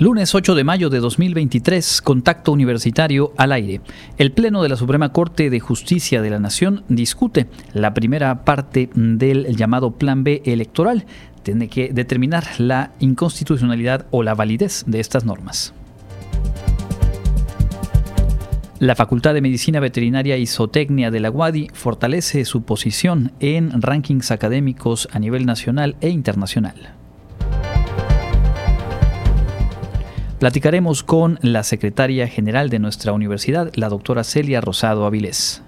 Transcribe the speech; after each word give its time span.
Lunes 0.00 0.34
8 0.34 0.54
de 0.54 0.64
mayo 0.64 0.88
de 0.88 0.98
2023, 0.98 2.00
contacto 2.00 2.52
universitario 2.52 3.34
al 3.36 3.52
aire. 3.52 3.82
El 4.16 4.32
Pleno 4.32 4.62
de 4.62 4.70
la 4.70 4.76
Suprema 4.76 5.12
Corte 5.12 5.50
de 5.50 5.60
Justicia 5.60 6.22
de 6.22 6.30
la 6.30 6.38
Nación 6.38 6.84
discute 6.88 7.48
la 7.74 7.92
primera 7.92 8.46
parte 8.46 8.88
del 8.94 9.54
llamado 9.54 9.90
Plan 9.90 10.24
B 10.24 10.40
electoral. 10.46 11.04
Tiene 11.42 11.68
que 11.68 11.92
determinar 11.92 12.44
la 12.56 12.92
inconstitucionalidad 12.98 14.06
o 14.10 14.22
la 14.22 14.34
validez 14.34 14.84
de 14.86 15.00
estas 15.00 15.26
normas. 15.26 15.74
La 18.78 18.96
Facultad 18.96 19.34
de 19.34 19.42
Medicina 19.42 19.80
Veterinaria 19.80 20.38
y 20.38 20.46
Zootecnia 20.46 21.10
de 21.10 21.20
la 21.20 21.30
UADI 21.30 21.68
fortalece 21.74 22.46
su 22.46 22.62
posición 22.62 23.32
en 23.38 23.82
rankings 23.82 24.30
académicos 24.30 25.10
a 25.12 25.18
nivel 25.18 25.44
nacional 25.44 25.96
e 26.00 26.08
internacional. 26.08 26.99
Platicaremos 30.40 31.02
con 31.02 31.38
la 31.42 31.62
secretaria 31.62 32.26
general 32.26 32.70
de 32.70 32.78
nuestra 32.78 33.12
universidad, 33.12 33.70
la 33.74 33.90
doctora 33.90 34.24
Celia 34.24 34.62
Rosado 34.62 35.04
Avilés. 35.04 35.62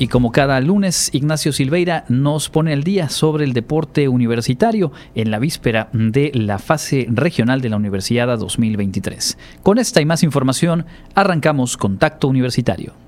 Y 0.00 0.08
como 0.08 0.32
cada 0.32 0.60
lunes, 0.60 1.10
Ignacio 1.12 1.52
Silveira 1.52 2.04
nos 2.08 2.48
pone 2.48 2.72
el 2.72 2.82
día 2.82 3.08
sobre 3.08 3.44
el 3.44 3.52
deporte 3.52 4.08
universitario 4.08 4.90
en 5.14 5.30
la 5.30 5.38
víspera 5.38 5.90
de 5.92 6.32
la 6.34 6.58
fase 6.58 7.06
regional 7.08 7.60
de 7.60 7.68
la 7.68 7.76
Universidad 7.76 8.36
2023. 8.36 9.38
Con 9.62 9.78
esta 9.78 10.00
y 10.00 10.06
más 10.06 10.24
información, 10.24 10.86
arrancamos 11.14 11.76
Contacto 11.76 12.26
Universitario. 12.26 13.07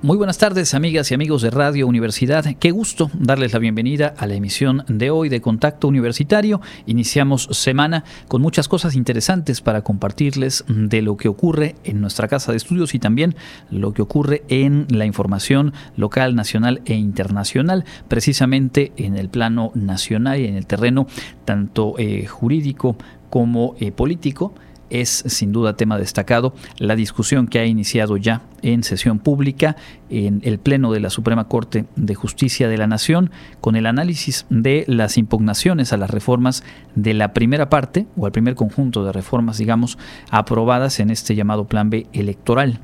muy 0.00 0.16
buenas 0.16 0.38
tardes, 0.38 0.74
amigas 0.74 1.10
y 1.10 1.14
amigos 1.14 1.42
de 1.42 1.50
Radio 1.50 1.88
Universidad. 1.88 2.44
Qué 2.60 2.70
gusto 2.70 3.10
darles 3.18 3.52
la 3.52 3.58
bienvenida 3.58 4.14
a 4.16 4.28
la 4.28 4.34
emisión 4.34 4.84
de 4.86 5.10
hoy 5.10 5.28
de 5.28 5.40
Contacto 5.40 5.88
Universitario. 5.88 6.60
Iniciamos 6.86 7.48
semana 7.50 8.04
con 8.28 8.40
muchas 8.40 8.68
cosas 8.68 8.94
interesantes 8.94 9.60
para 9.60 9.82
compartirles 9.82 10.64
de 10.68 11.02
lo 11.02 11.16
que 11.16 11.28
ocurre 11.28 11.74
en 11.82 12.00
nuestra 12.00 12.28
casa 12.28 12.52
de 12.52 12.58
estudios 12.58 12.94
y 12.94 13.00
también 13.00 13.34
lo 13.70 13.92
que 13.92 14.02
ocurre 14.02 14.44
en 14.48 14.86
la 14.88 15.04
información 15.04 15.72
local, 15.96 16.36
nacional 16.36 16.80
e 16.84 16.94
internacional, 16.94 17.84
precisamente 18.06 18.92
en 18.96 19.16
el 19.16 19.28
plano 19.28 19.72
nacional 19.74 20.38
y 20.38 20.46
en 20.46 20.54
el 20.54 20.66
terreno 20.66 21.08
tanto 21.44 21.94
eh, 21.98 22.24
jurídico 22.26 22.96
como 23.30 23.74
eh, 23.80 23.90
político 23.90 24.54
es 24.90 25.24
sin 25.26 25.52
duda 25.52 25.76
tema 25.76 25.98
destacado 25.98 26.54
la 26.78 26.96
discusión 26.96 27.46
que 27.46 27.58
ha 27.58 27.66
iniciado 27.66 28.16
ya 28.16 28.42
en 28.62 28.82
sesión 28.82 29.18
pública 29.18 29.76
en 30.10 30.40
el 30.44 30.58
Pleno 30.58 30.92
de 30.92 31.00
la 31.00 31.10
Suprema 31.10 31.48
Corte 31.48 31.84
de 31.96 32.14
Justicia 32.14 32.68
de 32.68 32.78
la 32.78 32.86
Nación 32.86 33.30
con 33.60 33.76
el 33.76 33.86
análisis 33.86 34.46
de 34.50 34.84
las 34.86 35.18
impugnaciones 35.18 35.92
a 35.92 35.96
las 35.96 36.10
reformas 36.10 36.64
de 36.94 37.14
la 37.14 37.32
primera 37.32 37.68
parte 37.68 38.06
o 38.16 38.26
al 38.26 38.32
primer 38.32 38.54
conjunto 38.54 39.04
de 39.04 39.12
reformas, 39.12 39.58
digamos, 39.58 39.98
aprobadas 40.30 41.00
en 41.00 41.10
este 41.10 41.34
llamado 41.34 41.66
Plan 41.66 41.90
B 41.90 42.06
electoral. 42.12 42.80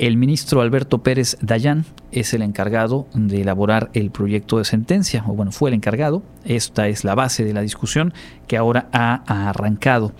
El 0.00 0.16
ministro 0.16 0.62
Alberto 0.62 1.02
Pérez 1.02 1.36
Dayán 1.42 1.84
es 2.10 2.32
el 2.32 2.40
encargado 2.40 3.06
de 3.12 3.42
elaborar 3.42 3.90
el 3.92 4.10
proyecto 4.10 4.56
de 4.56 4.64
sentencia, 4.64 5.22
o 5.26 5.34
bueno, 5.34 5.52
fue 5.52 5.68
el 5.68 5.74
encargado. 5.74 6.22
Esta 6.46 6.88
es 6.88 7.04
la 7.04 7.14
base 7.14 7.44
de 7.44 7.52
la 7.52 7.60
discusión 7.60 8.14
que 8.46 8.56
ahora 8.56 8.88
ha 8.92 9.22
arrancado. 9.50 10.14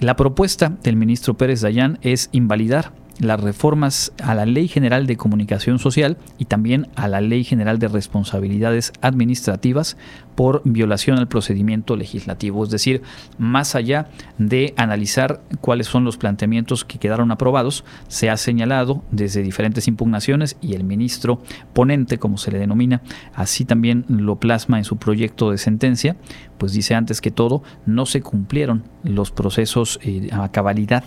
La 0.00 0.16
propuesta 0.16 0.78
del 0.82 0.96
ministro 0.96 1.34
Pérez 1.34 1.60
Dayán 1.60 1.98
es 2.00 2.30
invalidar 2.32 2.92
las 3.20 3.40
reformas 3.40 4.12
a 4.22 4.34
la 4.34 4.46
Ley 4.46 4.66
General 4.66 5.06
de 5.06 5.16
Comunicación 5.16 5.78
Social 5.78 6.16
y 6.38 6.46
también 6.46 6.88
a 6.96 7.06
la 7.06 7.20
Ley 7.20 7.44
General 7.44 7.78
de 7.78 7.88
Responsabilidades 7.88 8.92
Administrativas 9.02 9.96
por 10.34 10.62
violación 10.64 11.18
al 11.18 11.28
procedimiento 11.28 11.96
legislativo. 11.96 12.64
Es 12.64 12.70
decir, 12.70 13.02
más 13.38 13.74
allá 13.74 14.08
de 14.38 14.72
analizar 14.76 15.42
cuáles 15.60 15.86
son 15.86 16.04
los 16.04 16.16
planteamientos 16.16 16.84
que 16.84 16.98
quedaron 16.98 17.30
aprobados, 17.30 17.84
se 18.08 18.30
ha 18.30 18.36
señalado 18.38 19.04
desde 19.10 19.42
diferentes 19.42 19.86
impugnaciones 19.86 20.56
y 20.62 20.74
el 20.74 20.84
ministro 20.84 21.42
ponente, 21.74 22.18
como 22.18 22.38
se 22.38 22.50
le 22.50 22.58
denomina, 22.58 23.02
así 23.34 23.66
también 23.66 24.06
lo 24.08 24.36
plasma 24.36 24.78
en 24.78 24.84
su 24.84 24.96
proyecto 24.96 25.50
de 25.50 25.58
sentencia, 25.58 26.16
pues 26.56 26.72
dice 26.72 26.94
antes 26.94 27.20
que 27.20 27.30
todo, 27.30 27.62
no 27.84 28.06
se 28.06 28.22
cumplieron 28.22 28.84
los 29.04 29.30
procesos 29.30 29.98
eh, 30.02 30.28
a 30.32 30.50
cabalidad 30.50 31.04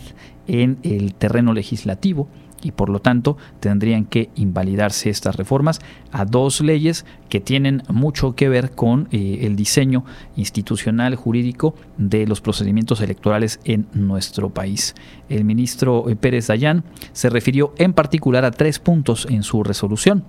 en 0.47 0.77
el 0.83 1.13
terreno 1.13 1.53
legislativo 1.53 2.27
y 2.63 2.71
por 2.71 2.89
lo 2.89 2.99
tanto 2.99 3.37
tendrían 3.59 4.05
que 4.05 4.29
invalidarse 4.35 5.09
estas 5.09 5.35
reformas 5.35 5.81
a 6.11 6.25
dos 6.25 6.61
leyes 6.61 7.05
que 7.29 7.39
tienen 7.39 7.83
mucho 7.89 8.35
que 8.35 8.49
ver 8.49 8.71
con 8.71 9.07
eh, 9.11 9.39
el 9.41 9.55
diseño 9.55 10.05
institucional 10.35 11.15
jurídico 11.15 11.75
de 11.97 12.25
los 12.25 12.41
procedimientos 12.41 13.01
electorales 13.01 13.59
en 13.65 13.87
nuestro 13.93 14.49
país. 14.49 14.95
El 15.29 15.43
ministro 15.45 16.09
eh, 16.09 16.15
Pérez 16.15 16.47
Dayán 16.47 16.83
se 17.11 17.29
refirió 17.29 17.73
en 17.77 17.93
particular 17.93 18.45
a 18.45 18.51
tres 18.51 18.79
puntos 18.79 19.27
en 19.29 19.43
su 19.43 19.63
resolución. 19.63 20.23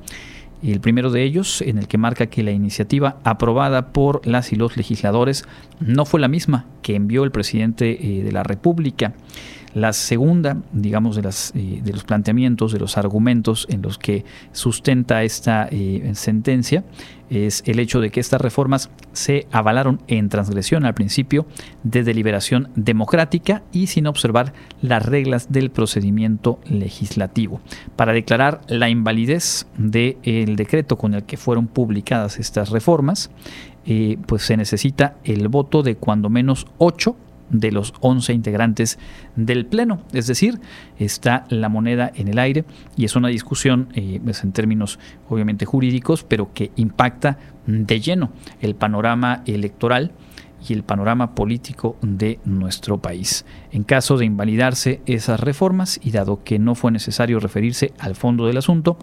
El 0.62 0.80
primero 0.80 1.10
de 1.10 1.22
ellos, 1.22 1.60
en 1.62 1.78
el 1.78 1.88
que 1.88 1.98
marca 1.98 2.26
que 2.26 2.42
la 2.42 2.52
iniciativa 2.52 3.16
aprobada 3.24 3.92
por 3.92 4.26
las 4.26 4.52
y 4.52 4.56
los 4.56 4.76
legisladores 4.76 5.44
no 5.80 6.04
fue 6.04 6.20
la 6.20 6.28
misma 6.28 6.66
que 6.82 6.94
envió 6.94 7.24
el 7.24 7.30
presidente 7.30 7.98
eh, 8.00 8.22
de 8.22 8.32
la 8.32 8.42
República. 8.42 9.14
La 9.74 9.92
segunda, 9.92 10.56
digamos, 10.72 11.16
de, 11.16 11.22
las, 11.22 11.52
eh, 11.56 11.80
de 11.82 11.92
los 11.92 12.04
planteamientos, 12.04 12.72
de 12.72 12.78
los 12.78 12.96
argumentos 12.96 13.66
en 13.68 13.82
los 13.82 13.98
que 13.98 14.24
sustenta 14.52 15.24
esta 15.24 15.68
eh, 15.70 16.12
sentencia 16.14 16.84
es 17.30 17.62
el 17.66 17.78
hecho 17.78 18.00
de 18.00 18.10
que 18.10 18.20
estas 18.20 18.40
reformas 18.40 18.90
se 19.12 19.46
avalaron 19.50 20.00
en 20.08 20.28
transgresión 20.28 20.84
al 20.84 20.94
principio 20.94 21.46
de 21.82 22.02
deliberación 22.02 22.70
democrática 22.74 23.62
y 23.72 23.86
sin 23.86 24.06
observar 24.06 24.52
las 24.82 25.04
reglas 25.04 25.50
del 25.50 25.70
procedimiento 25.70 26.58
legislativo. 26.66 27.60
Para 27.96 28.12
declarar 28.12 28.60
la 28.68 28.88
invalidez 28.88 29.66
del 29.76 30.56
decreto 30.56 30.96
con 30.96 31.14
el 31.14 31.24
que 31.24 31.36
fueron 31.36 31.66
publicadas 31.66 32.38
estas 32.38 32.70
reformas, 32.70 33.30
eh, 33.86 34.16
pues 34.26 34.42
se 34.42 34.56
necesita 34.56 35.16
el 35.24 35.48
voto 35.48 35.82
de 35.82 35.96
cuando 35.96 36.30
menos 36.30 36.66
ocho 36.78 37.16
de 37.50 37.72
los 37.72 37.94
11 38.00 38.32
integrantes 38.32 38.98
del 39.36 39.66
Pleno. 39.66 40.02
Es 40.12 40.26
decir, 40.26 40.60
está 40.98 41.44
la 41.48 41.68
moneda 41.68 42.10
en 42.14 42.28
el 42.28 42.38
aire 42.38 42.64
y 42.96 43.04
es 43.04 43.16
una 43.16 43.28
discusión 43.28 43.88
eh, 43.94 44.20
en 44.42 44.52
términos 44.52 44.98
obviamente 45.28 45.66
jurídicos, 45.66 46.24
pero 46.24 46.52
que 46.52 46.72
impacta 46.76 47.38
de 47.66 48.00
lleno 48.00 48.30
el 48.60 48.74
panorama 48.74 49.42
electoral 49.46 50.12
y 50.66 50.72
el 50.72 50.82
panorama 50.82 51.34
político 51.34 51.96
de 52.00 52.38
nuestro 52.44 52.98
país. 52.98 53.44
En 53.70 53.84
caso 53.84 54.16
de 54.16 54.24
invalidarse 54.24 55.02
esas 55.06 55.40
reformas 55.40 56.00
y 56.02 56.10
dado 56.10 56.42
que 56.42 56.58
no 56.58 56.74
fue 56.74 56.90
necesario 56.90 57.40
referirse 57.40 57.92
al 57.98 58.14
fondo 58.14 58.46
del 58.46 58.56
asunto, 58.56 58.98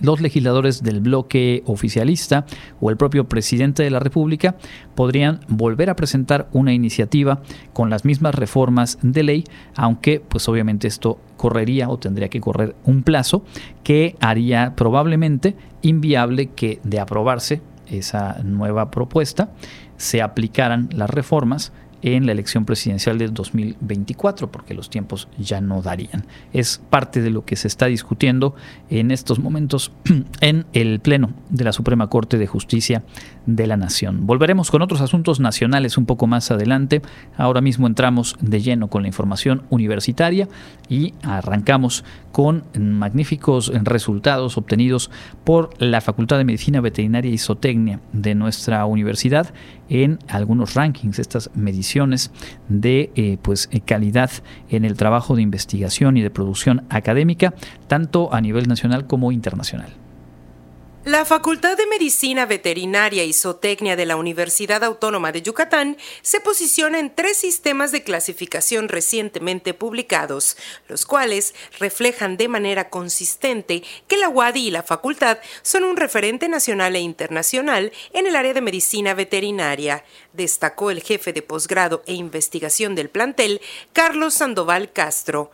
los 0.00 0.20
legisladores 0.20 0.82
del 0.82 1.00
bloque 1.00 1.62
oficialista 1.66 2.46
o 2.80 2.90
el 2.90 2.96
propio 2.96 3.28
presidente 3.28 3.82
de 3.82 3.90
la 3.90 3.98
República 3.98 4.56
podrían 4.94 5.40
volver 5.48 5.90
a 5.90 5.96
presentar 5.96 6.48
una 6.52 6.72
iniciativa 6.72 7.42
con 7.72 7.90
las 7.90 8.04
mismas 8.04 8.34
reformas 8.34 8.98
de 9.02 9.22
ley, 9.22 9.44
aunque 9.76 10.20
pues 10.20 10.48
obviamente 10.48 10.88
esto 10.88 11.18
correría 11.36 11.88
o 11.88 11.98
tendría 11.98 12.28
que 12.28 12.40
correr 12.40 12.74
un 12.84 13.02
plazo 13.02 13.44
que 13.82 14.16
haría 14.20 14.74
probablemente 14.76 15.56
inviable 15.82 16.50
que 16.50 16.80
de 16.84 17.00
aprobarse 17.00 17.62
esa 17.86 18.42
nueva 18.44 18.90
propuesta 18.90 19.50
se 19.96 20.22
aplicaran 20.22 20.88
las 20.92 21.10
reformas 21.10 21.72
en 22.02 22.26
la 22.26 22.32
elección 22.32 22.64
presidencial 22.64 23.18
del 23.18 23.34
2024, 23.34 24.50
porque 24.50 24.74
los 24.74 24.90
tiempos 24.90 25.28
ya 25.38 25.60
no 25.60 25.82
darían. 25.82 26.24
Es 26.52 26.80
parte 26.90 27.22
de 27.22 27.30
lo 27.30 27.44
que 27.44 27.56
se 27.56 27.68
está 27.68 27.86
discutiendo 27.86 28.54
en 28.88 29.10
estos 29.10 29.38
momentos 29.38 29.92
en 30.40 30.66
el 30.72 31.00
Pleno 31.00 31.30
de 31.48 31.64
la 31.64 31.72
Suprema 31.72 32.08
Corte 32.08 32.38
de 32.38 32.46
Justicia 32.46 33.02
de 33.46 33.66
la 33.66 33.76
Nación. 33.76 34.26
Volveremos 34.26 34.70
con 34.70 34.82
otros 34.82 35.00
asuntos 35.00 35.40
nacionales 35.40 35.98
un 35.98 36.06
poco 36.06 36.26
más 36.26 36.50
adelante. 36.50 37.02
Ahora 37.36 37.60
mismo 37.60 37.86
entramos 37.86 38.36
de 38.40 38.60
lleno 38.60 38.88
con 38.88 39.02
la 39.02 39.08
información 39.08 39.62
universitaria 39.70 40.48
y 40.88 41.14
arrancamos 41.22 42.04
con 42.32 42.64
magníficos 42.78 43.72
resultados 43.84 44.56
obtenidos 44.56 45.10
por 45.44 45.70
la 45.78 46.00
Facultad 46.00 46.38
de 46.38 46.44
Medicina 46.44 46.80
Veterinaria 46.80 47.30
y 47.30 47.38
Zootecnia 47.38 48.00
de 48.12 48.34
nuestra 48.34 48.84
universidad 48.86 49.52
en 49.90 50.18
algunos 50.28 50.74
rankings, 50.74 51.18
estas 51.18 51.50
mediciones 51.54 52.30
de 52.68 53.10
eh, 53.16 53.36
pues, 53.42 53.68
eh, 53.72 53.80
calidad 53.80 54.30
en 54.70 54.86
el 54.86 54.96
trabajo 54.96 55.36
de 55.36 55.42
investigación 55.42 56.16
y 56.16 56.22
de 56.22 56.30
producción 56.30 56.84
académica, 56.88 57.52
tanto 57.88 58.32
a 58.32 58.40
nivel 58.40 58.68
nacional 58.68 59.06
como 59.06 59.32
internacional. 59.32 59.99
La 61.06 61.24
Facultad 61.24 61.78
de 61.78 61.86
Medicina 61.86 62.44
Veterinaria 62.44 63.24
y 63.24 63.32
Zootecnia 63.32 63.96
de 63.96 64.04
la 64.04 64.16
Universidad 64.16 64.84
Autónoma 64.84 65.32
de 65.32 65.40
Yucatán 65.40 65.96
se 66.20 66.40
posiciona 66.40 66.98
en 66.98 67.14
tres 67.14 67.38
sistemas 67.38 67.90
de 67.90 68.02
clasificación 68.02 68.86
recientemente 68.86 69.72
publicados, 69.72 70.58
los 70.88 71.06
cuales 71.06 71.54
reflejan 71.78 72.36
de 72.36 72.48
manera 72.48 72.90
consistente 72.90 73.82
que 74.08 74.18
la 74.18 74.28
UADI 74.28 74.66
y 74.66 74.70
la 74.70 74.82
facultad 74.82 75.38
son 75.62 75.84
un 75.84 75.96
referente 75.96 76.50
nacional 76.50 76.94
e 76.94 77.00
internacional 77.00 77.92
en 78.12 78.26
el 78.26 78.36
área 78.36 78.52
de 78.52 78.60
medicina 78.60 79.14
veterinaria, 79.14 80.04
destacó 80.34 80.90
el 80.90 81.02
jefe 81.02 81.32
de 81.32 81.40
posgrado 81.40 82.02
e 82.04 82.12
investigación 82.12 82.94
del 82.94 83.08
plantel, 83.08 83.62
Carlos 83.94 84.34
Sandoval 84.34 84.92
Castro. 84.92 85.50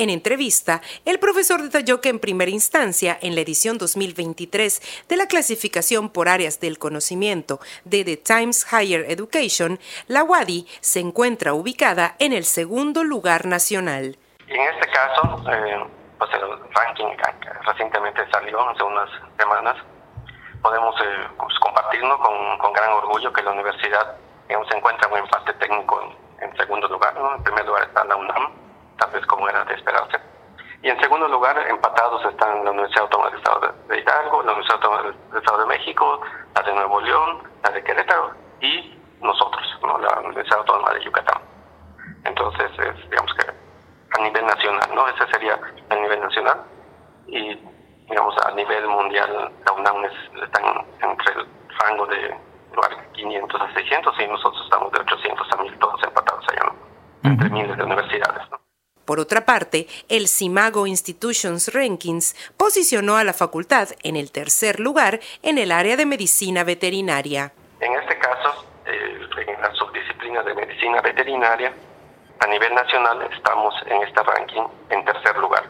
En 0.00 0.08
entrevista, 0.08 0.80
el 1.04 1.18
profesor 1.18 1.60
detalló 1.60 2.00
que 2.00 2.08
en 2.08 2.20
primera 2.20 2.50
instancia, 2.50 3.18
en 3.20 3.34
la 3.34 3.42
edición 3.42 3.76
2023 3.76 5.04
de 5.06 5.16
la 5.18 5.26
clasificación 5.26 6.08
por 6.08 6.30
áreas 6.30 6.58
del 6.58 6.78
conocimiento 6.78 7.60
de 7.84 8.02
The 8.04 8.16
Times 8.16 8.66
Higher 8.72 9.04
Education, 9.10 9.78
la 10.06 10.24
WADI 10.24 10.66
se 10.80 11.00
encuentra 11.00 11.52
ubicada 11.52 12.16
en 12.18 12.32
el 12.32 12.44
segundo 12.44 13.04
lugar 13.04 13.44
nacional. 13.44 14.16
En 14.48 14.60
este 14.72 14.88
caso, 14.88 15.44
eh, 15.52 15.84
pues 16.16 16.30
el 16.32 16.48
ranking 16.72 17.04
recientemente 17.66 18.22
salió 18.32 18.70
hace 18.70 18.82
unas 18.82 19.10
semanas. 19.38 19.76
Podemos 20.62 20.94
eh, 20.98 21.28
pues, 21.36 21.58
compartirlo 21.58 22.18
con, 22.20 22.72
gran 22.72 22.90
orgullo 22.92 23.30
que 23.34 23.42
la 23.42 23.50
universidad 23.50 24.16
se 24.48 24.76
encuentra 24.78 25.08
en 25.08 25.12
un 25.12 25.18
empate 25.18 25.52
técnico 25.60 26.10
en, 26.40 26.56
segundo 26.56 26.88
lugar. 26.88 27.14
En 27.36 27.42
primer 27.42 27.66
lugar 27.66 27.82
está 27.82 28.02
la 28.06 28.16
UNAM 28.16 28.60
tal 29.00 29.10
vez 29.10 29.26
como 29.26 29.48
era 29.48 29.64
de 29.64 29.74
esperarse. 29.74 30.18
Y 30.82 30.88
en 30.88 31.00
segundo 31.00 31.28
lugar, 31.28 31.58
empatados 31.68 32.24
están 32.24 32.64
la 32.64 32.70
Universidad 32.70 33.02
Autónoma 33.02 33.30
del 33.30 33.38
Estado 33.38 33.74
de 33.88 33.98
Hidalgo, 33.98 34.42
la 34.42 34.52
Universidad 34.52 34.76
Autónoma 34.76 35.02
del 35.02 35.38
Estado 35.38 35.58
de 35.58 35.66
México, 35.66 36.20
la 36.54 36.62
de 36.62 36.72
Nuevo 36.72 37.00
León, 37.00 37.42
la 37.62 37.70
de 37.70 37.84
Querétaro 37.84 38.32
y 38.60 38.98
nosotros, 39.20 39.62
la 39.82 40.20
Universidad 40.20 40.60
Autónoma 40.60 40.92
de 40.94 41.04
Yucatán. 41.04 41.42
Entonces, 42.24 42.70
digamos 43.10 43.34
que 43.34 43.50
a 43.50 44.22
nivel 44.22 44.46
nacional, 44.46 44.90
¿no? 44.94 45.08
Ese 45.08 45.26
sería 45.32 45.58
el 45.90 46.02
nivel 46.02 46.20
nacional. 46.20 46.62
Y, 47.26 47.54
digamos, 48.08 48.34
a 48.44 48.50
nivel 48.52 48.86
mundial, 48.88 49.52
la 49.66 49.72
UNAM 49.72 50.04
está 50.04 50.60
entre 51.02 51.32
el 51.34 51.46
rango 51.78 52.06
de 52.06 52.36
500 53.12 53.60
a 53.60 53.74
600 53.74 54.20
y 54.20 54.26
nosotros 54.28 54.62
estamos 54.64 54.92
de 54.92 55.00
800 55.00 55.52
a 55.52 55.62
1000, 55.62 55.78
todos 55.78 56.02
empatados 56.02 56.44
allá, 56.50 56.72
¿no? 56.72 57.30
Entre 57.30 57.50
miles 57.50 57.76
de 57.76 57.84
universidades, 57.84 58.50
¿no? 58.50 58.60
Por 59.10 59.18
otra 59.18 59.44
parte, 59.44 59.88
el 60.08 60.28
CIMAGO 60.28 60.86
Institutions 60.86 61.74
Rankings 61.74 62.36
posicionó 62.56 63.16
a 63.16 63.24
la 63.24 63.32
facultad 63.32 63.88
en 64.04 64.14
el 64.14 64.30
tercer 64.30 64.78
lugar 64.78 65.18
en 65.42 65.58
el 65.58 65.72
área 65.72 65.96
de 65.96 66.06
medicina 66.06 66.62
veterinaria. 66.62 67.52
En 67.80 67.92
este 67.92 68.16
caso, 68.20 68.66
en 68.86 69.60
la 69.60 69.74
subdisciplina 69.74 70.44
de 70.44 70.54
medicina 70.54 71.00
veterinaria, 71.00 71.74
a 72.38 72.46
nivel 72.46 72.72
nacional 72.72 73.20
estamos 73.36 73.74
en 73.86 74.00
este 74.00 74.22
ranking 74.22 74.62
en 74.90 75.04
tercer 75.04 75.36
lugar. 75.38 75.64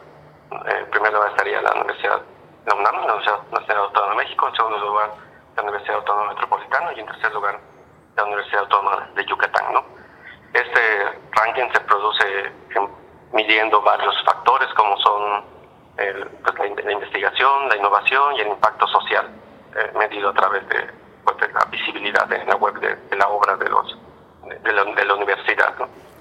Eh, 0.66 0.84
primer 0.90 1.10
lugar 1.10 1.30
estaría 1.30 1.62
la 1.62 1.72
Universidad 1.72 2.20
la 2.66 2.74
UNAM, 2.74 3.06
la 3.06 3.14
Universidad 3.14 3.78
Autónoma 3.78 4.10
de 4.10 4.16
México, 4.16 4.48
en 4.48 4.54
segundo 4.54 4.78
lugar 4.80 5.14
la 5.56 5.62
Universidad 5.62 5.96
Autónoma 5.96 6.34
Metropolitana 6.34 6.92
y 6.94 7.00
en 7.00 7.06
tercer 7.06 7.32
lugar 7.32 7.58
la 8.16 8.24
Universidad 8.24 8.60
Autónoma 8.64 9.08
de 9.14 9.24
Yucatán. 9.24 9.72
¿no? 9.72 9.82
Este 10.52 10.80
ranking 11.32 11.72
se 11.72 11.80
produce 11.80 12.52
midiendo 13.40 13.80
varios 13.82 14.14
factores 14.24 14.68
como 14.74 14.96
son 14.98 15.44
pues, 15.96 16.84
la, 16.84 16.92
investigación, 16.92 17.68
la 17.68 17.76
innovación 17.76 18.36
y 18.36 18.40
el 18.40 18.48
impacto 18.48 18.86
social, 18.88 19.28
eh, 19.76 19.90
medido 19.98 20.30
a 20.30 20.34
través 20.34 20.62
pues, 21.24 21.36
de, 21.38 21.52
la 21.52 21.64
visibilidad 21.70 22.30
en 22.32 22.48
la 22.48 22.56
web 22.56 22.74
de, 22.80 23.16
la 23.16 23.28
obra 23.28 23.56
de, 23.56 23.68
los, 23.68 23.96
de, 24.62 24.72
la, 24.72 24.84
de 24.84 25.04
la 25.04 25.14
universidad. 25.14 25.74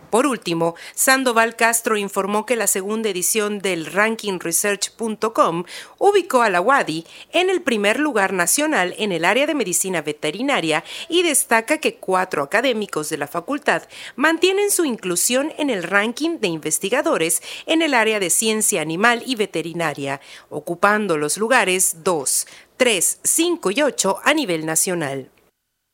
Por 0.09 0.25
último, 0.25 0.75
Sandoval 0.95 1.55
Castro 1.55 1.95
informó 1.95 2.45
que 2.45 2.55
la 2.55 2.67
segunda 2.67 3.09
edición 3.09 3.59
del 3.59 3.85
rankingresearch.com 3.85 5.65
ubicó 5.99 6.41
a 6.41 6.49
la 6.49 6.61
WADI 6.61 7.05
en 7.31 7.49
el 7.49 7.61
primer 7.61 7.99
lugar 7.99 8.33
nacional 8.33 8.95
en 8.97 9.11
el 9.11 9.23
área 9.23 9.45
de 9.45 9.53
medicina 9.53 10.01
veterinaria 10.01 10.83
y 11.09 11.21
destaca 11.21 11.77
que 11.77 11.95
cuatro 11.95 12.41
académicos 12.41 13.09
de 13.09 13.17
la 13.17 13.27
facultad 13.27 13.83
mantienen 14.15 14.71
su 14.71 14.85
inclusión 14.85 15.53
en 15.57 15.69
el 15.69 15.83
ranking 15.83 16.39
de 16.39 16.47
investigadores 16.47 17.41
en 17.67 17.81
el 17.81 17.93
área 17.93 18.19
de 18.19 18.29
ciencia 18.29 18.81
animal 18.81 19.21
y 19.25 19.35
veterinaria, 19.35 20.21
ocupando 20.49 21.17
los 21.17 21.37
lugares 21.37 21.97
2, 22.03 22.47
3, 22.77 23.19
5 23.23 23.71
y 23.71 23.81
8 23.81 24.19
a 24.23 24.33
nivel 24.33 24.65
nacional. 24.65 25.29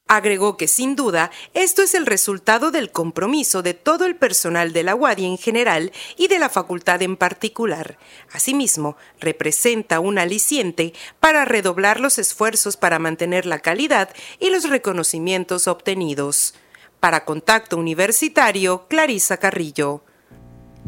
Agregó 0.07 0.55
que 0.55 0.67
sin 0.67 0.95
duda 0.95 1.31
esto 1.55 1.81
es 1.81 1.95
el 1.95 2.05
resultado 2.05 2.69
del 2.69 2.91
compromiso 2.91 3.63
de 3.63 3.73
todo 3.73 4.05
el 4.05 4.15
personal 4.15 4.71
de 4.71 4.83
la 4.83 4.93
UADI 4.93 5.25
en 5.25 5.37
general 5.39 5.91
y 6.15 6.27
de 6.27 6.37
la 6.37 6.49
facultad 6.49 7.01
en 7.01 7.17
particular. 7.17 7.97
Asimismo, 8.31 8.97
representa 9.19 9.99
un 9.99 10.19
aliciente 10.19 10.93
para 11.19 11.43
redoblar 11.43 11.99
los 11.99 12.19
esfuerzos 12.19 12.77
para 12.77 12.99
mantener 12.99 13.47
la 13.47 13.57
calidad 13.57 14.11
y 14.39 14.51
los 14.51 14.69
reconocimientos 14.69 15.67
obtenidos. 15.67 16.53
Para 16.99 17.25
Contacto 17.25 17.75
Universitario, 17.75 18.85
Clarisa 18.87 19.37
Carrillo 19.37 20.03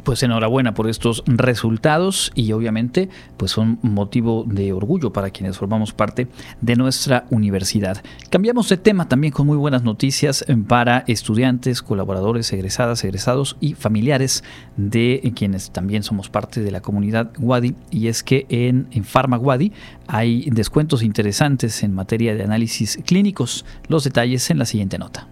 pues 0.07 0.24
enhorabuena 0.24 0.74
por 0.74 0.88
estos 0.88 1.21
resultados 1.25 2.31
y 2.33 2.54
obviamente 2.54 3.09
pues 3.36 3.51
son 3.51 3.77
motivo 3.81 4.45
de 4.48 4.71
orgullo 4.71 5.12
para 5.12 5.31
quienes 5.31 5.57
formamos 5.57 5.92
parte 5.92 6.30
de 6.62 6.77
nuestra 6.77 7.25
universidad. 7.30 8.01
Cambiamos 8.30 8.69
de 8.69 8.77
tema 8.77 9.09
también 9.09 9.33
con 9.33 9.48
muy 9.48 9.57
buenas 9.57 9.83
noticias 9.83 10.45
para 10.69 11.04
estudiantes, 11.07 11.81
colaboradores, 11.81 12.54
egresadas, 12.54 13.04
egresados 13.04 13.57
y 13.59 13.74
familiares 13.74 14.45
de 14.77 15.33
quienes 15.36 15.71
también 15.71 16.04
somos 16.04 16.30
parte 16.30 16.62
de 16.62 16.71
la 16.71 16.80
comunidad 16.80 17.33
Wadi 17.38 17.75
y 17.92 18.07
es 18.07 18.24
que 18.24 18.45
en, 18.48 18.88
en 18.92 19.04
Wadi 19.42 19.74
hay 20.07 20.50
descuentos 20.51 21.04
interesantes 21.04 21.83
en 21.83 21.94
materia 21.94 22.33
de 22.33 22.45
análisis 22.45 22.97
clínicos. 23.06 23.66
Los 23.90 24.06
detalles 24.06 24.49
en 24.52 24.59
la 24.59 24.66
siguiente 24.66 24.97
nota. 24.97 25.28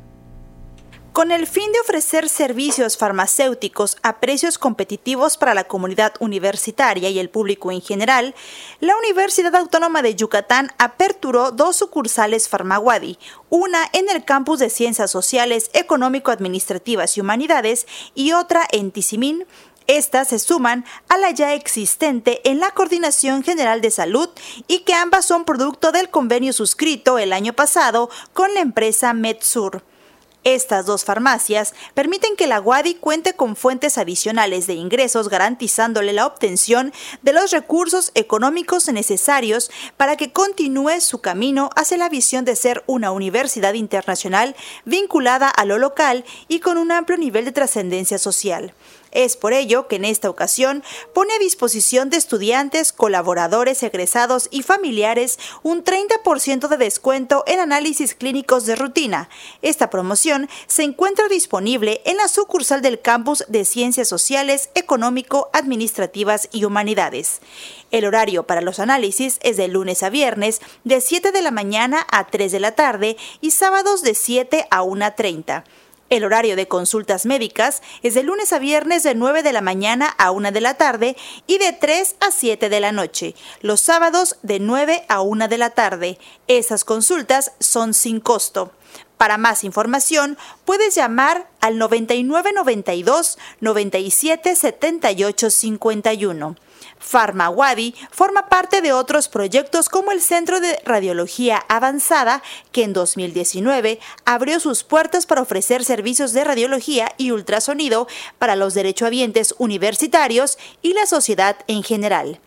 Con 1.15 1.31
el 1.31 1.48
fin 1.48 1.72
de 1.72 1.79
ofrecer 1.79 2.27
servicios 2.27 2.98
farmacéuticos 2.98 3.95
a 4.03 4.19
precios 4.19 4.57
competitivos 4.57 5.38
para 5.38 5.53
la 5.53 5.63
comunidad 5.63 6.12
universitaria 6.19 7.10
y 7.10 7.19
el 7.19 7.29
público 7.29 7.72
en 7.72 7.81
general, 7.81 8.36
la 8.81 8.98
Universidad 8.98 9.55
Autónoma 9.55 10.01
de 10.01 10.15
Yucatán 10.15 10.74
aperturó 10.77 11.51
dos 11.51 11.77
sucursales 11.77 12.50
Farmaguadi, 12.50 13.17
una 13.50 13.79
en 13.93 14.10
el 14.10 14.25
campus 14.25 14.60
de 14.60 14.69
Ciencias 14.69 15.10
Sociales, 15.10 15.69
Económico-Administrativas 15.72 17.15
y 17.15 17.22
Humanidades 17.22 17.88
y 18.13 18.34
otra 18.34 18.67
en 18.74 18.91
Tizimín, 18.91 19.45
estas 19.88 20.27
se 20.27 20.39
suman 20.39 20.84
a 21.07 21.15
la 21.15 21.31
ya 21.31 21.53
existente 21.53 22.41
en 22.43 22.60
la 22.60 22.72
Coordinación 22.72 23.41
General 23.41 23.79
de 23.79 23.91
Salud 23.91 24.27
y 24.67 24.79
que 24.79 24.95
ambas 24.95 25.25
son 25.25 25.45
producto 25.45 25.93
del 25.93 26.10
convenio 26.10 26.51
suscrito 26.51 27.19
el 27.19 27.31
año 27.31 27.53
pasado 27.53 28.10
con 28.34 28.53
la 28.53 28.60
empresa 28.60 29.13
MedSur. 29.13 29.81
Estas 30.45 30.85
dos 30.85 31.05
farmacias 31.05 31.73
permiten 31.95 32.35
que 32.35 32.45
la 32.45 32.61
Wadi 32.61 32.93
cuente 32.93 33.33
con 33.33 33.55
fuentes 33.55 33.97
adicionales 33.97 34.67
de 34.67 34.75
ingresos 34.75 35.27
garantizándole 35.27 36.13
la 36.13 36.27
obtención 36.27 36.93
de 37.23 37.33
los 37.33 37.49
recursos 37.49 38.11
económicos 38.13 38.87
necesarios 38.89 39.71
para 39.97 40.17
que 40.17 40.31
continúe 40.31 41.01
su 41.01 41.19
camino 41.19 41.71
hacia 41.75 41.97
la 41.97 42.09
visión 42.09 42.45
de 42.45 42.55
ser 42.55 42.83
una 42.85 43.09
universidad 43.09 43.73
internacional 43.73 44.55
vinculada 44.85 45.49
a 45.49 45.65
lo 45.65 45.79
local 45.79 46.23
y 46.47 46.59
con 46.59 46.77
un 46.77 46.91
amplio 46.91 47.17
nivel 47.17 47.43
de 47.43 47.51
trascendencia 47.51 48.19
social. 48.19 48.75
Es 49.15 49.38
por 49.38 49.53
ello 49.53 49.88
que 49.88 49.95
en 49.95 50.03
esta 50.03 50.29
ocasión 50.29 50.84
pone 51.13 51.34
a 51.34 51.39
disposición 51.39 52.10
de 52.10 52.17
estudiantes, 52.17 52.91
colaboradores, 52.91 53.81
egresados 53.81 54.50
y 54.51 54.62
familiares 54.62 55.39
un 55.63 55.86
30% 55.86 56.67
de 56.67 56.75
descuento 56.75 57.45
en 57.48 57.62
análisis 57.62 58.13
clínicos 58.13 58.65
de 58.65 58.75
rutina. 58.75 59.29
Esta 59.62 59.89
promoción 59.89 60.50
se 60.67 60.84
encuentra 60.84 61.29
disponible 61.29 62.01
en 62.03 62.17
la 62.17 62.27
sucursal 62.27 62.81
del 62.81 63.00
campus 63.00 63.45
de 63.48 63.63
Ciencias 63.63 64.10
Sociales, 64.10 64.69
Económico, 64.75 65.50
Administrativas 65.53 66.50
y 66.51 66.65
Humanidades. 66.65 67.39
El 67.91 68.03
horario 68.03 68.45
para 68.45 68.60
los 68.60 68.79
análisis 68.79 69.39
es 69.43 69.55
de 69.55 69.69
lunes 69.69 70.03
a 70.03 70.10
viernes 70.10 70.60
de 70.84 71.00
7 71.00 71.31
de 71.31 71.41
la 71.41 71.51
mañana 71.51 72.05
a 72.12 72.27
3 72.27 72.51
de 72.51 72.60
la 72.60 72.74
tarde 72.74 73.15
y 73.39 73.51
sábados 73.51 74.01
de 74.01 74.13
7 74.13 74.67
a 74.69 74.84
1.30. 74.84 75.63
El 76.09 76.24
horario 76.24 76.55
de 76.55 76.67
consultas 76.67 77.25
médicas 77.25 77.81
es 78.03 78.13
de 78.13 78.21
lunes 78.21 78.53
a 78.53 78.59
viernes 78.59 79.01
de 79.01 79.15
9 79.15 79.41
de 79.41 79.51
la 79.51 79.62
mañana 79.62 80.13
a 80.19 80.29
1 80.29 80.51
de 80.51 80.62
la 80.62 80.75
tarde 80.75 81.17
y 81.47 81.57
de 81.57 81.74
3 81.74 82.17
a 82.19 82.29
7 82.29 82.69
de 82.69 82.79
la 82.79 82.91
noche. 82.91 83.33
Los 83.62 83.81
sábados 83.81 84.38
de 84.43 84.59
9 84.59 85.05
a 85.09 85.21
1 85.21 85.47
de 85.47 85.57
la 85.57 85.71
tarde. 85.71 86.19
Esas 86.47 86.83
consultas 86.83 87.53
son 87.59 87.95
sin 87.95 88.19
costo. 88.19 88.71
Para 89.17 89.38
más 89.38 89.63
información, 89.63 90.38
puedes 90.63 90.93
llamar 90.93 91.47
al 91.59 91.79
9992 91.79 93.39
97 93.62 94.55
78 94.55 95.50
51. 95.50 96.55
Farmawadi 96.99 97.93
forma 98.11 98.47
parte 98.47 98.81
de 98.81 98.93
otros 98.93 99.27
proyectos 99.27 99.89
como 99.89 100.11
el 100.11 100.21
Centro 100.21 100.59
de 100.59 100.79
Radiología 100.85 101.63
Avanzada, 101.67 102.41
que 102.71 102.83
en 102.83 102.93
2019 102.93 103.99
abrió 104.25 104.59
sus 104.59 104.83
puertas 104.83 105.25
para 105.25 105.41
ofrecer 105.41 105.85
servicios 105.85 106.33
de 106.33 106.43
radiología 106.43 107.13
y 107.17 107.31
ultrasonido 107.31 108.07
para 108.39 108.55
los 108.55 108.73
derechohabientes 108.73 109.55
universitarios 109.57 110.57
y 110.81 110.93
la 110.93 111.05
sociedad 111.05 111.57
en 111.67 111.83
general. 111.83 112.39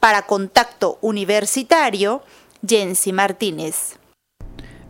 Para 0.00 0.22
Contacto 0.22 0.98
Universitario, 1.00 2.22
Jensi 2.66 3.12
Martínez. 3.12 3.96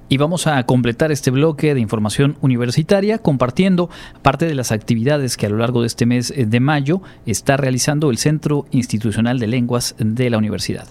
Y 0.09 0.19
vamos 0.19 0.47
a 0.47 0.63
completar 0.65 1.11
este 1.11 1.33
bloque 1.33 1.75
de 1.75 1.81
información 1.81 2.37
universitaria 2.41 3.19
compartiendo 3.19 3.91
parte 4.23 4.47
de 4.47 4.55
las 4.55 4.71
actividades 4.71 5.37
que 5.37 5.47
a 5.47 5.49
lo 5.49 5.57
largo 5.57 5.81
de 5.81 5.89
este 5.89 6.07
mes 6.07 6.33
de 6.37 6.61
mayo 6.61 7.03
está 7.27 7.57
realizando 7.57 8.11
el 8.11 8.19
Centro 8.19 8.67
Institucional 8.71 9.41
de 9.41 9.49
Lenguas 9.49 9.97
de 9.99 10.31
la 10.31 10.39
Universidad. 10.39 10.87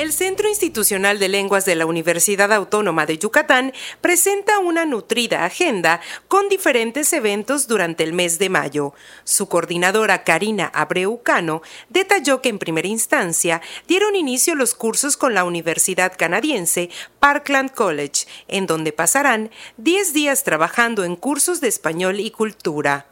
El 0.00 0.14
Centro 0.14 0.48
Institucional 0.48 1.18
de 1.18 1.28
Lenguas 1.28 1.66
de 1.66 1.74
la 1.74 1.84
Universidad 1.84 2.54
Autónoma 2.54 3.04
de 3.04 3.18
Yucatán 3.18 3.74
presenta 4.00 4.58
una 4.58 4.86
nutrida 4.86 5.44
agenda 5.44 6.00
con 6.26 6.48
diferentes 6.48 7.12
eventos 7.12 7.68
durante 7.68 8.02
el 8.02 8.14
mes 8.14 8.38
de 8.38 8.48
mayo. 8.48 8.94
Su 9.24 9.50
coordinadora 9.50 10.24
Karina 10.24 10.70
Abreucano 10.72 11.60
detalló 11.90 12.40
que 12.40 12.48
en 12.48 12.58
primera 12.58 12.88
instancia 12.88 13.60
dieron 13.86 14.16
inicio 14.16 14.54
los 14.54 14.74
cursos 14.74 15.18
con 15.18 15.34
la 15.34 15.44
Universidad 15.44 16.14
Canadiense 16.16 16.88
Parkland 17.18 17.70
College, 17.70 18.26
en 18.48 18.66
donde 18.66 18.94
pasarán 18.94 19.50
10 19.76 20.14
días 20.14 20.44
trabajando 20.44 21.04
en 21.04 21.14
cursos 21.14 21.60
de 21.60 21.68
español 21.68 22.20
y 22.20 22.30
cultura. 22.30 23.09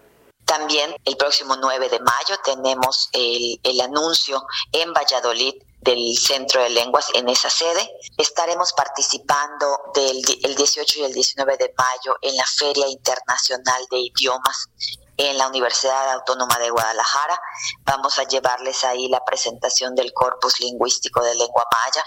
También 0.48 0.96
el 1.04 1.18
próximo 1.18 1.56
9 1.56 1.90
de 1.90 2.00
mayo 2.00 2.38
tenemos 2.42 3.10
el, 3.12 3.60
el 3.62 3.80
anuncio 3.82 4.42
en 4.72 4.94
Valladolid 4.94 5.52
del 5.82 6.16
Centro 6.16 6.62
de 6.62 6.70
Lenguas 6.70 7.10
en 7.12 7.28
esa 7.28 7.50
sede. 7.50 7.86
Estaremos 8.16 8.72
participando 8.72 9.78
del 9.94 10.16
el 10.42 10.54
18 10.54 11.00
y 11.00 11.04
el 11.04 11.12
19 11.12 11.58
de 11.58 11.74
mayo 11.76 12.16
en 12.22 12.34
la 12.34 12.46
Feria 12.46 12.88
Internacional 12.88 13.86
de 13.90 13.98
Idiomas 13.98 14.70
en 15.18 15.36
la 15.36 15.48
Universidad 15.48 16.12
Autónoma 16.12 16.58
de 16.58 16.70
Guadalajara. 16.70 17.38
Vamos 17.84 18.18
a 18.18 18.24
llevarles 18.24 18.84
ahí 18.84 19.06
la 19.08 19.22
presentación 19.26 19.94
del 19.94 20.14
corpus 20.14 20.60
lingüístico 20.60 21.22
de 21.22 21.34
lengua 21.34 21.66
maya 21.70 22.04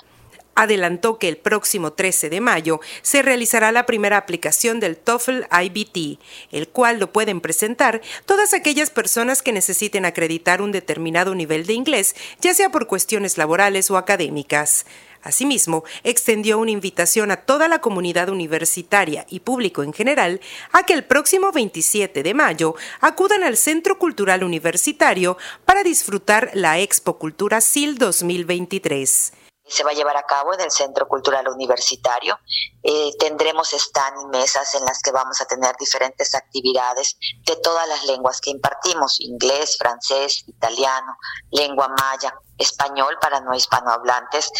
adelantó 0.56 1.18
que 1.18 1.28
el 1.28 1.38
próximo 1.38 1.94
13 1.94 2.30
de 2.30 2.42
mayo 2.42 2.80
se 3.02 3.22
realizará 3.22 3.72
la 3.72 3.86
primera 3.86 4.18
aplicación 4.18 4.80
del 4.80 4.98
TOEFL 4.98 5.44
IBT, 5.64 6.20
el 6.52 6.68
cual 6.68 7.00
lo 7.00 7.12
pueden 7.12 7.42
presentar 7.42 8.02
todas 8.26 8.54
aquellas 8.54 8.90
personas 8.90 9.42
que 9.42 9.54
necesiten 9.54 10.06
acreditar 10.06 10.62
un 10.62 10.72
determinado 10.72 11.36
nivel 11.36 11.66
de 11.66 11.74
inglés, 11.74 12.16
ya 12.40 12.54
sea 12.54 12.70
por 12.70 12.88
cuestiones 12.88 13.38
laborales 13.38 13.90
o 13.92 13.98
académicas. 13.98 14.86
Asimismo, 15.24 15.84
extendió 16.04 16.58
una 16.58 16.72
invitación 16.72 17.30
a 17.30 17.38
toda 17.38 17.68
la 17.68 17.80
comunidad 17.80 18.30
universitaria 18.30 19.26
y 19.30 19.42
público 19.42 19.84
en 19.84 19.94
general 19.94 20.42
a 20.72 20.84
que 20.84 20.94
el 20.94 21.04
próximo 21.04 21.52
27 21.52 22.24
de 22.24 22.34
mayo 22.34 22.76
acudan 23.02 23.44
al 23.44 23.56
Centro 23.56 24.00
Cultural 24.00 24.44
Universitario 24.44 25.38
para 25.64 25.84
disfrutar 25.84 26.50
la 26.56 26.80
Expo 26.80 27.20
Cultura 27.20 27.62
SIL 27.62 28.00
2023 28.00 29.34
se 29.72 29.84
va 29.84 29.92
a 29.92 29.94
llevar 29.94 30.18
a 30.18 30.24
cabo 30.24 30.54
en 30.54 30.62
el 30.62 30.72
Centro 30.72 31.08
Cultural 31.08 31.48
Universitario. 31.48 32.38
Eh, 32.84 33.12
tendremos 33.18 33.72
stand 33.74 34.22
y 34.22 34.26
mesas 34.26 34.76
en 34.76 34.84
las 34.86 35.02
que 35.02 35.12
vamos 35.12 35.40
a 35.42 35.46
tener 35.46 35.76
diferentes 35.80 36.36
actividades 36.36 37.18
de 37.46 37.56
todas 37.58 37.88
las 37.88 38.04
lenguas 38.06 38.42
que 38.42 38.50
impartimos, 38.50 39.20
inglés, 39.22 39.78
francés, 39.78 40.44
italiano, 40.48 41.18
lengua 41.52 41.88
maya, 41.88 42.34
español 42.62 43.18
para 43.22 43.40
no 43.42 43.54
hispanohablantes. 43.54 44.52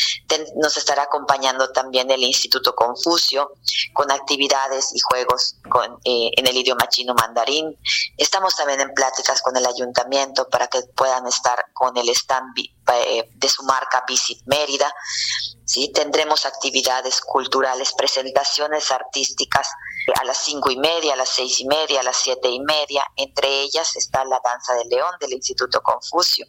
nos 0.56 0.78
estará 0.78 1.04
acompañando 1.04 1.72
también 1.72 2.10
el 2.12 2.24
Instituto 2.24 2.76
Confucio 2.76 3.54
con 3.94 4.12
actividades 4.12 4.94
y 4.94 5.00
juegos 5.00 5.56
eh, 6.04 6.32
en 6.38 6.48
el 6.48 6.58
idioma 6.58 6.88
chino 6.90 7.14
mandarín. 7.14 7.78
Estamos 8.18 8.56
también 8.56 8.82
en 8.82 8.94
pláticas 8.94 9.42
con 9.42 9.56
el 9.56 9.66
ayuntamiento 9.66 10.48
para 10.50 10.68
que 10.68 10.82
puedan 10.96 11.28
estar 11.28 11.66
con 11.74 11.96
el 11.98 12.10
stand 12.10 12.54
eh, 12.58 13.30
de 13.34 13.50
su 13.50 13.64
marca 13.64 14.04
Visit 14.08 14.42
Mérida. 14.46 14.94
¿sí? 15.66 15.92
Tendremos 15.94 16.46
actividades 16.46 17.22
culturales, 17.22 17.94
presentaciones 17.94 18.92
artísticas 18.92 19.68
a 20.20 20.24
las 20.26 20.38
cinco 20.38 20.72
y 20.72 20.78
media, 20.78 21.14
a 21.14 21.18
las 21.18 21.30
seis 21.30 21.60
y 21.60 21.66
media, 21.66 22.02
a 22.02 22.04
las 22.04 22.18
siete 22.18 22.50
y 22.50 22.60
media. 22.60 23.04
Entre 23.16 23.62
ellas 23.62 23.96
está 23.96 24.26
la 24.26 24.42
danza 24.44 24.74
del 24.76 24.90
león 24.90 25.14
del 25.20 25.34
Instituto 25.34 25.82
Confucio. 25.82 26.46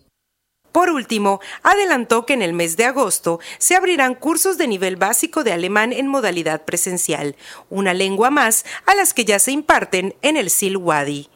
Por 0.73 0.89
último, 0.89 1.41
adelantó 1.63 2.25
que 2.25 2.33
en 2.33 2.41
el 2.41 2.55
mes 2.55 2.79
de 2.79 2.87
agosto 2.87 3.41
se 3.59 3.77
abrirán 3.77 4.15
cursos 4.15 4.57
de 4.57 4.67
nivel 4.67 4.97
básico 4.97 5.45
de 5.45 5.53
alemán 5.53 5.93
en 5.93 6.09
modalidad 6.09 6.65
presencial, 6.65 7.37
una 7.69 7.93
lengua 7.93 8.31
más 8.31 8.65
a 8.87 8.95
las 8.95 9.13
que 9.13 9.27
ya 9.27 9.39
se 9.39 9.53
imparten 9.53 10.17
en 10.23 10.39
el 10.39 10.49
Silwadi. 10.49 11.29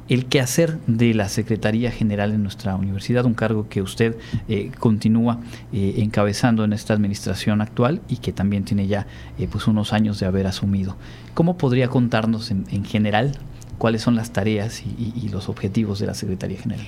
el 0.10 0.25
quehacer 0.25 0.80
de 0.88 1.13
la 1.13 1.30
Secretaría 1.30 1.92
General 1.92 2.34
en 2.34 2.42
nuestra 2.42 2.75
universidad, 2.75 3.25
un 3.25 3.36
cargo 3.36 3.70
que 3.70 3.84
usted 3.84 4.18
eh, 4.48 4.72
continúa 4.80 5.39
eh, 5.72 5.96
encabezando 5.98 6.63
en 6.63 6.74
esta 6.74 6.96
administración 6.96 7.62
actual 7.62 8.01
y 8.10 8.18
que 8.18 8.34
también 8.34 8.66
tiene 8.66 8.88
ya 8.88 9.06
eh, 9.38 9.48
pues 9.50 9.68
unos 9.68 9.94
años 9.94 10.20
de 10.20 10.25
haber 10.25 10.48
asumido. 10.48 10.96
¿Cómo 11.36 11.58
podría 11.58 11.89
contarnos 11.89 12.50
en, 12.50 12.86
general 12.86 13.38
cuáles 13.78 14.01
son 14.01 14.16
las 14.16 14.32
tareas 14.32 14.82
y 14.82 15.30
los 15.30 15.48
objetivos 15.48 16.00
de 16.00 16.08
la 16.08 16.16
Secretaría 16.16 16.60
General? 16.60 16.86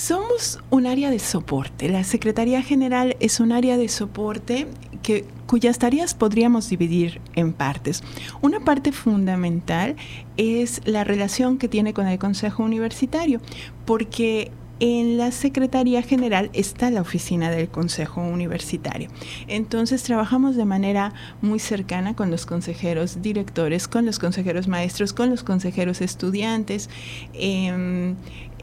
Somos 0.00 0.58
un 0.70 0.86
área 0.86 1.10
de 1.10 1.18
soporte. 1.18 1.90
La 1.90 2.04
Secretaría 2.04 2.62
General 2.62 3.18
es 3.20 3.38
un 3.38 3.52
área 3.52 3.76
de 3.76 3.90
soporte 3.90 4.66
que, 5.02 5.26
cuyas 5.46 5.78
tareas 5.78 6.14
podríamos 6.14 6.70
dividir 6.70 7.20
en 7.34 7.52
partes. 7.52 8.02
Una 8.40 8.60
parte 8.60 8.92
fundamental 8.92 9.96
es 10.38 10.80
la 10.86 11.04
relación 11.04 11.58
que 11.58 11.68
tiene 11.68 11.92
con 11.92 12.08
el 12.08 12.18
Consejo 12.18 12.62
Universitario, 12.62 13.42
porque 13.84 14.50
en 14.80 15.18
la 15.18 15.30
Secretaría 15.30 16.00
General 16.00 16.48
está 16.54 16.90
la 16.90 17.02
oficina 17.02 17.50
del 17.50 17.68
Consejo 17.68 18.22
Universitario. 18.22 19.10
Entonces 19.46 20.02
trabajamos 20.02 20.56
de 20.56 20.64
manera 20.64 21.12
muy 21.42 21.58
cercana 21.58 22.16
con 22.16 22.30
los 22.30 22.46
consejeros 22.46 23.20
directores, 23.20 23.86
con 23.86 24.06
los 24.06 24.18
consejeros 24.18 24.66
maestros, 24.66 25.12
con 25.12 25.28
los 25.28 25.44
consejeros 25.44 26.00
estudiantes. 26.00 26.88
Em, 27.34 28.16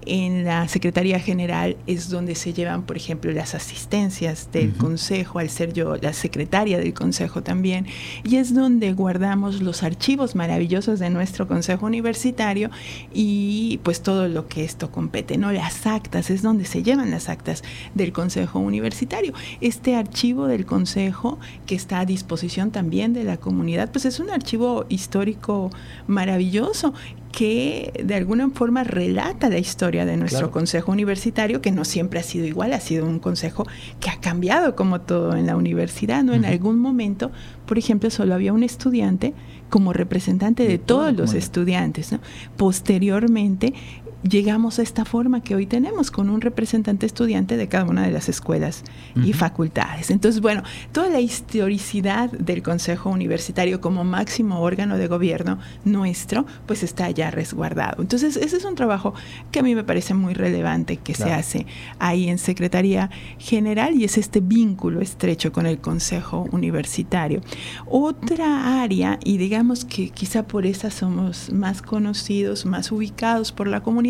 En 0.09 0.45
la 0.45 0.69
Secretaría 0.69 1.19
General 1.19 1.75
es 1.85 2.09
donde 2.09 2.35
se 2.35 2.53
llevan, 2.53 2.83
por 2.83 2.95
ejemplo, 2.95 3.29
las 3.33 3.55
asistencias 3.55 4.49
del 4.53 4.71
Consejo, 4.73 5.39
al 5.39 5.49
ser 5.49 5.73
yo 5.73 5.97
la 5.97 6.13
secretaria 6.13 6.77
del 6.77 6.93
Consejo 6.93 7.43
también, 7.43 7.87
y 8.23 8.37
es 8.37 8.53
donde 8.53 8.93
guardamos 8.93 9.61
los 9.61 9.83
archivos 9.83 10.33
maravillosos 10.33 10.99
de 10.99 11.09
nuestro 11.09 11.45
Consejo 11.45 11.85
Universitario 11.85 12.69
y 13.13 13.81
pues 13.83 14.01
todo 14.01 14.29
lo 14.29 14.47
que 14.47 14.63
esto 14.63 14.91
compete, 14.91 15.37
¿no? 15.37 15.51
Las 15.51 15.85
actas, 15.85 16.29
es 16.29 16.41
donde 16.41 16.63
se 16.63 16.83
llevan 16.83 17.11
las 17.11 17.27
actas 17.27 17.63
del 17.93 18.13
Consejo 18.13 18.59
Universitario. 18.59 19.33
Este 19.59 19.97
archivo 19.97 20.47
del 20.47 20.65
Consejo 20.65 21.37
que 21.65 21.75
está 21.75 21.99
a 21.99 22.05
disposición 22.05 22.71
también 22.71 23.11
de 23.11 23.25
la 23.25 23.35
comunidad, 23.35 23.91
pues 23.91 24.05
es 24.05 24.21
un 24.21 24.29
archivo 24.29 24.85
histórico 24.87 25.69
maravilloso 26.07 26.93
que 27.37 27.93
de 28.03 28.15
alguna 28.15 28.49
forma 28.49 28.83
relata 28.83 29.47
la 29.47 29.59
historia 29.59 30.07
de 30.07 30.17
nuestro 30.17 30.49
consejo 30.49 30.91
universitario, 30.91 31.61
que 31.61 31.71
no 31.71 31.85
siempre 31.85 32.19
ha 32.19 32.23
sido 32.23 32.47
igual, 32.47 32.73
ha 32.73 32.79
sido 32.79 33.05
un 33.05 33.19
consejo 33.19 33.63
que 33.99 34.09
ha 34.09 34.19
cambiado 34.19 34.75
como 34.75 35.01
todo 35.01 35.35
en 35.35 35.45
la 35.45 35.55
universidad, 35.55 36.23
¿no? 36.23 36.33
En 36.33 36.45
algún 36.45 36.79
momento, 36.79 37.29
por 37.67 37.77
ejemplo, 37.77 38.09
solo 38.09 38.33
había 38.33 38.53
un 38.53 38.63
estudiante 38.63 39.35
como 39.69 39.93
representante 39.93 40.67
de, 40.67 40.79
todos 40.79 41.15
los 41.15 41.35
estudiantes, 41.35 42.11
¿no? 42.11 42.21
Posteriormente, 42.55 43.75
llegamos 44.23 44.79
a 44.79 44.81
esta 44.81 45.05
forma 45.05 45.41
que 45.41 45.55
hoy 45.55 45.65
tenemos 45.65 46.11
con 46.11 46.29
un 46.29 46.41
representante 46.41 47.05
estudiante 47.05 47.57
de 47.57 47.67
cada 47.67 47.85
una 47.85 48.03
de 48.03 48.11
las 48.11 48.29
escuelas 48.29 48.83
y 49.15 49.33
facultades. 49.33 50.09
Entonces, 50.11 50.41
bueno, 50.41 50.63
toda 50.91 51.09
la 51.09 51.19
historicidad 51.19 52.31
del 52.31 52.63
Consejo 52.63 53.09
Universitario 53.09 53.81
como 53.81 54.03
máximo 54.03 54.61
órgano 54.61 54.97
de 54.97 55.07
gobierno 55.07 55.59
nuestro, 55.85 56.45
pues 56.65 56.83
está 56.83 57.09
ya 57.11 57.31
resguardado. 57.31 58.01
Entonces, 58.01 58.37
ese 58.37 58.57
es 58.57 58.65
un 58.65 58.75
trabajo 58.75 59.13
que 59.51 59.59
a 59.59 59.63
mí 59.63 59.75
me 59.75 59.83
parece 59.83 60.13
muy 60.13 60.33
relevante 60.33 60.97
que 60.97 61.13
se 61.13 61.31
hace 61.31 61.65
ahí 61.99 62.29
en 62.29 62.37
Secretaría 62.37 63.09
General 63.37 63.95
y 63.95 64.03
es 64.03 64.17
este 64.17 64.39
vínculo 64.39 65.01
estrecho 65.01 65.51
con 65.51 65.65
el 65.65 65.79
Consejo 65.79 66.47
Universitario. 66.51 67.41
Otra 67.85 68.81
área, 68.81 69.19
y 69.23 69.37
digamos 69.37 69.85
que 69.85 70.09
quizá 70.09 70.47
por 70.47 70.65
esa 70.65 70.91
somos 70.91 71.51
más 71.51 71.81
conocidos, 71.81 72.65
más 72.65 72.91
ubicados 72.91 73.51
por 73.51 73.67
la 73.67 73.81
comunidad, 73.81 74.06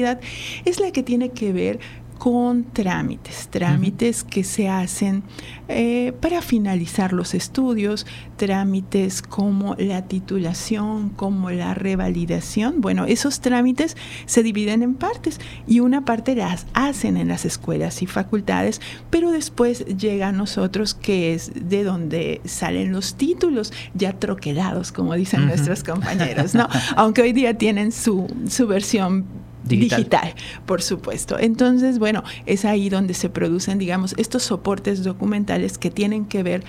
es 0.65 0.79
la 0.79 0.91
que 0.91 1.03
tiene 1.03 1.29
que 1.29 1.53
ver 1.53 1.79
con 2.17 2.63
trámites, 2.63 3.47
trámites 3.49 4.23
que 4.23 4.43
se 4.43 4.69
hacen 4.69 5.23
eh, 5.67 6.13
para 6.19 6.41
finalizar 6.41 7.13
los 7.13 7.33
estudios, 7.33 8.05
trámites 8.37 9.21
como 9.21 9.75
la 9.75 10.07
titulación, 10.07 11.09
como 11.09 11.51
la 11.51 11.73
revalidación. 11.73 12.81
Bueno, 12.81 13.05
esos 13.05 13.39
trámites 13.39 13.95
se 14.25 14.43
dividen 14.43 14.81
en 14.81 14.95
partes 14.95 15.39
y 15.67 15.79
una 15.79 16.05
parte 16.05 16.35
las 16.35 16.65
hacen 16.73 17.17
en 17.17 17.27
las 17.27 17.45
escuelas 17.45 18.01
y 18.01 18.07
facultades, 18.07 18.81
pero 19.09 19.31
después 19.31 19.85
llega 19.85 20.29
a 20.29 20.31
nosotros 20.31 20.93
que 20.93 21.33
es 21.33 21.51
de 21.55 21.83
donde 21.83 22.41
salen 22.45 22.91
los 22.91 23.15
títulos 23.15 23.71
ya 23.93 24.13
troquelados, 24.13 24.91
como 24.91 25.13
dicen 25.13 25.45
nuestros 25.45 25.83
compañeros, 25.85 26.55
¿no? 26.55 26.67
Aunque 26.95 27.21
hoy 27.21 27.33
día 27.33 27.57
tienen 27.57 27.91
su, 27.91 28.27
su 28.47 28.67
versión 28.67 29.25
Digital. 29.67 30.33
por 30.65 30.81
supuesto. 30.81 31.37
Entonces, 31.39 31.99
bueno, 31.99 32.23
es 32.45 32.65
ahí 32.65 32.89
donde 32.89 33.13
se 33.13 33.29
producen, 33.29 33.77
digamos, 33.77 34.13
estos 34.17 34.43
soportes 34.43 35.03
documentales 35.03 35.77
que 35.77 35.91
tienen 35.91 36.25
que 36.25 36.43
ver 36.43 36.63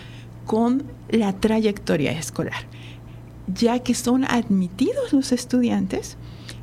con 0.46 0.84
la 1.10 1.34
trayectoria 1.34 2.12
escolar, 2.12 2.66
ya 3.46 3.78
que 3.80 3.94
son 3.94 4.24
admitidos 4.24 5.12
los 5.12 5.32
estudiantes 5.32 6.16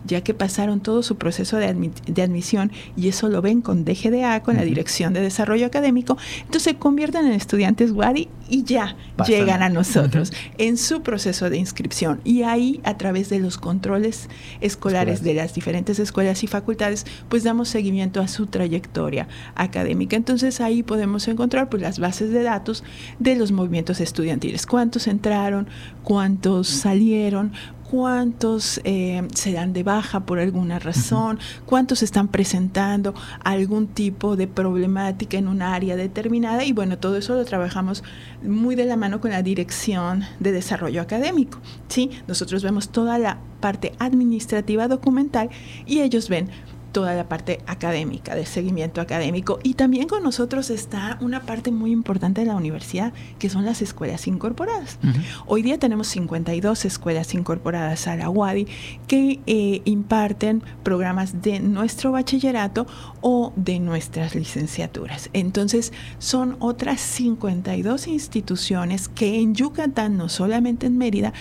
ya 0.05 0.21
que 0.21 0.33
pasaron 0.33 0.81
todo 0.81 1.03
su 1.03 1.17
proceso 1.17 1.57
de, 1.57 1.67
admisión 1.67 2.71
y 2.95 3.07
eso 3.07 3.29
lo 3.29 3.41
ven 3.41 3.61
con 3.61 3.85
DGDA, 3.85 4.41
con 4.43 4.55
la 4.55 4.63
Dirección 4.63 5.13
de 5.13 5.21
Desarrollo 5.21 5.65
Académico, 5.65 6.17
entonces 6.39 6.63
se 6.63 6.75
convierten 6.75 7.25
en 7.25 7.33
estudiantes 7.33 7.91
WADI 7.91 8.29
y 8.49 8.63
ya 8.63 8.95
llegan 9.27 9.63
a 9.63 9.69
nosotros 9.69 10.31
en 10.57 10.77
su 10.77 11.01
proceso 11.01 11.49
de 11.49 11.57
inscripción. 11.57 12.21
Y 12.23 12.43
ahí, 12.43 12.81
a 12.83 12.97
través 12.97 13.29
de 13.29 13.39
los 13.39 13.57
controles 13.57 14.29
escolares 14.61 15.23
de 15.23 15.33
las 15.33 15.53
diferentes 15.53 15.99
escuelas 15.99 16.43
y 16.43 16.47
facultades, 16.47 17.05
pues 17.29 17.43
damos 17.43 17.69
seguimiento 17.69 18.21
a 18.21 18.27
su 18.27 18.47
trayectoria 18.47 19.27
académica. 19.55 20.15
Entonces 20.15 20.61
ahí 20.61 20.83
podemos 20.83 21.27
encontrar 21.27 21.69
pues, 21.69 21.81
las 21.81 21.99
bases 21.99 22.31
de 22.31 22.43
datos 22.43 22.83
de 23.19 23.35
los 23.35 23.51
movimientos 23.51 23.99
estudiantiles. 23.99 24.65
¿Cuántos 24.65 25.07
entraron? 25.07 25.67
¿Cuántos 26.03 26.67
salieron? 26.67 27.53
Cuántos 27.89 28.81
eh, 28.83 29.27
se 29.33 29.53
dan 29.53 29.73
de 29.73 29.83
baja 29.83 30.21
por 30.21 30.39
alguna 30.39 30.79
razón, 30.79 31.39
cuántos 31.65 32.03
están 32.03 32.27
presentando 32.27 33.13
algún 33.43 33.87
tipo 33.87 34.35
de 34.35 34.47
problemática 34.47 35.37
en 35.37 35.47
un 35.47 35.61
área 35.61 35.95
determinada 35.95 36.63
y 36.63 36.73
bueno, 36.73 36.97
todo 36.97 37.17
eso 37.17 37.35
lo 37.35 37.45
trabajamos 37.45 38.03
muy 38.43 38.75
de 38.75 38.85
la 38.85 38.97
mano 38.97 39.21
con 39.21 39.31
la 39.31 39.43
Dirección 39.43 40.23
de 40.39 40.51
Desarrollo 40.51 41.01
Académico. 41.01 41.59
¿sí? 41.87 42.11
Nosotros 42.27 42.63
vemos 42.63 42.89
toda 42.89 43.17
la 43.17 43.39
parte 43.59 43.93
administrativa 43.99 44.87
documental 44.87 45.49
y 45.85 46.01
ellos 46.01 46.29
ven 46.29 46.49
toda 46.95 47.13
la 47.13 47.27
parte 47.27 47.59
académica, 47.67 48.35
de 48.35 48.45
seguimiento 48.45 49.01
académico. 49.01 49.59
Y 49.63 49.73
también 49.73 50.07
con 50.07 50.23
nosotros 50.23 50.69
está 50.69 51.17
una 51.19 51.41
parte 51.41 51.69
muy 51.69 51.91
importante 51.91 52.39
de 52.39 52.47
la 52.47 52.55
universidad, 52.55 53.11
que 53.37 53.49
son 53.49 53.65
las 53.65 53.81
escuelas 53.81 54.27
incorporadas. 54.27 54.97
Hoy 55.45 55.61
día 55.61 55.77
tenemos 55.77 56.07
52 56.07 56.85
escuelas 56.85 57.33
incorporadas 57.33 58.07
a 58.07 58.15
la 58.15 58.29
UADI 58.29 58.67
que 59.07 59.41
eh, 59.45 59.81
imparten 59.83 60.63
programas 60.83 61.41
de 61.41 61.59
nuestro 61.59 62.13
bachillerato 62.13 62.87
o 63.19 63.51
de 63.57 63.81
nuestras 63.81 64.33
licenciaturas. 64.33 65.29
Entonces, 65.33 65.91
son 66.17 66.55
otras 66.59 67.01
52 67.01 68.07
instituciones 68.07 69.09
que 69.09 69.41
en 69.41 69.53
Yucatán, 69.53 70.15
no 70.15 70.29
solamente 70.29 70.87
en 70.87 70.97
Mérida, 70.97 71.33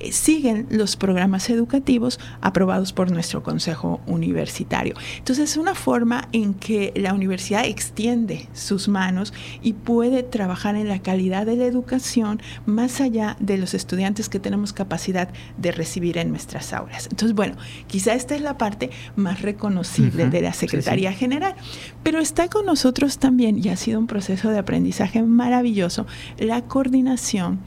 eh, 0.00 0.10
siguen 0.10 0.66
los 0.68 0.96
programas 0.96 1.48
educativos 1.48 2.18
aprobados 2.40 2.92
por 2.92 3.12
nuestro 3.12 3.44
Consejo 3.44 4.00
Universitario. 4.08 4.95
Entonces 5.18 5.50
es 5.50 5.56
una 5.56 5.74
forma 5.74 6.28
en 6.32 6.54
que 6.54 6.92
la 6.96 7.14
universidad 7.14 7.64
extiende 7.64 8.48
sus 8.52 8.88
manos 8.88 9.32
y 9.62 9.72
puede 9.72 10.22
trabajar 10.22 10.76
en 10.76 10.88
la 10.88 11.00
calidad 11.00 11.46
de 11.46 11.56
la 11.56 11.64
educación 11.64 12.40
más 12.64 13.00
allá 13.00 13.36
de 13.40 13.58
los 13.58 13.74
estudiantes 13.74 14.28
que 14.28 14.40
tenemos 14.40 14.72
capacidad 14.72 15.28
de 15.58 15.72
recibir 15.72 16.18
en 16.18 16.30
nuestras 16.30 16.72
aulas. 16.72 17.08
Entonces, 17.10 17.34
bueno, 17.34 17.56
quizá 17.86 18.14
esta 18.14 18.34
es 18.34 18.40
la 18.40 18.58
parte 18.58 18.90
más 19.16 19.42
reconocible 19.42 20.28
de 20.28 20.40
la 20.40 20.52
Secretaría 20.52 21.12
General, 21.12 21.54
pero 22.02 22.18
está 22.20 22.48
con 22.48 22.66
nosotros 22.66 23.18
también, 23.18 23.58
y 23.62 23.68
ha 23.68 23.76
sido 23.76 23.98
un 23.98 24.06
proceso 24.06 24.50
de 24.50 24.58
aprendizaje 24.58 25.22
maravilloso, 25.22 26.06
la 26.38 26.62
coordinación 26.62 27.60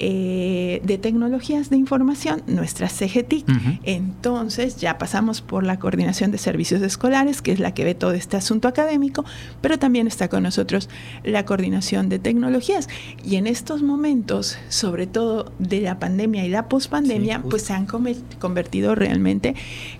eh, 0.00 0.80
de 0.84 0.98
tecnologías 0.98 1.70
de 1.70 1.76
información, 1.76 2.42
nuestra 2.46 2.88
CGTIC. 2.88 3.46
Entonces 3.84 4.76
ya 4.76 4.98
pasamos 4.98 5.40
por 5.40 5.64
la 5.64 5.78
coordinación 5.78 6.32
de 6.32 6.38
servicios 6.38 6.82
escolares, 6.82 7.42
que 7.42 7.52
es 7.52 7.60
la 7.60 7.74
que 7.74 7.84
ve 7.84 7.94
todo 7.94 8.12
este 8.12 8.36
asunto 8.36 8.66
académico, 8.66 9.24
pero 9.60 9.78
también 9.78 10.06
está 10.06 10.28
con 10.28 10.42
nosotros 10.42 10.88
la 11.22 11.44
coordinación 11.44 12.08
de 12.08 12.18
tecnologías. 12.18 12.88
Y 13.24 13.36
en 13.36 13.46
estos 13.46 13.82
momentos, 13.82 14.58
sobre 14.68 15.06
todo 15.06 15.52
de 15.58 15.80
la 15.80 15.98
pandemia 15.98 16.44
y 16.44 16.48
la 16.48 16.68
pospandemia, 16.68 17.42
pues 17.42 17.62
se 17.62 17.72
han 17.72 17.86
convertido 17.86 18.94
realmente 18.94 19.54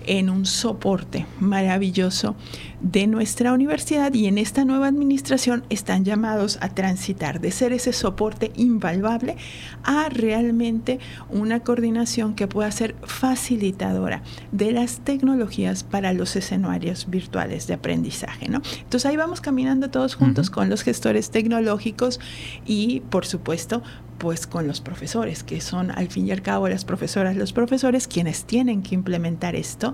en 0.05 0.29
un 0.29 0.45
soporte 0.45 1.25
maravilloso 1.39 2.35
de 2.81 3.07
nuestra 3.07 3.53
universidad 3.53 4.13
y 4.13 4.27
en 4.27 4.37
esta 4.37 4.65
nueva 4.65 4.87
administración 4.87 5.63
están 5.69 6.05
llamados 6.05 6.57
a 6.61 6.69
transitar 6.69 7.39
de 7.39 7.51
ser 7.51 7.73
ese 7.73 7.93
soporte 7.93 8.51
invaluable 8.55 9.37
a 9.83 10.09
realmente 10.09 10.99
una 11.29 11.61
coordinación 11.61 12.35
que 12.35 12.47
pueda 12.47 12.71
ser 12.71 12.95
facilitadora 13.03 14.23
de 14.51 14.71
las 14.71 14.99
tecnologías 14.99 15.83
para 15.83 16.13
los 16.13 16.35
escenarios 16.35 17.09
virtuales 17.09 17.67
de 17.67 17.75
aprendizaje. 17.75 18.49
¿no? 18.49 18.61
Entonces 18.79 19.05
ahí 19.05 19.17
vamos 19.17 19.41
caminando 19.41 19.89
todos 19.89 20.15
juntos 20.15 20.49
con 20.49 20.69
los 20.69 20.83
gestores 20.83 21.31
tecnológicos 21.31 22.19
y 22.65 23.01
por 23.09 23.25
supuesto 23.25 23.83
pues 24.17 24.47
con 24.47 24.65
los 24.65 24.81
profesores, 24.81 25.43
que 25.43 25.59
son 25.59 25.91
al 25.91 26.07
fin 26.07 26.27
y 26.27 26.31
al 26.31 26.41
cabo 26.41 26.69
las 26.69 26.85
profesoras, 26.85 27.35
los 27.35 27.51
profesores 27.51 28.07
quienes 28.07 28.45
tienen 28.45 28.81
que 28.81 28.95
implementar 28.95 29.55
esto 29.55 29.93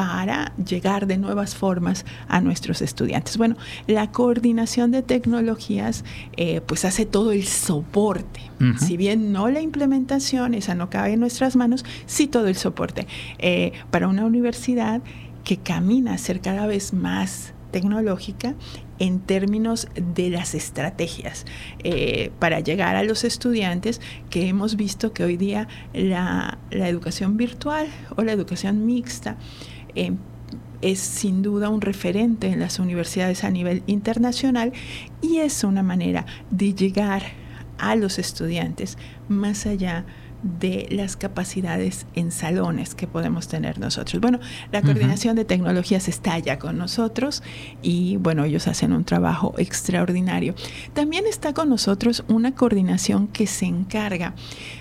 para 0.00 0.54
llegar 0.56 1.06
de 1.06 1.18
nuevas 1.18 1.54
formas 1.54 2.06
a 2.26 2.40
nuestros 2.40 2.80
estudiantes. 2.80 3.36
Bueno, 3.36 3.56
la 3.86 4.10
coordinación 4.10 4.92
de 4.92 5.02
tecnologías 5.02 6.06
eh, 6.38 6.62
pues 6.62 6.86
hace 6.86 7.04
todo 7.04 7.32
el 7.32 7.44
soporte. 7.44 8.40
Si 8.78 8.96
bien 8.96 9.30
no 9.30 9.50
la 9.50 9.60
implementación, 9.60 10.54
esa 10.54 10.74
no 10.74 10.88
cabe 10.88 11.12
en 11.12 11.20
nuestras 11.20 11.54
manos, 11.54 11.84
sí 12.06 12.28
todo 12.28 12.46
el 12.46 12.56
soporte. 12.56 13.06
Eh, 13.40 13.72
para 13.90 14.08
una 14.08 14.24
universidad 14.24 15.02
que 15.44 15.58
camina 15.58 16.14
a 16.14 16.18
ser 16.18 16.40
cada 16.40 16.66
vez 16.66 16.94
más 16.94 17.52
tecnológica 17.70 18.54
en 18.98 19.20
términos 19.20 19.88
de 19.94 20.30
las 20.30 20.54
estrategias 20.54 21.44
eh, 21.84 22.30
para 22.38 22.60
llegar 22.60 22.96
a 22.96 23.02
los 23.02 23.24
estudiantes 23.24 24.00
que 24.30 24.48
hemos 24.48 24.76
visto 24.76 25.12
que 25.12 25.24
hoy 25.24 25.36
día 25.36 25.68
la, 25.92 26.58
la 26.70 26.88
educación 26.88 27.36
virtual 27.36 27.86
o 28.16 28.22
la 28.22 28.32
educación 28.32 28.86
mixta 28.86 29.36
es 30.82 30.98
sin 30.98 31.42
duda 31.42 31.68
un 31.68 31.80
referente 31.80 32.48
en 32.48 32.60
las 32.60 32.78
universidades 32.78 33.44
a 33.44 33.50
nivel 33.50 33.82
internacional 33.86 34.72
y 35.20 35.38
es 35.38 35.64
una 35.64 35.82
manera 35.82 36.26
de 36.50 36.74
llegar 36.74 37.22
a 37.78 37.96
los 37.96 38.18
estudiantes 38.18 38.98
más 39.28 39.66
allá 39.66 40.04
de 40.04 40.19
las 40.90 41.16
capacidades 41.16 42.06
en 42.14 42.32
salones 42.32 42.94
que 42.94 43.06
podemos 43.06 43.48
tener 43.48 43.78
nosotros. 43.78 44.20
Bueno, 44.20 44.40
la 44.72 44.82
coordinación 44.82 45.36
de 45.36 45.44
tecnologías 45.44 46.08
está 46.08 46.38
ya 46.38 46.58
con 46.58 46.78
nosotros 46.78 47.42
y 47.82 48.16
bueno, 48.16 48.44
ellos 48.44 48.66
hacen 48.66 48.92
un 48.92 49.04
trabajo 49.04 49.54
extraordinario. 49.58 50.54
También 50.94 51.26
está 51.26 51.52
con 51.52 51.68
nosotros 51.68 52.24
una 52.28 52.54
coordinación 52.54 53.28
que 53.28 53.46
se 53.46 53.66
encarga 53.66 54.34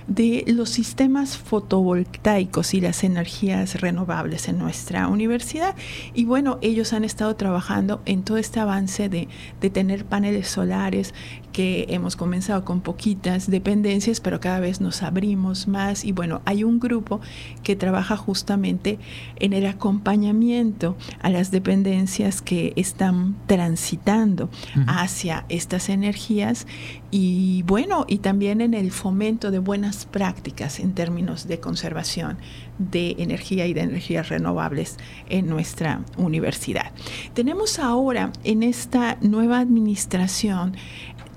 de 0.07 0.43
los 0.47 0.69
sistemas 0.69 1.37
fotovoltaicos 1.37 2.73
y 2.73 2.81
las 2.81 3.03
energías 3.03 3.81
renovables 3.81 4.47
en 4.47 4.57
nuestra 4.57 5.07
universidad. 5.07 5.75
Y 6.13 6.25
bueno, 6.25 6.57
ellos 6.61 6.93
han 6.93 7.03
estado 7.03 7.35
trabajando 7.35 8.01
en 8.05 8.23
todo 8.23 8.37
este 8.37 8.59
avance 8.59 9.09
de, 9.09 9.27
de 9.59 9.69
tener 9.69 10.05
paneles 10.05 10.47
solares 10.47 11.13
que 11.59 11.87
hemos 11.89 12.15
comenzado 12.15 12.63
con 12.63 12.79
poquitas 12.79 13.51
dependencias, 13.51 14.21
pero 14.21 14.39
cada 14.39 14.61
vez 14.61 14.79
nos 14.79 15.03
abrimos 15.03 15.67
más. 15.67 16.05
Y 16.05 16.13
bueno, 16.13 16.41
hay 16.45 16.63
un 16.63 16.79
grupo 16.79 17.19
que 17.63 17.75
trabaja 17.75 18.15
justamente 18.15 18.97
en 19.41 19.51
el 19.51 19.65
acompañamiento 19.65 20.95
a 21.21 21.29
las 21.29 21.51
dependencias 21.51 22.41
que 22.41 22.71
están 22.77 23.35
transitando 23.45 24.49
hacia 24.87 25.43
estas 25.49 25.89
energías. 25.89 26.65
Y 27.11 27.63
bueno, 27.63 28.05
y 28.07 28.19
también 28.19 28.61
en 28.61 28.73
el 28.73 28.91
fomento 28.91 29.51
de 29.51 29.59
buenas 29.59 30.05
prácticas 30.05 30.79
en 30.79 30.93
términos 30.93 31.45
de 31.45 31.59
conservación 31.59 32.37
de 32.77 33.17
energía 33.19 33.67
y 33.67 33.73
de 33.73 33.81
energías 33.81 34.29
renovables 34.29 34.95
en 35.27 35.47
nuestra 35.47 36.05
universidad. 36.15 36.93
Tenemos 37.33 37.79
ahora 37.79 38.31
en 38.45 38.63
esta 38.63 39.17
nueva 39.19 39.59
administración 39.59 40.77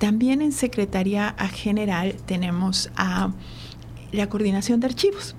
también 0.02 0.42
en 0.42 0.50
Secretaría 0.50 1.36
General 1.54 2.16
tenemos 2.26 2.90
a 2.96 3.30
la 4.10 4.28
coordinación 4.28 4.80
de 4.80 4.88
archivos. 4.88 5.36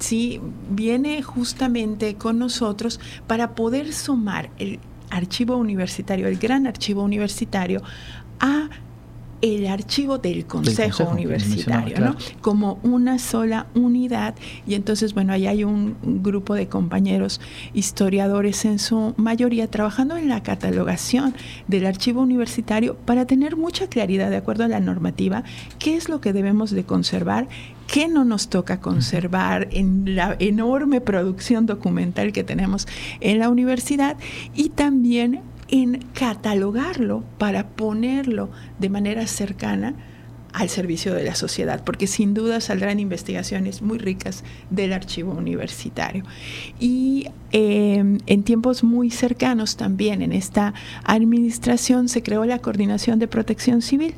Sí, 0.00 0.40
viene 0.70 1.22
justamente 1.22 2.16
con 2.16 2.36
nosotros 2.36 2.98
para 3.28 3.54
poder 3.54 3.92
sumar 3.92 4.50
el 4.58 4.80
archivo 5.08 5.56
universitario, 5.56 6.26
el 6.26 6.36
gran 6.36 6.66
archivo 6.66 7.04
universitario, 7.04 7.80
a 8.40 8.70
el 9.42 9.66
archivo 9.66 10.18
del 10.18 10.46
Consejo, 10.46 11.10
Universitario, 11.10 11.98
¿no? 11.98 12.16
Como 12.40 12.78
una 12.84 13.18
sola 13.18 13.66
unidad. 13.74 14.36
Y 14.66 14.74
entonces, 14.74 15.14
bueno, 15.14 15.32
ahí 15.32 15.48
hay 15.48 15.64
un, 15.64 15.96
grupo 16.22 16.54
de 16.54 16.68
compañeros 16.68 17.40
historiadores 17.74 18.64
en 18.64 18.78
su 18.78 19.14
mayoría 19.16 19.68
trabajando 19.68 20.16
en 20.16 20.28
la 20.28 20.42
catalogación 20.42 21.34
del 21.66 21.86
archivo 21.86 22.22
universitario 22.22 22.96
para 22.96 23.26
tener 23.26 23.56
mucha 23.56 23.88
claridad, 23.88 24.30
de 24.30 24.36
acuerdo 24.36 24.64
a 24.64 24.68
la 24.68 24.78
normativa, 24.78 25.42
qué 25.80 25.96
es 25.96 26.08
lo 26.08 26.20
que 26.20 26.32
debemos 26.32 26.70
de 26.70 26.84
conservar 26.84 27.48
qué 27.88 28.08
no 28.08 28.24
nos 28.24 28.48
toca 28.48 28.80
conservar 28.80 29.68
en 29.72 30.16
la 30.16 30.36
enorme 30.38 31.00
producción 31.00 31.66
documental 31.66 32.32
que 32.32 32.44
tenemos 32.44 32.86
en 33.20 33.38
la 33.38 33.50
universidad 33.50 34.16
y 34.54 34.70
también 34.70 35.40
en 35.72 36.00
catalogarlo 36.12 37.24
para 37.38 37.70
ponerlo 37.70 38.50
de 38.78 38.90
manera 38.90 39.26
cercana 39.26 39.94
al 40.52 40.68
servicio 40.68 41.14
de 41.14 41.24
la 41.24 41.34
sociedad, 41.34 41.82
porque 41.84 42.06
sin 42.06 42.34
duda 42.34 42.60
saldrán 42.60 43.00
investigaciones 43.00 43.82
muy 43.82 43.98
ricas 43.98 44.44
del 44.70 44.92
archivo 44.92 45.32
universitario. 45.32 46.24
Y 46.78 47.26
Em, 47.54 48.18
en 48.26 48.44
tiempos 48.44 48.82
muy 48.82 49.10
cercanos 49.10 49.76
también 49.76 50.22
en 50.22 50.32
esta 50.32 50.72
administración 51.04 52.08
se 52.08 52.22
creó 52.22 52.46
la 52.46 52.60
Coordinación 52.60 53.18
de 53.18 53.28
Protección 53.28 53.82
Civil 53.82 54.14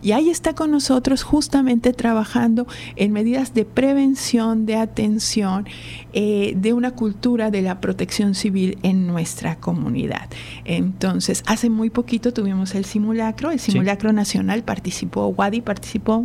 y 0.00 0.12
ahí 0.12 0.30
está 0.30 0.54
con 0.54 0.70
nosotros 0.70 1.22
justamente 1.22 1.92
trabajando 1.92 2.66
en 2.96 3.12
medidas 3.12 3.52
de 3.52 3.66
prevención, 3.66 4.64
de 4.64 4.76
atención, 4.76 5.66
eh, 6.14 6.54
de 6.56 6.72
una 6.72 6.92
cultura 6.92 7.50
de 7.50 7.60
la 7.60 7.78
protección 7.82 8.34
civil 8.34 8.78
en 8.82 9.06
nuestra 9.06 9.56
comunidad. 9.56 10.30
Entonces, 10.64 11.42
hace 11.46 11.68
muy 11.68 11.90
poquito 11.90 12.32
tuvimos 12.32 12.74
el 12.74 12.86
simulacro, 12.86 13.50
el 13.50 13.60
simulacro 13.60 14.14
nacional, 14.14 14.62
participó 14.62 15.26
Wadi, 15.26 15.60
participó 15.60 15.77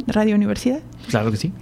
Radio 0.07 0.35
Universidad. 0.35 0.81
Claro 1.09 1.31
que 1.31 1.37
sí. 1.37 1.53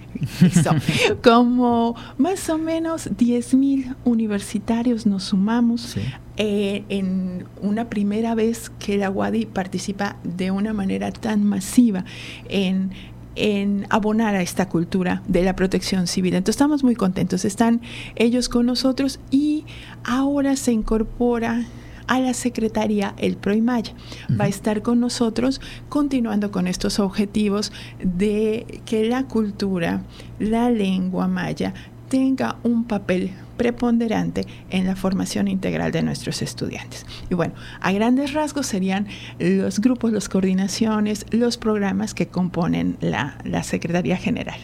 Como 1.22 1.96
más 2.18 2.48
o 2.50 2.58
menos 2.58 3.10
10.000 3.10 3.96
universitarios 4.04 5.06
nos 5.06 5.24
sumamos 5.24 5.96
eh, 6.36 6.84
en 6.88 7.44
una 7.60 7.88
primera 7.88 8.34
vez 8.34 8.70
que 8.78 8.96
la 8.96 9.10
UADI 9.10 9.46
participa 9.46 10.16
de 10.24 10.50
una 10.50 10.72
manera 10.72 11.10
tan 11.10 11.44
masiva 11.44 12.04
en 12.48 12.90
en 13.34 13.86
abonar 13.90 14.34
a 14.34 14.42
esta 14.42 14.68
cultura 14.68 15.22
de 15.26 15.42
la 15.42 15.56
protección 15.56 16.06
civil. 16.06 16.34
Entonces 16.34 16.56
estamos 16.56 16.84
muy 16.84 16.94
contentos, 16.94 17.44
están 17.44 17.80
ellos 18.14 18.48
con 18.48 18.66
nosotros 18.66 19.20
y 19.30 19.64
ahora 20.04 20.56
se 20.56 20.72
incorpora 20.72 21.64
a 22.12 22.20
la 22.20 22.34
Secretaría 22.34 23.14
el 23.16 23.38
PROIMAYA. 23.38 23.94
Va 24.38 24.44
a 24.44 24.48
estar 24.48 24.82
con 24.82 25.00
nosotros 25.00 25.62
continuando 25.88 26.50
con 26.50 26.68
estos 26.68 26.98
objetivos 26.98 27.72
de 28.02 28.82
que 28.84 29.04
la 29.04 29.24
cultura, 29.24 30.02
la 30.38 30.68
lengua 30.68 31.26
maya 31.26 31.72
tenga 32.10 32.58
un 32.64 32.84
papel 32.84 33.30
preponderante 33.56 34.44
en 34.68 34.86
la 34.86 34.94
formación 34.94 35.48
integral 35.48 35.90
de 35.92 36.02
nuestros 36.02 36.42
estudiantes. 36.42 37.06
Y 37.30 37.34
bueno, 37.34 37.54
a 37.80 37.92
grandes 37.92 38.34
rasgos 38.34 38.66
serían 38.66 39.06
los 39.38 39.80
grupos, 39.80 40.12
las 40.12 40.28
coordinaciones, 40.28 41.24
los 41.30 41.56
programas 41.56 42.12
que 42.12 42.26
componen 42.26 42.98
la, 43.00 43.38
Secretaría 43.62 44.18
General. 44.18 44.58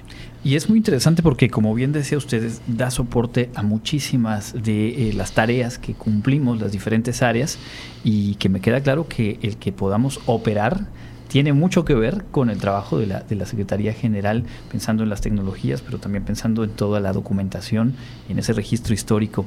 Y 0.44 0.54
es 0.54 0.68
muy 0.68 0.78
interesante 0.78 1.22
porque, 1.22 1.50
como 1.50 1.74
bien 1.74 1.92
decía 1.92 2.16
ustedes, 2.16 2.62
da 2.68 2.90
soporte 2.90 3.50
a 3.54 3.62
muchísimas 3.62 4.54
de 4.62 5.10
eh, 5.10 5.12
las 5.12 5.32
tareas 5.32 5.78
que 5.78 5.94
cumplimos 5.94 6.60
las 6.60 6.70
diferentes 6.70 7.22
áreas 7.22 7.58
y 8.04 8.36
que 8.36 8.48
me 8.48 8.60
queda 8.60 8.80
claro 8.80 9.08
que 9.08 9.38
el 9.42 9.56
que 9.56 9.72
podamos 9.72 10.20
operar 10.26 10.86
tiene 11.26 11.52
mucho 11.52 11.84
que 11.84 11.94
ver 11.94 12.24
con 12.30 12.50
el 12.50 12.58
trabajo 12.58 12.98
de 12.98 13.06
la, 13.06 13.20
de 13.20 13.36
la 13.36 13.46
Secretaría 13.46 13.92
General, 13.92 14.44
pensando 14.70 15.02
en 15.02 15.10
las 15.10 15.20
tecnologías, 15.20 15.82
pero 15.82 15.98
también 15.98 16.24
pensando 16.24 16.64
en 16.64 16.70
toda 16.70 17.00
la 17.00 17.12
documentación, 17.12 17.94
en 18.28 18.38
ese 18.38 18.52
registro 18.52 18.94
histórico. 18.94 19.44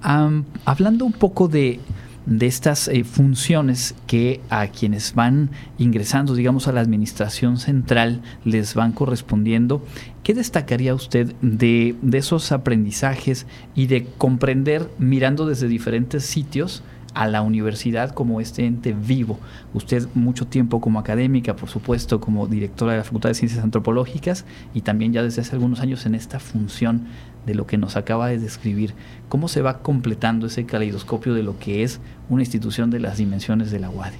hablando 0.00 1.04
un 1.04 1.12
poco 1.12 1.46
de, 1.46 1.78
de 2.26 2.46
estas 2.46 2.88
eh, 2.88 3.04
funciones 3.04 3.94
que 4.06 4.40
a 4.50 4.66
quienes 4.66 5.14
van 5.14 5.50
ingresando, 5.78 6.34
digamos, 6.34 6.68
a 6.68 6.72
la 6.72 6.80
administración 6.80 7.58
central 7.58 8.20
les 8.44 8.74
van 8.74 8.92
correspondiendo, 8.92 9.84
¿qué 10.22 10.34
destacaría 10.34 10.94
usted 10.94 11.34
de, 11.40 11.94
de 12.02 12.18
esos 12.18 12.52
aprendizajes 12.52 13.46
y 13.74 13.86
de 13.86 14.06
comprender 14.18 14.90
mirando 14.98 15.46
desde 15.46 15.68
diferentes 15.68 16.24
sitios? 16.24 16.82
a 17.16 17.26
la 17.26 17.40
universidad 17.40 18.10
como 18.10 18.42
este 18.42 18.66
ente 18.66 18.92
vivo. 18.92 19.38
Usted 19.72 20.06
mucho 20.12 20.46
tiempo 20.46 20.82
como 20.82 20.98
académica, 20.98 21.56
por 21.56 21.70
supuesto, 21.70 22.20
como 22.20 22.46
directora 22.46 22.92
de 22.92 22.98
la 22.98 23.04
Facultad 23.04 23.30
de 23.30 23.34
Ciencias 23.34 23.64
Antropológicas 23.64 24.44
y 24.74 24.82
también 24.82 25.14
ya 25.14 25.22
desde 25.22 25.40
hace 25.40 25.54
algunos 25.54 25.80
años 25.80 26.04
en 26.04 26.14
esta 26.14 26.38
función 26.40 27.06
de 27.46 27.54
lo 27.54 27.66
que 27.66 27.78
nos 27.78 27.96
acaba 27.96 28.28
de 28.28 28.38
describir. 28.38 28.94
¿Cómo 29.28 29.48
se 29.48 29.62
va 29.62 29.78
completando 29.78 30.46
ese 30.46 30.66
caleidoscopio 30.66 31.32
de 31.34 31.42
lo 31.42 31.58
que 31.58 31.82
es 31.82 32.00
una 32.28 32.42
institución 32.42 32.90
de 32.90 33.00
las 33.00 33.18
dimensiones 33.18 33.70
de 33.70 33.80
la 33.80 33.88
UADI? 33.88 34.18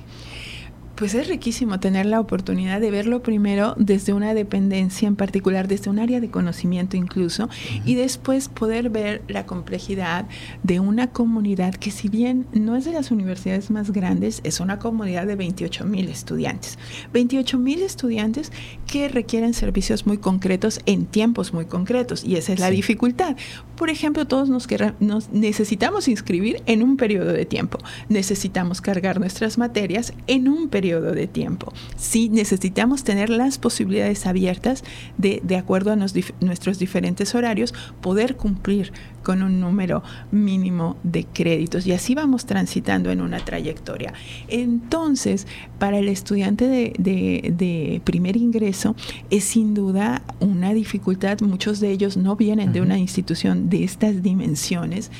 Pues 0.96 1.12
es 1.12 1.28
riquísimo 1.28 1.78
tener 1.78 2.06
la 2.06 2.20
oportunidad 2.20 2.80
de 2.80 2.90
verlo 2.90 3.22
primero 3.22 3.74
desde 3.76 4.14
una 4.14 4.32
dependencia 4.32 5.06
en 5.06 5.14
particular, 5.14 5.68
desde 5.68 5.90
un 5.90 5.98
área 5.98 6.20
de 6.20 6.30
conocimiento 6.30 6.96
incluso, 6.96 7.50
y 7.84 7.96
después 7.96 8.48
poder 8.48 8.88
ver 8.88 9.22
la 9.28 9.44
complejidad 9.44 10.24
de 10.62 10.80
una 10.80 11.08
comunidad 11.08 11.74
que 11.74 11.90
si 11.90 12.08
bien 12.08 12.46
no 12.54 12.76
es 12.76 12.86
de 12.86 12.92
las 12.92 13.10
universidades 13.10 13.70
más 13.70 13.90
grandes, 13.90 14.40
es 14.42 14.58
una 14.58 14.78
comunidad 14.78 15.26
de 15.26 15.36
28 15.36 15.84
mil 15.84 16.08
estudiantes. 16.08 16.78
28 17.12 17.58
mil 17.58 17.82
estudiantes 17.82 18.50
que 18.86 19.10
requieren 19.10 19.52
servicios 19.52 20.06
muy 20.06 20.16
concretos 20.16 20.80
en 20.86 21.04
tiempos 21.04 21.52
muy 21.52 21.66
concretos, 21.66 22.24
y 22.24 22.36
esa 22.36 22.54
es 22.54 22.58
la 22.58 22.70
dificultad. 22.70 23.36
Por 23.76 23.90
ejemplo, 23.90 24.26
todos 24.26 24.48
nos, 24.48 24.66
nos 25.00 25.30
necesitamos 25.30 26.08
inscribir 26.08 26.62
en 26.64 26.82
un 26.82 26.96
periodo 26.96 27.34
de 27.34 27.44
tiempo, 27.44 27.76
necesitamos 28.08 28.80
cargar 28.80 29.20
nuestras 29.20 29.58
materias 29.58 30.14
en 30.26 30.48
un 30.48 30.70
periodo 30.70 30.85
de 30.94 31.26
tiempo. 31.26 31.72
Sí 31.96 32.28
necesitamos 32.28 33.04
tener 33.04 33.30
las 33.30 33.58
posibilidades 33.58 34.26
abiertas 34.26 34.84
de, 35.18 35.40
de 35.42 35.56
acuerdo 35.56 35.92
a 35.92 35.96
nuestros 35.96 36.78
diferentes 36.78 37.34
horarios, 37.34 37.74
poder 38.00 38.36
cumplir 38.36 38.92
con 39.26 39.42
un 39.42 39.58
número 39.60 40.04
mínimo 40.30 40.96
de 41.02 41.24
créditos 41.24 41.84
y 41.84 41.90
así 41.90 42.14
vamos 42.14 42.46
transitando 42.46 43.10
en 43.10 43.20
una 43.20 43.44
trayectoria. 43.44 44.14
Entonces, 44.46 45.48
para 45.80 45.98
el 45.98 46.08
estudiante 46.08 46.68
de, 46.68 46.92
de 46.96 48.00
primer 48.04 48.36
ingreso 48.36 48.94
es 49.28 49.42
sin 49.42 49.74
duda 49.74 50.22
una 50.38 50.72
dificultad, 50.74 51.40
muchos 51.40 51.80
de 51.80 51.90
ellos 51.90 52.16
no 52.16 52.36
vienen 52.36 52.72
de 52.72 52.80
una 52.80 52.98
institución 52.98 53.68
de 53.68 53.82
estas 53.82 54.22
dimensiones 54.22 55.10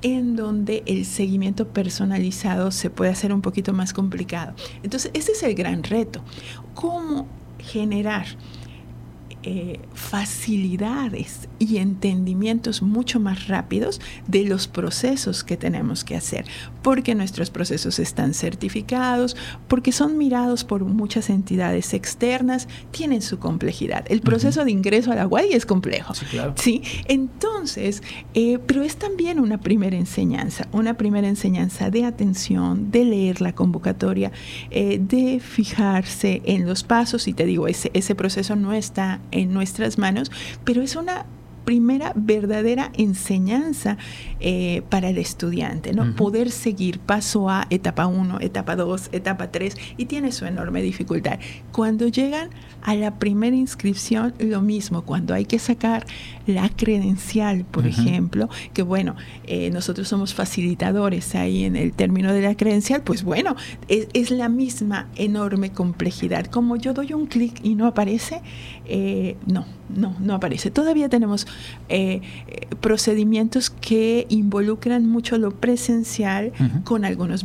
en 0.00 0.36
donde 0.36 0.82
el 0.86 1.04
seguimiento 1.04 1.68
personalizado 1.68 2.70
se 2.70 2.88
puede 2.88 3.10
hacer 3.10 3.30
un 3.30 3.42
poquito 3.42 3.74
más 3.74 3.92
complicado. 3.92 4.54
Entonces, 4.82 5.10
ese 5.12 5.32
es 5.32 5.42
el 5.42 5.54
gran 5.54 5.82
reto. 5.82 6.22
¿Cómo 6.72 7.26
generar 7.58 8.24
eh, 9.42 9.80
facilidades 9.94 11.48
y 11.58 11.78
entendimientos 11.78 12.82
mucho 12.82 13.20
más 13.20 13.48
rápidos 13.48 14.00
de 14.26 14.44
los 14.44 14.68
procesos 14.68 15.44
que 15.44 15.56
tenemos 15.56 16.04
que 16.04 16.16
hacer, 16.16 16.44
porque 16.82 17.14
nuestros 17.14 17.50
procesos 17.50 17.98
están 17.98 18.34
certificados, 18.34 19.36
porque 19.68 19.92
son 19.92 20.18
mirados 20.18 20.64
por 20.64 20.84
muchas 20.84 21.30
entidades 21.30 21.94
externas, 21.94 22.68
tienen 22.90 23.22
su 23.22 23.38
complejidad. 23.38 24.04
El 24.08 24.20
proceso 24.20 24.64
de 24.64 24.72
ingreso 24.72 25.12
a 25.12 25.14
la 25.14 25.26
UAI 25.26 25.52
es 25.52 25.64
complejo. 25.64 26.14
Sí, 26.14 26.26
claro. 26.26 26.54
¿sí? 26.56 26.82
Entonces, 27.06 28.02
eh, 28.34 28.58
pero 28.66 28.82
es 28.82 28.96
también 28.96 29.40
una 29.40 29.58
primera 29.58 29.96
enseñanza, 29.96 30.68
una 30.72 30.94
primera 30.94 31.28
enseñanza 31.28 31.90
de 31.90 32.04
atención, 32.04 32.90
de 32.90 33.04
leer 33.04 33.40
la 33.40 33.54
convocatoria, 33.54 34.32
eh, 34.70 35.00
de 35.00 35.40
fijarse 35.40 36.42
en 36.44 36.66
los 36.66 36.84
pasos, 36.84 37.28
y 37.28 37.32
te 37.32 37.46
digo, 37.46 37.68
ese, 37.68 37.90
ese 37.94 38.14
proceso 38.14 38.56
no 38.56 38.72
está 38.72 39.20
en 39.30 39.52
nuestras 39.52 39.98
manos, 39.98 40.30
pero 40.64 40.82
es 40.82 40.96
una 40.96 41.26
primera 41.64 42.12
verdadera 42.16 42.90
enseñanza 42.94 43.96
eh, 44.40 44.82
para 44.88 45.10
el 45.10 45.18
estudiante, 45.18 45.92
¿no? 45.92 46.16
Poder 46.16 46.50
seguir 46.50 46.98
paso 46.98 47.48
A, 47.48 47.66
etapa 47.70 48.06
1, 48.06 48.40
etapa 48.40 48.74
2, 48.76 49.10
etapa 49.12 49.52
3, 49.52 49.76
y 49.96 50.06
tiene 50.06 50.32
su 50.32 50.46
enorme 50.46 50.82
dificultad. 50.82 51.38
Cuando 51.70 52.08
llegan 52.08 52.50
a 52.82 52.94
la 52.94 53.18
primera 53.18 53.54
inscripción, 53.54 54.34
lo 54.38 54.62
mismo, 54.62 55.02
cuando 55.02 55.34
hay 55.34 55.44
que 55.44 55.58
sacar 55.58 56.06
la 56.46 56.68
credencial, 56.70 57.64
por 57.64 57.86
ejemplo, 57.86 58.48
que 58.72 58.82
bueno, 58.82 59.14
eh, 59.46 59.70
nosotros 59.70 60.08
somos 60.08 60.34
facilitadores 60.34 61.34
ahí 61.34 61.64
en 61.64 61.76
el 61.76 61.92
término 61.92 62.32
de 62.32 62.42
la 62.42 62.54
credencial, 62.54 63.02
pues 63.02 63.22
bueno, 63.22 63.54
es, 63.88 64.30
la 64.30 64.48
misma 64.48 65.08
enorme 65.16 65.70
complejidad. 65.72 66.46
Como 66.46 66.76
yo 66.76 66.94
doy 66.94 67.12
un 67.12 67.26
clic 67.26 67.60
y 67.62 67.74
no 67.74 67.86
aparece, 67.86 68.42
eh, 68.90 69.36
no, 69.46 69.64
no, 69.88 70.16
no 70.20 70.34
aparece. 70.34 70.70
Todavía 70.70 71.08
tenemos 71.08 71.46
procedimientos 72.80 73.70
que 73.70 74.26
involucran 74.28 75.06
mucho 75.06 75.38
lo 75.38 75.50
presencial 75.50 76.52
con 76.84 77.04
algunos 77.04 77.44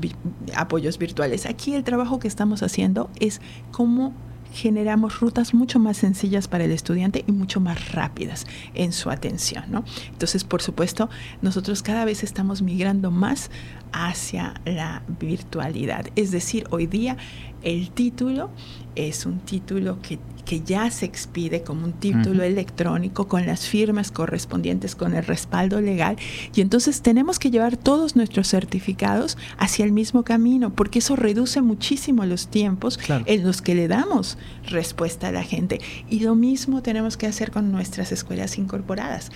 apoyos 0.55 0.97
virtuales. 0.97 1.45
Aquí 1.45 1.73
el 1.73 1.83
trabajo 1.83 2.19
que 2.19 2.27
estamos 2.27 2.63
haciendo 2.63 3.09
es 3.19 3.41
cómo 3.71 4.13
generamos 4.55 5.19
rutas 5.19 5.53
mucho 5.53 5.79
más 5.79 5.97
sencillas 5.97 6.47
para 6.47 6.63
el 6.63 6.71
estudiante 6.71 7.25
y 7.27 7.31
mucho 7.33 7.59
más 7.59 7.91
rápidas 7.91 8.47
en 8.73 8.93
su 8.93 9.11
atención. 9.11 9.65
¿no? 9.67 9.83
Entonces, 10.11 10.43
por 10.43 10.61
supuesto, 10.61 11.09
nosotros 11.41 11.83
cada 11.83 12.05
vez 12.05 12.23
estamos 12.23 12.61
migrando 12.61 13.11
más 13.11 13.51
hacia 13.91 14.53
la 14.65 15.03
virtualidad. 15.19 16.07
Es 16.15 16.31
decir, 16.31 16.65
hoy 16.71 16.87
día 16.87 17.17
el 17.63 17.91
título 17.91 18.49
es 18.95 19.25
un 19.25 19.39
título 19.39 20.01
que, 20.01 20.19
ya 20.63 20.89
se 20.91 21.05
expide 21.05 21.63
como 21.63 21.85
un 21.85 21.93
título 21.93 22.43
electrónico 22.43 23.27
con 23.27 23.45
las 23.45 23.67
firmas 23.67 24.11
correspondientes, 24.11 24.95
con 24.95 25.15
el 25.15 25.25
respaldo 25.25 25.81
legal. 25.81 26.17
Y 26.53 26.61
entonces 26.61 27.01
tenemos 27.01 27.39
que 27.39 27.51
llevar 27.51 27.77
todos 27.77 28.15
nuestros 28.15 28.47
certificados 28.47 29.37
hacia 29.57 29.85
el 29.85 29.91
mismo 29.91 30.23
camino, 30.23 30.73
porque 30.73 30.99
eso 30.99 31.15
reduce 31.15 31.61
muchísimo 31.61 32.25
los 32.25 32.47
tiempos 32.47 32.99
en 33.25 33.43
los 33.43 33.61
que 33.61 33.75
le 33.75 33.87
damos 33.87 34.37
respuesta 34.69 35.29
a 35.29 35.31
la 35.31 35.43
gente. 35.43 35.81
Y 36.09 36.19
lo 36.19 36.35
mismo 36.35 36.81
tenemos 36.81 37.17
que 37.17 37.27
hacer 37.27 37.51
con 37.51 37.71
nuestras 37.71 38.11
escuelas 38.11 38.57
incorporadas 38.57 39.31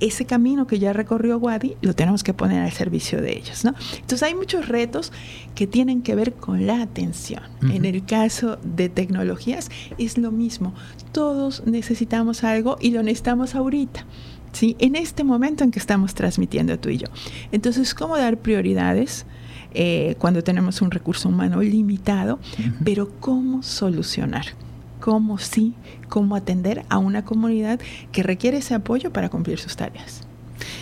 ese 0.00 0.24
camino 0.24 0.66
que 0.66 0.78
ya 0.78 0.92
recorrió 0.92 1.38
Wadi 1.38 1.76
lo 1.82 1.94
tenemos 1.94 2.24
que 2.24 2.34
poner 2.34 2.62
al 2.62 2.72
servicio 2.72 3.20
de 3.20 3.36
ellos. 3.36 3.64
¿no? 3.64 3.74
Entonces 3.94 4.22
hay 4.22 4.34
muchos 4.34 4.68
retos 4.68 5.12
que 5.54 5.66
tienen 5.66 6.02
que 6.02 6.14
ver 6.14 6.32
con 6.34 6.66
la 6.66 6.82
atención. 6.82 7.42
En 7.62 7.84
el 7.84 8.04
caso 8.04 8.58
de 8.62 8.88
tecnologías 8.88 9.70
es 9.98 10.18
lo 10.18 10.32
mismo. 10.32 10.74
Todos 11.12 11.62
necesitamos 11.66 12.42
algo 12.44 12.76
y 12.80 12.90
lo 12.90 13.02
necesitamos 13.02 13.54
ahorita. 13.54 14.06
¿sí? 14.52 14.76
En 14.78 14.96
este 14.96 15.24
momento 15.24 15.64
en 15.64 15.70
que 15.70 15.78
estamos 15.78 16.14
transmitiendo 16.14 16.78
tú 16.78 16.88
y 16.88 16.98
yo. 16.98 17.06
Entonces, 17.52 17.94
¿cómo 17.94 18.16
dar 18.16 18.38
prioridades? 18.38 19.26
Eh, 19.72 20.16
cuando 20.18 20.42
tenemos 20.42 20.82
un 20.82 20.90
recurso 20.90 21.28
humano 21.28 21.62
limitado, 21.62 22.40
pero 22.82 23.08
cómo 23.20 23.62
solucionar 23.62 24.46
cómo 25.00 25.38
sí, 25.38 25.74
cómo 26.08 26.36
atender 26.36 26.84
a 26.88 26.98
una 26.98 27.24
comunidad 27.24 27.80
que 28.12 28.22
requiere 28.22 28.58
ese 28.58 28.74
apoyo 28.74 29.12
para 29.12 29.28
cumplir 29.28 29.58
sus 29.58 29.76
tareas. 29.76 30.26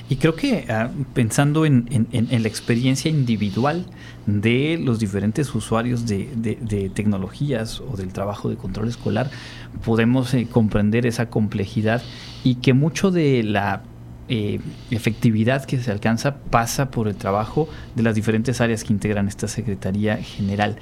Y 0.08 0.16
creo 0.16 0.34
que 0.34 0.64
ah, 0.68 0.90
pensando 1.14 1.64
en, 1.64 1.86
la 2.12 2.48
experiencia 2.48 3.10
individual 3.10 3.86
de 4.26 4.78
los 4.82 4.98
diferentes 4.98 5.54
usuarios 5.54 6.06
de, 6.06 6.90
tecnologías 6.94 7.80
o 7.80 7.96
del 7.96 8.12
trabajo 8.12 8.48
de 8.48 8.56
control 8.56 8.88
escolar, 8.88 9.30
podemos 9.84 10.34
eh, 10.34 10.46
comprender 10.50 11.06
esa 11.06 11.30
complejidad 11.30 12.02
y 12.44 12.56
que 12.56 12.72
mucho 12.72 13.10
de 13.10 13.42
la 13.42 13.82
eh, 14.30 14.60
efectividad 14.90 15.64
que 15.64 15.78
se 15.78 15.90
alcanza 15.90 16.36
pasa 16.36 16.90
por 16.90 17.08
el 17.08 17.16
trabajo 17.16 17.68
de 17.94 18.02
las 18.02 18.14
diferentes 18.14 18.60
áreas 18.60 18.84
que 18.84 18.92
integran 18.92 19.28
esta 19.28 19.48
Secretaría 19.48 20.16
General. 20.18 20.76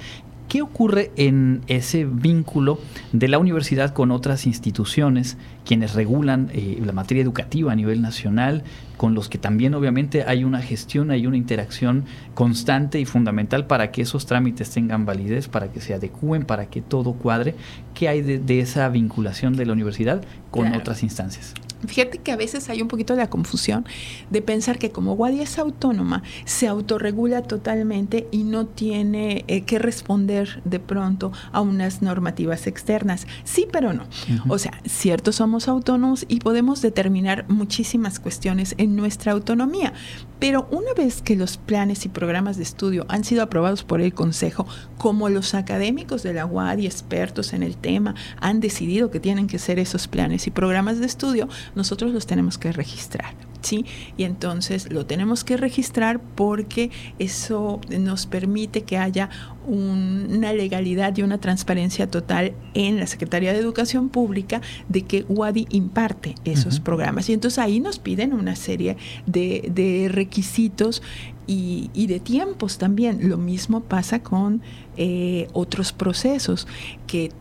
¿Qué 0.47 0.61
ocurre 0.61 1.11
en 1.17 1.61
ese 1.67 2.05
vínculo 2.05 2.79
de 3.11 3.27
la 3.27 3.37
universidad 3.37 3.93
con 3.93 4.11
otras 4.11 4.45
instituciones, 4.45 5.37
quienes 5.65 5.93
regulan 5.93 6.49
eh, 6.53 6.81
la 6.85 6.93
materia 6.93 7.21
educativa 7.21 7.73
a 7.73 7.75
nivel 7.75 8.01
nacional, 8.01 8.63
con 8.95 9.13
los 9.13 9.27
que 9.27 9.37
también 9.37 9.73
obviamente 9.73 10.23
hay 10.23 10.45
una 10.45 10.61
gestión, 10.61 11.11
hay 11.11 11.27
una 11.27 11.35
interacción 11.35 12.05
constante 12.33 12.97
y 12.97 13.03
fundamental 13.03 13.67
para 13.67 13.91
que 13.91 14.03
esos 14.03 14.25
trámites 14.25 14.69
tengan 14.69 15.05
validez, 15.05 15.49
para 15.49 15.69
que 15.69 15.81
se 15.81 15.93
adecúen, 15.93 16.45
para 16.45 16.67
que 16.67 16.81
todo 16.81 17.11
cuadre? 17.11 17.53
¿Qué 17.93 18.07
hay 18.07 18.21
de, 18.21 18.59
esa 18.61 18.87
vinculación 18.87 19.57
de 19.57 19.65
la 19.65 19.73
universidad 19.73 20.23
con 20.49 20.73
otras 20.73 21.03
instancias? 21.03 21.53
Fíjate 21.85 22.17
que 22.17 22.31
a 22.31 22.35
veces 22.35 22.69
hay 22.69 22.81
un 22.81 22.87
poquito 22.87 23.13
de 23.13 23.21
la 23.21 23.29
confusión 23.29 23.85
de 24.29 24.41
pensar 24.41 24.79
que 24.79 24.91
como 24.91 25.13
Wadi 25.13 25.41
es 25.41 25.59
autónoma, 25.59 26.23
se 26.45 26.67
autorregula 26.67 27.43
totalmente 27.43 28.27
y 28.31 28.43
no 28.43 28.65
tiene 28.65 29.45
eh, 29.47 29.61
que 29.61 29.79
responder 29.79 30.61
de 30.65 30.79
pronto 30.79 31.31
a 31.51 31.61
unas 31.61 32.01
normativas 32.01 32.67
externas. 32.67 33.27
Sí, 33.43 33.67
pero 33.71 33.93
no. 33.93 34.05
O 34.47 34.57
sea, 34.57 34.81
cierto 34.85 35.31
somos 35.31 35.67
autónomos 35.67 36.25
y 36.27 36.39
podemos 36.39 36.81
determinar 36.81 37.45
muchísimas 37.47 38.19
cuestiones 38.19 38.75
en 38.77 38.95
nuestra 38.95 39.31
autonomía, 39.31 39.93
pero 40.39 40.67
una 40.71 40.93
vez 40.95 41.21
que 41.21 41.35
los 41.35 41.57
planes 41.57 42.05
y 42.05 42.09
programas 42.09 42.57
de 42.57 42.63
estudio 42.63 43.05
han 43.09 43.23
sido 43.23 43.43
aprobados 43.43 43.83
por 43.83 44.01
el 44.01 44.13
Consejo, 44.13 44.67
como 44.97 45.29
los 45.29 45.53
académicos 45.53 46.23
de 46.23 46.33
la 46.33 46.45
UAD 46.45 46.79
y 46.79 46.85
expertos 46.85 47.53
en 47.53 47.63
el 47.63 47.77
tema 47.77 48.15
han 48.39 48.59
decidido 48.59 49.11
que 49.11 49.19
tienen 49.19 49.47
que 49.47 49.59
ser 49.59 49.79
esos 49.79 50.07
planes 50.07 50.47
y 50.47 50.51
programas 50.51 50.99
de 50.99 51.05
estudio, 51.05 51.47
nosotros 51.75 52.11
los 52.11 52.27
tenemos 52.27 52.57
que 52.57 52.71
registrar. 52.71 53.33
¿Sí? 53.61 53.85
Y 54.17 54.23
entonces 54.23 54.91
lo 54.91 55.05
tenemos 55.05 55.43
que 55.43 55.57
registrar 55.57 56.19
porque 56.19 56.91
eso 57.19 57.79
nos 57.89 58.25
permite 58.25 58.83
que 58.83 58.97
haya 58.97 59.29
una 59.67 60.53
legalidad 60.53 61.15
y 61.17 61.23
una 61.23 61.39
transparencia 61.39 62.09
total 62.09 62.53
en 62.73 62.99
la 62.99 63.07
Secretaría 63.07 63.51
de 63.53 63.59
Educación 63.59 64.09
Pública 64.09 64.61
de 64.87 65.01
que 65.01 65.25
UADI 65.27 65.67
imparte 65.71 66.35
esos 66.45 66.79
programas. 66.79 67.29
Y 67.29 67.33
entonces 67.33 67.59
ahí 67.59 67.79
nos 67.79 67.99
piden 67.99 68.33
una 68.33 68.55
serie 68.55 68.97
de, 69.25 69.69
de 69.73 70.09
requisitos 70.09 71.01
y, 71.47 71.89
y, 71.93 72.07
de 72.07 72.19
tiempos 72.19 72.77
también. 72.77 73.29
Lo 73.29 73.37
mismo 73.37 73.81
pasa 73.81 74.21
con 74.21 74.61
eh, 74.97 75.47
otros 75.53 75.93
procesos 75.93 76.67
que 77.05 77.31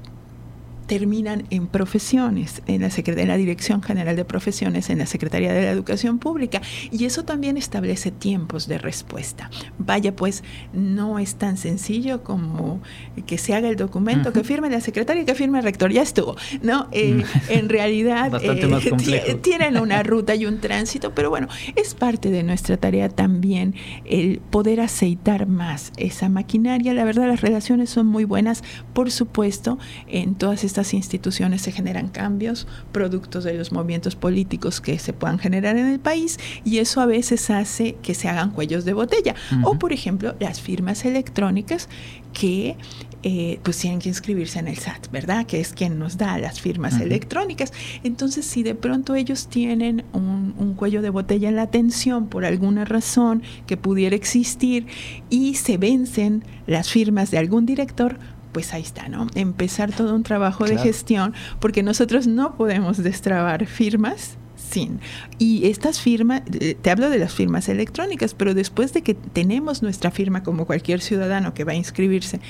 terminan 0.86 1.44
en 1.50 1.66
profesiones, 1.66 2.62
en 2.66 2.82
la, 2.82 2.90
en 2.94 3.28
la 3.28 3.36
Dirección 3.36 3.82
General 3.82 4.16
de 4.16 4.24
Profesiones, 4.24 4.88
en 4.90 4.98
la 4.98 5.06
Secretaría 5.06 5.52
de 5.52 5.62
la 5.62 5.70
Educación 5.70 6.18
Pública, 6.18 6.62
y 6.90 7.04
eso 7.04 7.24
también 7.24 7.56
establece 7.56 8.10
tiempos 8.10 8.68
de 8.68 8.78
respuesta. 8.78 9.50
Vaya, 9.78 10.14
pues 10.14 10.44
no 10.72 11.18
es 11.18 11.36
tan 11.36 11.56
sencillo 11.56 12.22
como 12.22 12.80
que 13.26 13.38
se 13.38 13.54
haga 13.54 13.68
el 13.68 13.76
documento, 13.76 14.32
que 14.32 14.44
firme 14.44 14.70
la 14.70 14.80
secretaria, 14.80 15.24
que 15.24 15.34
firme 15.34 15.58
el 15.58 15.64
rector, 15.64 15.92
ya 15.92 16.02
estuvo, 16.02 16.36
¿no? 16.62 16.88
Eh, 16.92 17.24
en 17.48 17.68
realidad 17.68 18.32
eh, 18.42 19.38
tienen 19.42 19.78
una 19.78 20.02
ruta 20.02 20.34
y 20.34 20.46
un 20.46 20.60
tránsito, 20.60 21.14
pero 21.14 21.30
bueno, 21.30 21.48
es 21.74 21.94
parte 21.94 22.30
de 22.30 22.42
nuestra 22.42 22.76
tarea 22.76 23.08
también 23.08 23.74
el 24.04 24.40
poder 24.50 24.80
aceitar 24.80 25.46
más 25.46 25.92
esa 25.96 26.28
maquinaria. 26.28 26.94
La 26.94 27.04
verdad, 27.04 27.26
las 27.26 27.40
relaciones 27.40 27.90
son 27.90 28.06
muy 28.06 28.24
buenas, 28.24 28.62
por 28.92 29.10
supuesto, 29.10 29.78
en 30.06 30.34
todas 30.34 30.64
estas 30.64 30.75
estas 30.76 30.92
instituciones 30.92 31.62
se 31.62 31.72
generan 31.72 32.08
cambios 32.08 32.66
productos 32.92 33.44
de 33.44 33.54
los 33.54 33.72
movimientos 33.72 34.14
políticos 34.14 34.82
que 34.82 34.98
se 34.98 35.14
puedan 35.14 35.38
generar 35.38 35.78
en 35.78 35.86
el 35.86 35.98
país 35.98 36.38
y 36.66 36.78
eso 36.78 37.00
a 37.00 37.06
veces 37.06 37.48
hace 37.48 37.96
que 38.02 38.12
se 38.12 38.28
hagan 38.28 38.50
cuellos 38.50 38.84
de 38.84 38.92
botella. 38.92 39.34
O, 39.62 39.78
por 39.78 39.94
ejemplo, 39.94 40.34
las 40.38 40.60
firmas 40.60 41.06
electrónicas 41.06 41.88
que 42.34 42.76
eh, 43.22 43.58
pues 43.62 43.78
tienen 43.78 44.00
que 44.00 44.10
inscribirse 44.10 44.58
en 44.58 44.68
el 44.68 44.76
SAT, 44.76 45.10
¿verdad? 45.10 45.46
Que 45.46 45.60
es 45.60 45.72
quien 45.72 45.98
nos 45.98 46.18
da 46.18 46.36
las 46.36 46.60
firmas 46.60 47.00
electrónicas. 47.00 47.72
Entonces, 48.04 48.44
si 48.44 48.62
de 48.62 48.74
pronto 48.74 49.14
ellos 49.14 49.48
tienen 49.48 50.04
un, 50.12 50.54
un, 50.58 50.74
cuello 50.74 51.00
de 51.00 51.08
botella 51.08 51.48
en 51.48 51.56
la 51.56 51.62
atención 51.62 52.28
por 52.28 52.44
alguna 52.44 52.84
razón 52.84 53.42
que 53.66 53.78
pudiera 53.78 54.14
existir 54.14 54.86
y 55.30 55.54
se 55.54 55.78
vencen 55.78 56.44
las 56.66 56.90
firmas 56.90 57.30
de 57.30 57.38
algún 57.38 57.64
director, 57.64 58.18
pues 58.56 58.72
ahí 58.72 58.80
está, 58.80 59.10
¿no? 59.10 59.26
Empezar 59.34 59.92
todo 59.92 60.14
un 60.14 60.22
trabajo 60.22 60.64
de 60.64 60.78
gestión, 60.78 61.34
porque 61.60 61.82
nosotros 61.82 62.26
no 62.26 62.56
podemos 62.56 62.96
destrabar 62.96 63.66
firmas 63.66 64.38
sin. 64.56 64.98
Y 65.38 65.66
estas 65.66 66.00
firmas, 66.00 66.40
eh, 66.58 66.74
te 66.80 66.90
hablo 66.90 67.10
de 67.10 67.18
las 67.18 67.34
firmas 67.34 67.68
electrónicas, 67.68 68.32
pero 68.32 68.54
después 68.54 68.94
de 68.94 69.02
que 69.02 69.12
tenemos 69.12 69.82
nuestra 69.82 70.10
firma 70.10 70.42
como 70.42 70.64
cualquier 70.64 71.02
ciudadano 71.02 71.52
que 71.52 71.64
va 71.64 71.72
a 71.72 71.74
inscribirse 71.74 72.40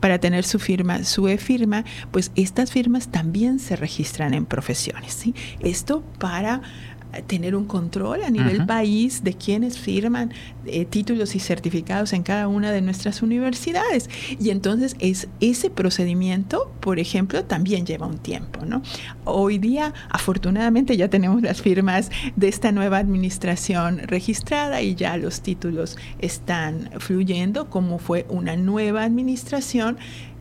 para 0.00 0.18
tener 0.18 0.42
su 0.42 0.58
firma, 0.58 1.04
su 1.04 1.28
e-firma, 1.28 1.84
pues 2.10 2.32
estas 2.34 2.72
firmas 2.72 3.12
también 3.12 3.60
se 3.60 3.76
registran 3.76 4.34
en 4.34 4.46
profesiones, 4.46 5.12
¿sí? 5.12 5.36
Esto 5.60 6.02
para 6.18 6.62
tener 7.22 7.54
un 7.56 7.64
control 7.64 8.22
a 8.22 8.30
nivel 8.30 8.66
país 8.66 9.24
de 9.24 9.34
quienes 9.34 9.78
firman 9.78 10.32
eh, 10.66 10.84
títulos 10.84 11.34
y 11.34 11.40
certificados 11.40 12.12
en 12.12 12.22
cada 12.22 12.48
una 12.48 12.72
de 12.72 12.80
nuestras 12.80 13.22
universidades. 13.22 14.08
Y 14.40 14.50
entonces 14.50 14.96
es 14.98 15.28
ese 15.40 15.70
procedimiento, 15.70 16.72
por 16.80 16.98
ejemplo, 16.98 17.44
también 17.44 17.86
lleva 17.86 18.06
un 18.06 18.18
tiempo. 18.18 18.64
¿no? 18.64 18.82
Hoy 19.24 19.58
día, 19.58 19.92
afortunadamente, 20.10 20.96
ya 20.96 21.08
tenemos 21.08 21.42
las 21.42 21.62
firmas 21.62 22.10
de 22.36 22.48
esta 22.48 22.72
nueva 22.72 22.98
administración 22.98 23.98
registrada 23.98 24.82
y 24.82 24.94
ya 24.94 25.16
los 25.16 25.40
títulos 25.40 25.96
están 26.18 26.90
fluyendo 26.98 27.70
como 27.70 27.98
fue 27.98 28.26
una 28.28 28.56
nueva 28.56 29.04
administración 29.04 29.96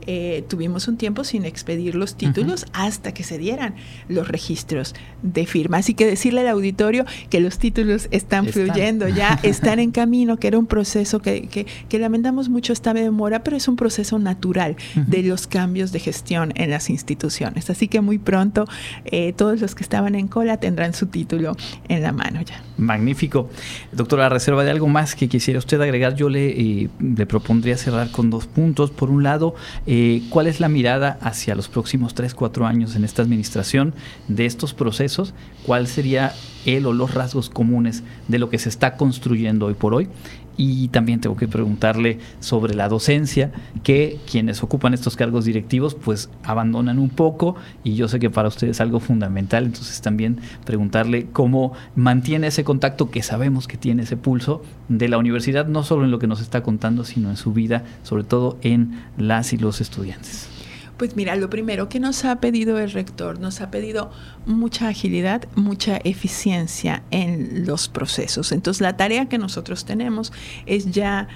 eh, 0.07 0.43
tuvimos 0.47 0.87
un 0.87 0.97
tiempo 0.97 1.23
sin 1.23 1.45
expedir 1.45 1.95
los 1.95 2.15
títulos 2.15 2.65
hasta 2.73 3.13
que 3.13 3.23
se 3.23 3.37
dieran 3.37 3.75
los 4.07 4.27
registros 4.27 4.93
de 5.21 5.45
firma. 5.45 5.77
Así 5.77 5.93
que 5.93 6.05
decirle 6.05 6.41
al 6.41 6.47
auditorio 6.47 7.05
que 7.29 7.39
los 7.39 7.57
títulos 7.57 8.07
están, 8.11 8.47
fluyendo, 8.47 9.07
ya 9.07 9.39
están 9.43 9.79
en 9.79 9.91
camino, 9.91 10.37
que 10.37 10.47
era 10.47 10.59
un 10.59 10.65
proceso 10.65 11.21
que, 11.21 11.47
que, 11.47 11.99
lamentamos 11.99 12.49
mucho 12.49 12.73
esta 12.73 12.93
demora, 12.93 13.43
pero 13.43 13.55
es 13.55 13.67
un 13.67 13.75
proceso 13.75 14.19
natural 14.19 14.75
de 14.95 15.23
los 15.23 15.47
cambios 15.47 15.91
de 15.91 15.99
gestión 15.99 16.51
en 16.55 16.69
las 16.69 16.89
instituciones. 16.89 17.69
Así 17.69 17.87
que 17.87 18.01
muy 18.01 18.17
pronto 18.17 18.67
eh, 19.05 19.33
todos 19.33 19.61
los 19.61 19.75
que 19.75 19.83
estaban 19.83 20.15
en 20.15 20.27
cola 20.27 20.57
tendrán 20.57 20.93
su 20.93 21.07
título 21.07 21.55
en 21.87 22.01
la 22.01 22.11
mano 22.11 22.41
ya. 22.41 22.61
Magnífico. 22.77 23.49
Doctora, 23.91 24.29
reserva 24.29 24.63
de 24.63 24.71
algo 24.71 24.87
más 24.87 25.15
que 25.15 25.27
quisiera 25.27 25.59
usted 25.59 25.79
agregar, 25.79 26.15
yo 26.15 26.29
le, 26.29 26.49
eh, 26.49 26.89
le 26.99 27.25
propondría 27.25 27.77
cerrar 27.77 28.11
con 28.11 28.29
dos 28.29 28.47
puntos. 28.47 28.91
Por 28.91 29.09
un 29.09 29.23
lado, 29.23 29.55
eh, 29.85 29.92
¿Cuál 30.29 30.47
es 30.47 30.59
la 30.59 30.69
mirada 30.69 31.17
hacia 31.21 31.55
los 31.55 31.67
próximos 31.67 32.13
3, 32.13 32.33
4 32.33 32.65
años 32.65 32.95
en 32.95 33.03
esta 33.03 33.21
administración 33.21 33.93
de 34.27 34.45
estos 34.45 34.73
procesos? 34.73 35.33
¿Cuál 35.65 35.87
sería 35.87 36.33
el 36.65 36.85
o 36.85 36.93
los 36.93 37.13
rasgos 37.13 37.49
comunes 37.49 38.03
de 38.27 38.39
lo 38.39 38.49
que 38.49 38.59
se 38.59 38.69
está 38.69 38.97
construyendo 38.97 39.65
hoy 39.67 39.73
por 39.73 39.93
hoy? 39.93 40.07
Y 40.57 40.89
también 40.89 41.19
tengo 41.19 41.35
que 41.35 41.47
preguntarle 41.47 42.19
sobre 42.39 42.75
la 42.75 42.89
docencia, 42.89 43.51
que 43.83 44.19
quienes 44.29 44.61
ocupan 44.63 44.93
estos 44.93 45.15
cargos 45.15 45.45
directivos 45.45 45.95
pues 45.95 46.29
abandonan 46.43 46.99
un 46.99 47.09
poco 47.09 47.55
y 47.83 47.95
yo 47.95 48.07
sé 48.07 48.19
que 48.19 48.29
para 48.29 48.47
ustedes 48.47 48.77
es 48.77 48.81
algo 48.81 48.99
fundamental, 48.99 49.65
entonces 49.65 50.01
también 50.01 50.39
preguntarle 50.65 51.27
cómo 51.31 51.73
mantiene 51.95 52.47
ese 52.47 52.63
contacto 52.63 53.09
que 53.09 53.23
sabemos 53.23 53.67
que 53.67 53.77
tiene 53.77 54.03
ese 54.03 54.17
pulso 54.17 54.61
de 54.89 55.07
la 55.07 55.17
universidad, 55.17 55.67
no 55.67 55.83
solo 55.83 56.05
en 56.05 56.11
lo 56.11 56.19
que 56.19 56.27
nos 56.27 56.41
está 56.41 56.61
contando, 56.63 57.03
sino 57.03 57.29
en 57.29 57.37
su 57.37 57.53
vida, 57.53 57.83
sobre 58.03 58.23
todo 58.23 58.57
en 58.61 59.01
las 59.17 59.53
y 59.53 59.57
los 59.57 59.81
estudiantes. 59.81 60.52
Pues 60.97 61.15
mira, 61.15 61.35
lo 61.35 61.49
primero 61.49 61.89
que 61.89 61.99
nos 61.99 62.23
ha 62.23 62.39
pedido 62.39 62.77
el 62.79 62.91
rector, 62.91 63.39
nos 63.39 63.61
ha 63.61 63.71
pedido 63.71 64.11
mucha 64.45 64.87
agilidad, 64.87 65.47
mucha 65.55 65.97
eficiencia 66.03 67.03
en 67.09 67.65
los 67.65 67.87
procesos. 67.89 68.51
Entonces 68.51 68.81
la 68.81 68.95
tarea 68.95 69.27
que 69.27 69.37
nosotros 69.37 69.85
tenemos 69.85 70.31
es 70.65 70.91
ya, 70.91 71.27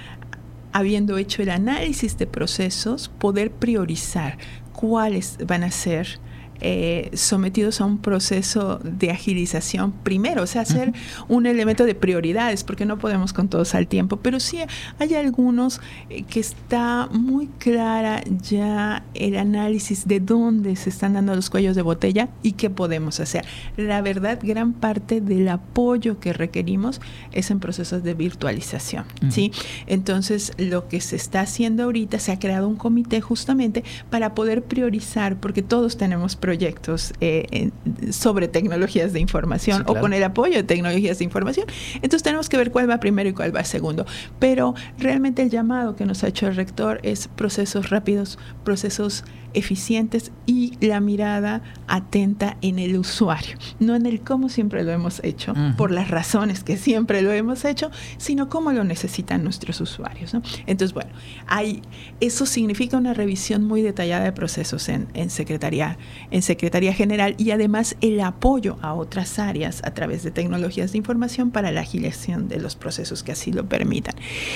habiendo 0.73 1.17
hecho 1.17 1.41
el 1.41 1.49
análisis 1.49 2.17
de 2.17 2.27
procesos, 2.27 3.09
poder 3.09 3.51
priorizar 3.51 4.37
cuáles 4.73 5.37
van 5.45 5.63
a 5.63 5.71
ser 5.71 6.19
eh, 6.61 7.11
sometidos 7.13 7.81
a 7.81 7.85
un 7.85 7.99
proceso 7.99 8.79
de 8.83 9.11
agilización 9.11 9.91
primero, 9.91 10.43
o 10.43 10.47
sea, 10.47 10.61
hacer 10.61 10.93
un 11.27 11.45
elemento 11.45 11.85
de 11.85 11.95
prioridades, 11.95 12.63
porque 12.63 12.85
no 12.85 12.97
podemos 12.97 13.33
con 13.33 13.47
todos 13.47 13.75
al 13.75 13.87
tiempo, 13.87 14.17
pero 14.17 14.39
sí 14.39 14.59
hay 14.99 15.13
algunos 15.15 15.81
eh, 16.09 16.23
que 16.23 16.39
está 16.39 17.07
muy 17.11 17.47
clara 17.59 18.23
ya 18.41 19.03
el 19.13 19.37
análisis 19.37 20.07
de 20.07 20.19
dónde 20.19 20.75
se 20.75 20.89
están 20.89 21.13
dando 21.13 21.35
los 21.35 21.49
cuellos 21.49 21.75
de 21.75 21.81
botella 21.81 22.29
y 22.43 22.53
qué 22.53 22.69
podemos 22.69 23.19
hacer. 23.19 23.45
La 23.75 24.01
verdad, 24.01 24.39
gran 24.41 24.73
parte 24.73 25.21
del 25.21 25.47
apoyo 25.49 26.19
que 26.19 26.33
requerimos 26.33 27.01
es 27.31 27.51
en 27.51 27.59
procesos 27.59 28.03
de 28.03 28.13
virtualización, 28.13 29.05
¿sí? 29.29 29.51
Entonces, 29.85 30.53
lo 30.57 30.87
que 30.87 31.01
se 31.01 31.15
está 31.15 31.41
haciendo 31.41 31.83
ahorita, 31.83 32.19
se 32.19 32.31
ha 32.31 32.39
creado 32.39 32.67
un 32.67 32.75
comité 32.75 33.21
justamente 33.21 33.83
para 34.09 34.33
poder 34.33 34.63
priorizar, 34.63 35.39
porque 35.39 35.61
todos 35.61 35.97
tenemos 35.97 36.35
proyectos 36.47 37.13
eh, 37.19 37.71
sobre 38.09 38.47
tecnologías 38.47 39.11
de 39.11 39.19
información 39.19 39.83
o 39.85 39.95
con 39.95 40.13
el 40.13 40.23
apoyo 40.23 40.55
de 40.55 40.63
tecnologías 40.63 41.17
de 41.17 41.25
información. 41.25 41.65
Entonces 41.95 42.23
tenemos 42.23 42.47
que 42.47 42.55
ver 42.55 42.71
cuál 42.71 42.89
va 42.89 43.01
primero 43.01 43.27
y 43.27 43.33
cuál 43.33 43.53
va 43.53 43.65
segundo. 43.65 44.05
Pero 44.39 44.73
realmente 44.97 45.41
el 45.41 45.49
llamado 45.49 45.97
que 45.97 46.05
nos 46.05 46.23
ha 46.23 46.29
hecho 46.29 46.47
el 46.47 46.55
rector 46.55 47.01
es 47.03 47.27
procesos 47.27 47.89
rápidos, 47.89 48.39
procesos 48.63 49.25
eficientes 49.53 50.31
y 50.45 50.73
la 50.85 50.99
mirada 50.99 51.61
atenta 51.87 52.57
en 52.61 52.79
el 52.79 52.97
usuario, 52.97 53.57
no 53.79 53.95
en 53.95 54.05
el 54.05 54.21
cómo 54.21 54.49
siempre 54.49 54.83
lo 54.83 54.91
hemos 54.91 55.23
hecho, 55.23 55.53
por 55.77 55.91
las 55.91 56.09
razones 56.09 56.63
que 56.63 56.77
siempre 56.77 57.21
lo 57.21 57.31
hemos 57.31 57.65
hecho, 57.65 57.89
sino 58.17 58.49
cómo 58.49 58.71
lo 58.71 58.83
necesitan 58.83 59.43
nuestros 59.43 59.81
usuarios. 59.81 60.33
Entonces, 60.67 60.93
bueno, 60.93 61.11
hay, 61.47 61.81
eso 62.19 62.45
significa 62.45 62.97
una 62.97 63.13
revisión 63.13 63.63
muy 63.63 63.81
detallada 63.81 64.25
de 64.25 64.31
procesos 64.31 64.89
en, 64.89 65.07
en, 65.13 65.29
Secretaría, 65.29 65.97
en 66.29 66.36
Secretaría 66.41 66.93
General 66.93 67.35
y 67.37 67.51
además 67.51 67.95
el 68.01 68.19
apoyo 68.21 68.77
a 68.81 68.93
otras 68.93 69.39
áreas 69.39 69.81
a 69.83 69.93
través 69.93 70.23
de 70.23 70.31
tecnologías 70.31 70.91
de 70.91 70.97
información 70.97 71.51
para 71.51 71.71
la 71.71 71.81
agilización 71.81 72.47
de 72.47 72.59
los 72.59 72.75
procesos 72.75 73.23
que 73.23 73.31
así 73.31 73.51
lo 73.51 73.67
permitan. 73.67 74.15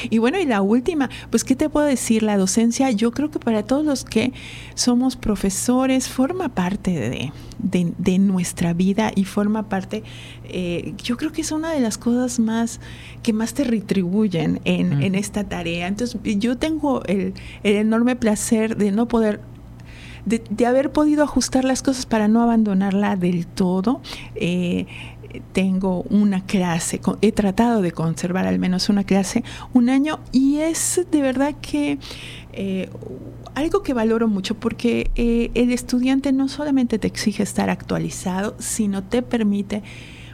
Y 0.10 0.18
bueno, 0.18 0.40
y 0.40 0.46
la 0.46 0.62
última, 0.62 1.10
pues, 1.30 1.44
¿qué 1.44 1.56
te 1.56 1.70
puedo 1.70 1.86
decir? 1.86 2.24
La 2.24 2.38
docencia, 2.38 2.92
yo 2.92 3.12
creo 3.12 3.32
que 3.32 3.40
para 3.40 3.64
todos 3.64 3.86
los 3.86 4.04
que 4.04 4.34
somos 4.76 5.16
profesores, 5.16 6.10
forma 6.10 6.50
parte 6.50 6.92
de, 6.92 7.32
de, 7.98 8.20
nuestra 8.20 8.74
vida 8.74 9.12
y 9.16 9.26
forma 9.26 9.70
parte, 9.70 10.04
eh, 10.46 10.94
yo 11.04 11.18
creo 11.18 11.32
que 11.32 11.42
es 11.42 11.52
una 11.52 11.72
de 11.72 11.80
las 11.80 11.98
cosas 11.98 12.40
más 12.40 12.80
que 13.24 13.34
más 13.34 13.54
te 13.54 13.64
retribuyen 13.64 14.60
en, 14.66 15.04
en 15.04 15.16
esta 15.16 15.44
tarea. 15.44 15.88
Entonces, 15.88 16.20
yo 16.24 16.58
tengo 16.58 17.04
el, 17.06 17.34
el 17.64 17.76
enorme 17.76 18.16
placer 18.16 18.78
de 18.78 18.92
no 18.92 19.08
poder 19.08 19.42
de, 20.26 20.66
haber 20.66 20.92
podido 20.92 21.24
ajustar 21.24 21.66
las 21.66 21.82
cosas 21.82 22.06
para 22.06 22.28
no 22.28 22.42
abandonarla 22.42 23.16
del 23.16 23.48
todo. 23.48 24.02
Eh, 24.36 24.86
tengo 25.54 26.04
una 26.10 26.46
clase, 26.46 27.00
he 27.22 27.32
tratado 27.32 27.82
de 27.82 27.92
conservar 27.92 28.48
al 28.48 28.60
menos 28.60 28.90
una 28.90 29.04
clase 29.04 29.44
un 29.74 29.90
año 29.90 30.20
y 30.34 30.58
es 30.58 31.06
de 31.10 31.22
verdad 31.22 31.56
que 31.62 32.00
eh, 32.54 32.90
algo 33.56 33.82
que 33.82 33.94
valoro 33.94 34.28
mucho 34.28 34.56
porque 34.56 35.10
eh, 35.16 35.52
el 35.54 35.72
estudiante 35.72 36.32
no 36.32 36.50
solamente 36.50 37.00
te 37.00 37.08
exige 37.08 37.44
estar 37.44 37.70
actualizado, 37.70 38.56
sino 38.60 39.04
te 39.04 39.22
permite 39.22 39.84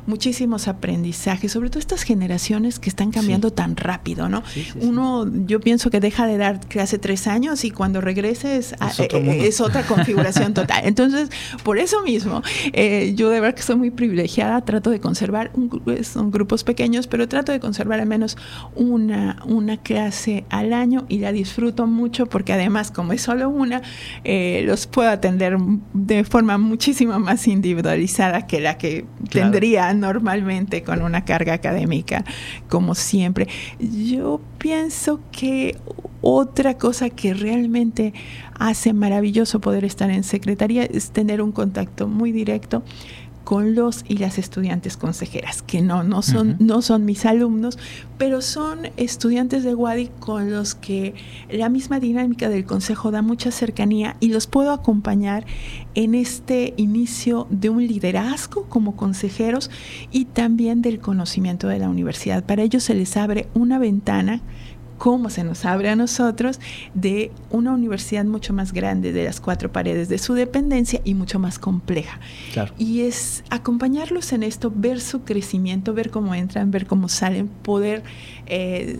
muchísimos 0.08 0.68
aprendizajes, 0.68 1.52
sobre 1.52 1.70
todo 1.70 1.80
estas 1.80 2.04
generaciones 2.04 2.80
que 2.80 2.90
están 2.90 3.12
cambiando 3.12 3.52
tan 3.52 3.76
rápido, 3.76 4.30
¿no? 4.30 4.42
Uno, 4.82 5.30
yo 5.46 5.60
pienso 5.60 5.92
que 5.92 6.00
deja 6.00 6.26
de 6.26 6.38
dar 6.38 6.62
clase 6.62 6.98
tres 6.98 7.28
años 7.28 7.66
y 7.66 7.72
cuando 7.72 8.02
regreses 8.02 8.74
es, 8.74 9.10
es 9.28 9.62
otra 9.62 9.84
configuración 9.84 10.54
total. 10.54 10.82
Entonces, 10.86 11.30
por 11.64 11.78
eso 11.78 12.02
mismo, 12.02 12.42
eh, 12.74 13.14
yo 13.16 13.30
de 13.30 13.42
verdad 13.42 13.56
que 13.56 13.64
soy 13.64 13.76
muy 13.76 13.92
privilegiada, 13.92 14.62
trato 14.62 14.90
de 14.90 15.00
conservar, 15.00 15.52
un, 15.54 15.70
son 16.04 16.32
grupos 16.32 16.64
pequeños, 16.64 17.08
pero 17.08 17.28
trato 17.28 17.52
de 17.52 17.60
conservar 17.60 18.00
al 18.00 18.08
menos 18.08 18.38
una, 18.76 19.44
una 19.46 19.78
clase 19.78 20.46
al 20.50 20.74
año 20.74 21.06
y 21.10 21.20
la 21.20 21.32
disfruto 21.32 21.86
mucho 21.86 22.28
porque 22.28 22.54
además, 22.54 22.92
como 22.92 23.14
es 23.14 23.22
solo 23.22 23.50
una, 23.50 23.82
eh, 24.24 24.64
los 24.66 24.88
puedo 24.88 25.10
atender 25.10 25.58
de 25.94 26.24
forma 26.24 26.58
muchísimo 26.58 27.20
más 27.20 27.46
individualizada 27.48 28.48
que 28.48 28.62
la 28.62 28.78
que 28.78 29.06
tendría 29.30 29.94
normalmente 30.00 30.84
con 30.84 31.02
una 31.02 31.26
carga 31.26 31.54
académica, 31.54 32.24
como 32.70 32.96
siempre. 32.96 33.48
Yo 33.80 34.42
pienso 34.58 35.20
que 35.32 35.76
Otra 36.22 36.78
cosa 36.78 37.10
que 37.10 37.34
realmente 37.34 38.14
hace 38.58 38.92
maravilloso 38.92 39.62
poder 39.62 39.86
estar 39.86 40.10
en 40.10 40.24
secretaría 40.24 40.84
es 40.84 41.12
tener 41.12 41.42
un 41.42 41.52
contacto 41.52 42.08
muy 42.08 42.32
directo 42.32 42.84
con 43.48 43.76
los 43.76 44.04
y 44.06 44.18
las 44.18 44.40
estudiantes 44.40 44.98
consejeras, 44.98 45.62
que 45.62 45.82
no, 45.82 46.04
no 46.04 46.22
son, 46.22 46.58
no 46.60 46.82
son 46.82 47.06
mis 47.06 47.26
alumnos, 47.26 47.80
pero 48.18 48.42
son 48.42 48.90
estudiantes 48.98 49.64
de 49.64 49.74
Wadi 49.74 50.10
con 50.20 50.52
los 50.52 50.76
que 50.76 51.16
la 51.50 51.70
misma 51.70 52.02
dinámica 52.02 52.50
del 52.50 52.66
consejo 52.66 53.10
da 53.10 53.22
mucha 53.22 53.52
cercanía 53.52 54.18
y 54.20 54.34
los 54.34 54.48
puedo 54.48 54.74
acompañar 54.74 55.46
en 55.96 56.14
este 56.14 56.74
inicio 56.76 57.48
de 57.50 57.70
un 57.70 57.88
liderazgo 57.88 58.66
como 58.68 58.98
consejeros 58.98 59.72
y 60.12 60.26
también 60.26 60.82
del 60.82 61.00
conocimiento 61.00 61.70
de 61.70 61.80
la 61.80 61.88
universidad. 61.88 62.44
Para 62.44 62.64
ellos 62.64 62.84
se 62.84 62.96
les 62.96 63.16
abre 63.16 63.48
una 63.54 63.80
ventana 63.80 64.42
cómo 64.98 65.30
se 65.30 65.44
nos 65.44 65.66
abre 65.66 65.90
a 65.90 65.96
nosotros 65.96 66.60
de 66.94 67.32
una 67.50 67.74
universidad 67.74 68.26
mucho 68.26 68.54
más 68.54 68.74
grande 68.74 69.14
de 69.14 69.26
las 69.26 69.40
cuatro 69.40 69.72
paredes 69.72 70.10
de 70.10 70.18
su 70.18 70.34
dependencia 70.34 71.02
y 71.04 71.14
mucho 71.14 71.40
más 71.40 71.60
compleja. 71.60 72.20
Y 72.78 73.02
es 73.02 73.44
acompañarlos 73.50 74.34
en 74.34 74.44
esto, 74.44 74.72
ver 74.74 75.00
su 75.00 75.22
crecimiento, 75.22 75.94
ver 75.94 76.10
cómo 76.10 76.34
entran, 76.34 76.72
ver 76.72 76.88
cómo 76.88 77.10
salen, 77.10 77.48
poder 77.48 78.04
eh, 78.48 79.00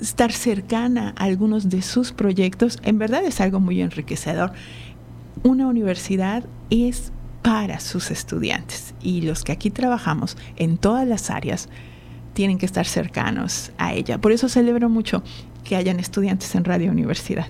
estar 0.00 0.32
cercana 0.32 1.14
a 1.16 1.24
algunos 1.24 1.68
de 1.68 1.82
sus 1.82 2.12
proyectos, 2.12 2.78
en 2.82 2.98
verdad 2.98 3.24
es 3.24 3.40
algo 3.40 3.60
muy 3.60 3.80
enriquecedor. 3.80 4.52
Una 5.42 5.66
universidad 5.66 6.44
es 6.70 7.12
para 7.42 7.80
sus 7.80 8.10
estudiantes 8.10 8.94
y 9.02 9.20
los 9.20 9.44
que 9.44 9.52
aquí 9.52 9.70
trabajamos 9.70 10.38
en 10.56 10.78
todas 10.78 11.06
las 11.06 11.30
áreas, 11.30 11.68
tienen 12.34 12.58
que 12.58 12.66
estar 12.66 12.86
cercanos 12.86 13.72
a 13.78 13.94
ella. 13.94 14.18
Por 14.18 14.32
eso 14.32 14.48
celebro 14.48 14.88
mucho 14.88 15.22
que 15.64 15.76
hayan 15.76 15.98
estudiantes 15.98 16.54
en 16.54 16.64
Radio 16.64 16.90
Universidad. 16.90 17.46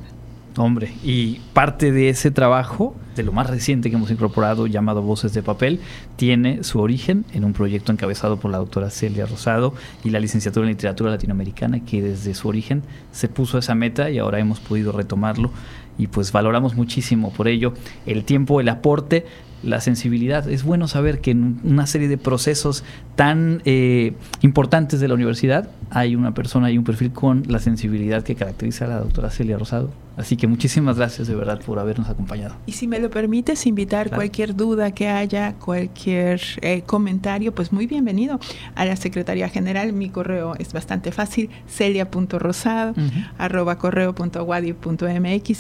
Hombre, 0.56 0.92
y 1.02 1.40
parte 1.52 1.90
de 1.90 2.08
ese 2.08 2.30
trabajo, 2.30 2.94
de 3.16 3.24
lo 3.24 3.32
más 3.32 3.50
reciente 3.50 3.90
que 3.90 3.96
hemos 3.96 4.12
incorporado, 4.12 4.68
llamado 4.68 5.02
Voces 5.02 5.34
de 5.34 5.42
Papel, 5.42 5.80
tiene 6.14 6.62
su 6.62 6.78
origen 6.78 7.24
en 7.32 7.44
un 7.44 7.52
proyecto 7.52 7.90
encabezado 7.90 8.36
por 8.38 8.52
la 8.52 8.58
doctora 8.58 8.90
Celia 8.90 9.26
Rosado 9.26 9.74
y 10.04 10.10
la 10.10 10.20
licenciatura 10.20 10.64
en 10.64 10.70
Literatura 10.70 11.10
Latinoamericana, 11.10 11.80
que 11.80 12.02
desde 12.02 12.34
su 12.34 12.46
origen 12.46 12.84
se 13.10 13.26
puso 13.26 13.58
esa 13.58 13.74
meta 13.74 14.10
y 14.10 14.18
ahora 14.18 14.38
hemos 14.38 14.60
podido 14.60 14.92
retomarlo 14.92 15.50
y 15.98 16.06
pues 16.06 16.30
valoramos 16.30 16.74
muchísimo 16.76 17.32
por 17.32 17.48
ello 17.48 17.74
el 18.06 18.24
tiempo, 18.24 18.60
el 18.60 18.68
aporte, 18.68 19.26
la 19.64 19.80
sensibilidad. 19.80 20.48
Es 20.48 20.62
bueno 20.62 20.88
saber 20.88 21.20
que 21.20 21.30
en 21.30 21.60
una 21.64 21.86
serie 21.86 22.08
de 22.08 22.18
procesos 22.18 22.84
tan 23.16 23.62
eh, 23.64 24.12
importantes 24.42 25.00
de 25.00 25.08
la 25.08 25.14
universidad 25.14 25.68
hay 25.90 26.16
una 26.16 26.34
persona 26.34 26.70
y 26.70 26.78
un 26.78 26.84
perfil 26.84 27.12
con 27.12 27.44
la 27.48 27.58
sensibilidad 27.58 28.22
que 28.22 28.34
caracteriza 28.34 28.84
a 28.86 28.88
la 28.88 28.98
doctora 28.98 29.30
Celia 29.30 29.58
Rosado. 29.58 29.90
Así 30.16 30.36
que 30.36 30.46
muchísimas 30.46 30.96
gracias 30.96 31.26
de 31.26 31.34
verdad 31.34 31.60
por 31.64 31.78
habernos 31.78 32.08
acompañado. 32.08 32.54
Y 32.66 32.72
si 32.72 32.86
me 32.86 33.00
lo 33.00 33.10
permites, 33.10 33.66
invitar 33.66 34.10
cualquier 34.10 34.54
duda 34.54 34.92
que 34.92 35.08
haya, 35.08 35.54
cualquier 35.54 36.40
eh, 36.62 36.82
comentario, 36.82 37.52
pues 37.52 37.72
muy 37.72 37.86
bienvenido 37.86 38.38
a 38.76 38.84
la 38.84 38.94
Secretaría 38.94 39.48
General. 39.48 39.92
Mi 39.92 40.10
correo 40.10 40.54
es 40.58 40.72
bastante 40.72 41.10
fácil, 41.10 41.50
celia.rosado, 41.66 42.94
arroba 43.38 43.76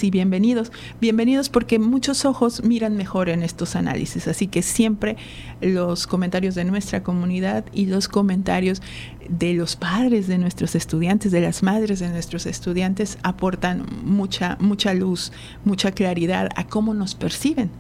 y 0.00 0.10
bienvenidos. 0.10 0.70
Bienvenidos 1.00 1.48
porque 1.48 1.80
muchos 1.80 2.24
ojos 2.24 2.62
miran 2.62 2.96
mejor 2.96 3.28
en 3.28 3.42
estos 3.42 3.74
análisis. 3.74 3.93
Así 4.26 4.46
que 4.46 4.62
siempre 4.62 5.16
los 5.60 6.06
comentarios 6.06 6.54
de 6.54 6.64
nuestra 6.64 7.02
comunidad 7.02 7.64
y 7.72 7.86
los 7.86 8.08
comentarios 8.08 8.82
de 9.28 9.54
los 9.54 9.76
padres 9.76 10.26
de 10.26 10.38
nuestros 10.38 10.74
estudiantes, 10.74 11.32
de 11.32 11.40
las 11.40 11.62
madres 11.62 12.00
de 12.00 12.08
nuestros 12.08 12.46
estudiantes, 12.46 13.18
aportan 13.22 13.86
mucha, 14.04 14.56
mucha 14.60 14.94
luz, 14.94 15.32
mucha 15.64 15.92
claridad 15.92 16.48
a 16.56 16.66
cómo 16.66 16.94
nos 16.94 17.14
perciben 17.14 17.70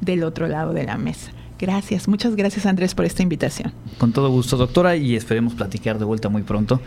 del 0.00 0.24
otro 0.24 0.48
lado 0.48 0.72
de 0.72 0.84
la 0.84 0.96
mesa. 0.96 1.30
Gracias, 1.58 2.08
muchas 2.08 2.34
gracias 2.34 2.66
Andrés 2.66 2.94
por 2.94 3.04
esta 3.04 3.22
invitación. 3.22 3.72
Con 3.98 4.12
todo 4.12 4.28
gusto, 4.28 4.56
doctora, 4.56 4.96
y 4.96 5.14
esperemos 5.14 5.54
platicar 5.54 5.98
de 5.98 6.04
vuelta 6.04 6.28
muy 6.28 6.42
pronto 6.42 6.80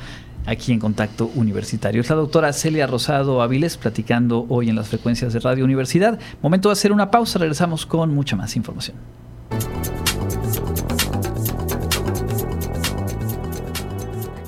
aquí 0.47 0.71
en 0.71 0.79
Contacto 0.79 1.29
Universitario. 1.35 2.01
Es 2.01 2.09
la 2.09 2.15
doctora 2.15 2.51
Celia 2.53 2.87
Rosado 2.87 3.41
Áviles 3.41 3.77
platicando 3.77 4.45
hoy 4.49 4.69
en 4.69 4.75
las 4.75 4.87
frecuencias 4.87 5.33
de 5.33 5.39
Radio 5.39 5.65
Universidad. 5.65 6.17
Momento 6.41 6.69
de 6.69 6.73
hacer 6.73 6.91
una 6.91 7.11
pausa, 7.11 7.37
regresamos 7.37 7.85
con 7.85 8.15
mucha 8.15 8.35
más 8.35 8.55
información. 8.55 8.97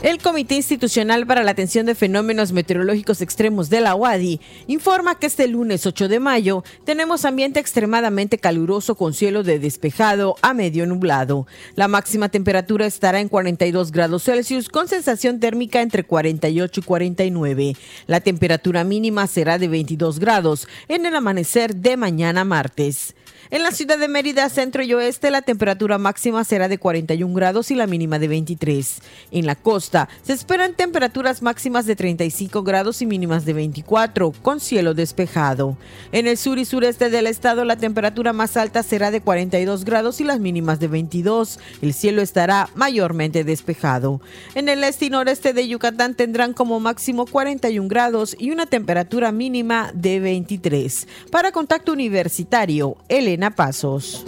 El 0.01 0.19
Comité 0.19 0.55
Institucional 0.55 1.27
para 1.27 1.43
la 1.43 1.51
Atención 1.51 1.85
de 1.85 1.93
Fenómenos 1.93 2.53
Meteorológicos 2.53 3.21
Extremos 3.21 3.69
de 3.69 3.81
la 3.81 3.95
UADI 3.95 4.39
informa 4.67 5.19
que 5.19 5.27
este 5.27 5.45
lunes 5.49 5.85
8 5.85 6.07
de 6.07 6.21
mayo 6.21 6.63
tenemos 6.85 7.25
ambiente 7.25 7.59
extremadamente 7.59 8.37
caluroso 8.37 8.95
con 8.95 9.13
cielo 9.13 9.43
de 9.43 9.59
despejado 9.59 10.37
a 10.41 10.53
medio 10.53 10.87
nublado. 10.87 11.47
La 11.75 11.89
máxima 11.89 12.29
temperatura 12.29 12.85
estará 12.85 13.19
en 13.19 13.27
42 13.27 13.91
grados 13.91 14.23
Celsius 14.23 14.69
con 14.69 14.87
sensación 14.87 15.41
térmica 15.41 15.81
entre 15.81 16.05
48 16.05 16.79
y 16.79 16.83
49. 16.83 17.75
La 18.07 18.21
temperatura 18.21 18.85
mínima 18.85 19.27
será 19.27 19.57
de 19.57 19.67
22 19.67 20.19
grados 20.19 20.69
en 20.87 21.05
el 21.07 21.13
amanecer 21.13 21.75
de 21.75 21.97
mañana 21.97 22.45
martes. 22.45 23.15
En 23.51 23.63
la 23.63 23.71
ciudad 23.71 23.97
de 23.97 24.07
Mérida, 24.07 24.47
centro 24.47 24.83
y 24.83 24.93
oeste, 24.93 25.31
la 25.31 25.41
temperatura 25.41 25.97
máxima 25.97 26.43
será 26.43 26.67
de 26.67 26.77
41 26.77 27.33
grados 27.33 27.71
y 27.71 27.75
la 27.75 27.87
mínima 27.87 28.19
de 28.19 28.27
23. 28.27 29.01
En 29.31 29.47
la 29.47 29.55
costa, 29.55 30.07
se 30.21 30.33
esperan 30.33 30.75
temperaturas 30.75 31.41
máximas 31.41 31.87
de 31.87 31.95
35 31.95 32.61
grados 32.61 33.01
y 33.01 33.07
mínimas 33.07 33.45
de 33.45 33.53
24, 33.53 34.33
con 34.43 34.59
cielo 34.59 34.93
despejado. 34.93 35.77
En 36.11 36.27
el 36.27 36.37
sur 36.37 36.59
y 36.59 36.65
sureste 36.65 37.09
del 37.09 37.25
estado, 37.25 37.65
la 37.65 37.75
temperatura 37.75 38.33
más 38.33 38.55
alta 38.55 38.83
será 38.83 39.09
de 39.09 39.21
42 39.21 39.83
grados 39.83 40.21
y 40.21 40.25
las 40.25 40.39
mínimas 40.39 40.79
de 40.79 40.87
22. 40.87 41.59
El 41.81 41.95
cielo 41.95 42.21
estará 42.21 42.69
mayormente 42.75 43.43
despejado. 43.43 44.21
En 44.53 44.69
el 44.69 44.83
este 44.83 45.05
y 45.05 45.09
noreste 45.09 45.53
de 45.53 45.67
Yucatán 45.67 46.13
tendrán 46.13 46.53
como 46.53 46.79
máximo 46.79 47.25
41 47.25 47.87
grados 47.87 48.35
y 48.37 48.51
una 48.51 48.67
temperatura 48.67 49.31
mínima 49.31 49.89
de 49.95 50.19
23. 50.19 51.07
Para 51.31 51.51
Contacto 51.51 51.91
Universitario, 51.93 52.95
Elena 53.07 53.38
Pasos. 53.39 54.25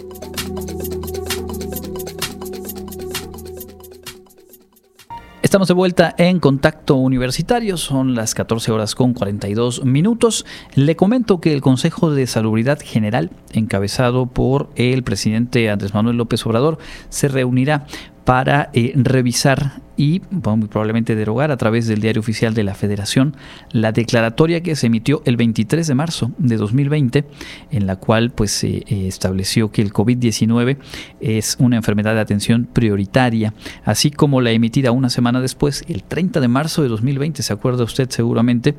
Estamos 5.42 5.68
de 5.68 5.74
vuelta 5.74 6.14
en 6.16 6.40
Contacto 6.40 6.94
Universitario, 6.96 7.76
son 7.76 8.14
las 8.14 8.34
14 8.34 8.72
horas 8.72 8.94
con 8.94 9.12
42 9.12 9.84
minutos. 9.84 10.46
Le 10.74 10.96
comento 10.96 11.42
que 11.42 11.52
el 11.52 11.60
Consejo 11.60 12.10
de 12.10 12.26
Salubridad 12.26 12.78
General, 12.82 13.30
encabezado 13.52 14.24
por 14.24 14.70
el 14.76 15.02
presidente 15.02 15.68
Andrés 15.68 15.92
Manuel 15.92 16.16
López 16.16 16.46
Obrador, 16.46 16.78
se 17.10 17.28
reunirá 17.28 17.86
para 18.24 18.70
eh, 18.72 18.92
revisar 18.96 19.80
y 19.96 20.20
probablemente 20.20 21.14
derogar 21.14 21.50
a 21.50 21.56
través 21.56 21.86
del 21.86 22.00
diario 22.00 22.20
oficial 22.20 22.54
de 22.54 22.64
la 22.64 22.74
Federación 22.74 23.36
la 23.72 23.92
declaratoria 23.92 24.62
que 24.62 24.74
se 24.74 24.86
emitió 24.86 25.22
el 25.26 25.36
23 25.36 25.86
de 25.86 25.94
marzo 25.94 26.32
de 26.38 26.56
2020 26.56 27.24
en 27.70 27.86
la 27.86 27.96
cual 27.96 28.30
pues 28.30 28.52
se 28.52 28.68
eh, 28.78 29.06
estableció 29.06 29.70
que 29.70 29.82
el 29.82 29.92
COVID-19 29.92 30.78
es 31.20 31.56
una 31.58 31.76
enfermedad 31.76 32.14
de 32.14 32.20
atención 32.20 32.66
prioritaria, 32.72 33.54
así 33.84 34.10
como 34.10 34.40
la 34.40 34.50
emitida 34.50 34.92
una 34.92 35.10
semana 35.10 35.40
después, 35.40 35.84
el 35.88 36.02
30 36.02 36.40
de 36.40 36.48
marzo 36.48 36.82
de 36.82 36.88
2020, 36.88 37.42
se 37.42 37.52
acuerda 37.52 37.84
usted 37.84 38.08
seguramente, 38.10 38.74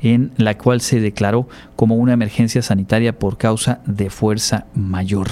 en 0.00 0.32
la 0.36 0.56
cual 0.56 0.80
se 0.80 1.00
declaró 1.00 1.48
como 1.76 1.96
una 1.96 2.12
emergencia 2.12 2.62
sanitaria 2.62 3.18
por 3.18 3.36
causa 3.36 3.80
de 3.86 4.10
fuerza 4.10 4.66
mayor. 4.74 5.28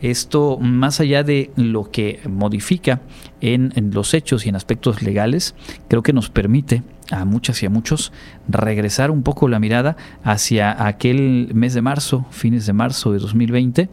Esto, 0.00 0.58
más 0.58 1.00
allá 1.00 1.22
de 1.22 1.50
lo 1.56 1.90
que 1.90 2.20
modifica 2.28 3.00
en, 3.40 3.72
los 3.92 4.14
hechos 4.14 4.46
y 4.46 4.48
en 4.48 4.56
aspectos 4.56 5.02
legales, 5.02 5.54
creo 5.88 6.02
que 6.02 6.12
nos 6.12 6.30
permite 6.30 6.82
a 7.10 7.24
muchas 7.24 7.62
y 7.62 7.66
a 7.66 7.70
muchos 7.70 8.12
regresar 8.48 9.10
un 9.10 9.22
poco 9.22 9.48
la 9.48 9.58
mirada 9.58 9.96
hacia 10.22 10.86
aquel 10.86 11.50
mes 11.54 11.74
de 11.74 11.82
marzo, 11.82 12.26
fines 12.30 12.66
de 12.66 12.72
marzo 12.72 13.12
de 13.12 13.18
2020 13.18 13.88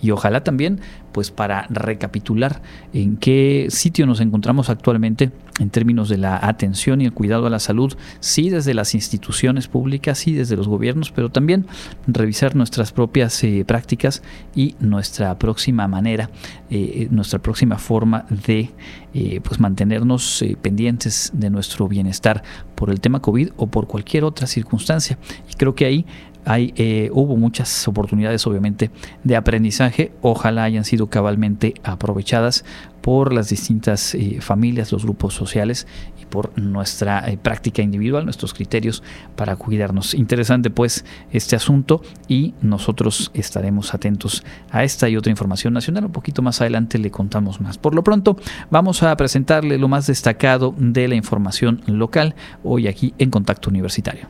y 0.00 0.10
ojalá 0.10 0.42
también 0.42 0.80
pues 1.12 1.30
para 1.30 1.66
recapitular 1.68 2.62
en 2.94 3.18
qué 3.18 3.66
sitio 3.68 4.06
nos 4.06 4.20
encontramos 4.20 4.70
actualmente 4.70 5.30
en 5.60 5.70
términos 5.70 6.08
de 6.08 6.18
la 6.18 6.38
atención 6.42 7.00
y 7.00 7.04
el 7.04 7.12
cuidado 7.12 7.46
a 7.46 7.50
la 7.50 7.58
salud, 7.58 7.94
sí 8.20 8.50
desde 8.50 8.74
las 8.74 8.94
instituciones 8.94 9.68
públicas, 9.68 10.18
sí 10.18 10.32
desde 10.32 10.56
los 10.56 10.68
gobiernos, 10.68 11.10
pero 11.10 11.30
también 11.30 11.66
revisar 12.06 12.56
nuestras 12.56 12.92
propias 12.92 13.42
eh, 13.44 13.64
prácticas 13.66 14.22
y 14.54 14.74
nuestra 14.80 15.38
próxima 15.38 15.86
manera, 15.88 16.30
eh, 16.70 17.08
nuestra 17.10 17.38
próxima 17.38 17.78
forma 17.78 18.24
de 18.46 18.70
eh, 19.14 19.40
pues 19.42 19.60
mantenernos 19.60 20.44
pendientes 20.62 21.30
de 21.34 21.50
nuestro 21.50 21.86
bienestar 21.86 22.42
por 22.74 22.90
el 22.90 23.00
tema 23.00 23.20
COVID 23.20 23.50
o 23.56 23.66
por 23.66 23.86
cualquier 23.86 24.24
otra 24.24 24.46
circunstancia. 24.46 25.18
Y 25.50 25.54
creo 25.54 25.74
que 25.74 25.84
ahí 25.84 26.06
hay, 26.44 26.72
eh, 26.76 27.10
hubo 27.12 27.36
muchas 27.36 27.86
oportunidades 27.86 28.46
obviamente 28.46 28.90
de 29.24 29.36
aprendizaje, 29.36 30.12
ojalá 30.22 30.64
hayan 30.64 30.84
sido 30.84 31.08
cabalmente 31.08 31.74
aprovechadas 31.84 32.64
por 33.02 33.32
las 33.32 33.48
distintas 33.48 34.14
eh, 34.14 34.38
familias, 34.40 34.92
los 34.92 35.04
grupos 35.04 35.34
sociales 35.34 35.86
y 36.20 36.24
por 36.24 36.56
nuestra 36.58 37.28
eh, 37.28 37.36
práctica 37.36 37.82
individual, 37.82 38.24
nuestros 38.24 38.54
criterios 38.54 39.02
para 39.36 39.56
cuidarnos. 39.56 40.14
Interesante 40.14 40.70
pues 40.70 41.04
este 41.32 41.56
asunto 41.56 42.00
y 42.28 42.54
nosotros 42.62 43.30
estaremos 43.34 43.92
atentos 43.92 44.44
a 44.70 44.84
esta 44.84 45.08
y 45.08 45.16
otra 45.16 45.30
información 45.30 45.74
nacional. 45.74 46.06
Un 46.06 46.12
poquito 46.12 46.42
más 46.42 46.60
adelante 46.60 46.98
le 46.98 47.10
contamos 47.10 47.60
más. 47.60 47.76
Por 47.76 47.94
lo 47.94 48.04
pronto 48.04 48.36
vamos 48.70 49.02
a 49.02 49.14
presentarle 49.16 49.78
lo 49.78 49.88
más 49.88 50.06
destacado 50.06 50.74
de 50.78 51.08
la 51.08 51.16
información 51.16 51.82
local 51.86 52.34
hoy 52.62 52.86
aquí 52.86 53.14
en 53.18 53.30
Contacto 53.30 53.68
Universitario. 53.68 54.28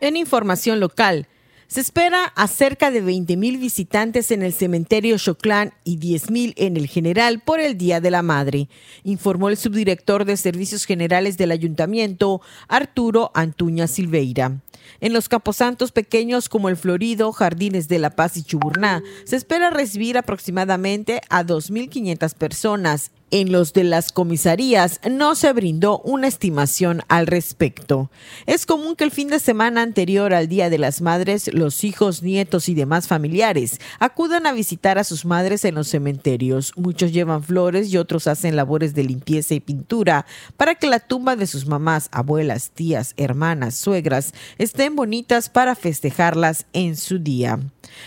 En 0.00 0.16
información 0.16 0.78
local, 0.78 1.26
se 1.68 1.80
espera 1.80 2.24
a 2.24 2.46
cerca 2.46 2.90
de 2.90 3.02
20.000 3.02 3.58
visitantes 3.58 4.30
en 4.30 4.42
el 4.42 4.52
cementerio 4.52 5.18
Choclán 5.18 5.72
y 5.84 5.98
10.000 5.98 6.52
en 6.56 6.76
el 6.76 6.86
general 6.86 7.40
por 7.40 7.60
el 7.60 7.76
Día 7.76 8.00
de 8.00 8.10
la 8.10 8.22
Madre, 8.22 8.68
informó 9.02 9.48
el 9.48 9.56
subdirector 9.56 10.26
de 10.26 10.36
Servicios 10.36 10.84
Generales 10.84 11.38
del 11.38 11.50
Ayuntamiento, 11.50 12.40
Arturo 12.68 13.32
Antuña 13.34 13.88
Silveira. 13.88 14.60
En 15.00 15.12
los 15.12 15.28
camposantos 15.28 15.90
pequeños 15.90 16.48
como 16.48 16.68
el 16.68 16.76
Florido, 16.76 17.32
Jardines 17.32 17.88
de 17.88 17.98
la 17.98 18.10
Paz 18.10 18.36
y 18.36 18.44
Chuburná, 18.44 19.02
se 19.24 19.36
espera 19.36 19.70
recibir 19.70 20.18
aproximadamente 20.18 21.20
a 21.30 21.42
2.500 21.42 22.34
personas 22.34 23.10
en 23.30 23.50
los 23.52 23.72
de 23.72 23.84
las 23.84 24.12
comisarías 24.12 25.00
no 25.10 25.34
se 25.34 25.52
brindó 25.52 25.98
una 26.00 26.28
estimación 26.28 27.02
al 27.08 27.26
respecto. 27.26 28.10
Es 28.46 28.66
común 28.66 28.96
que 28.96 29.04
el 29.04 29.10
fin 29.10 29.28
de 29.28 29.40
semana 29.40 29.82
anterior 29.82 30.32
al 30.32 30.48
Día 30.48 30.70
de 30.70 30.78
las 30.78 31.00
Madres, 31.00 31.52
los 31.52 31.84
hijos, 31.84 32.22
nietos 32.22 32.68
y 32.68 32.74
demás 32.74 33.08
familiares 33.08 33.80
acudan 33.98 34.46
a 34.46 34.52
visitar 34.52 34.98
a 34.98 35.04
sus 35.04 35.24
madres 35.24 35.64
en 35.64 35.74
los 35.74 35.88
cementerios. 35.88 36.72
Muchos 36.76 37.12
llevan 37.12 37.42
flores 37.42 37.92
y 37.92 37.96
otros 37.96 38.26
hacen 38.26 38.56
labores 38.56 38.94
de 38.94 39.04
limpieza 39.04 39.54
y 39.54 39.60
pintura 39.60 40.26
para 40.56 40.74
que 40.74 40.86
la 40.86 41.00
tumba 41.00 41.36
de 41.36 41.46
sus 41.46 41.66
mamás, 41.66 42.08
abuelas, 42.12 42.70
tías, 42.70 43.14
hermanas, 43.16 43.74
suegras 43.74 44.32
estén 44.58 44.96
bonitas 44.96 45.48
para 45.48 45.74
festejarlas 45.74 46.66
en 46.72 46.96
su 46.96 47.18
día. 47.18 47.58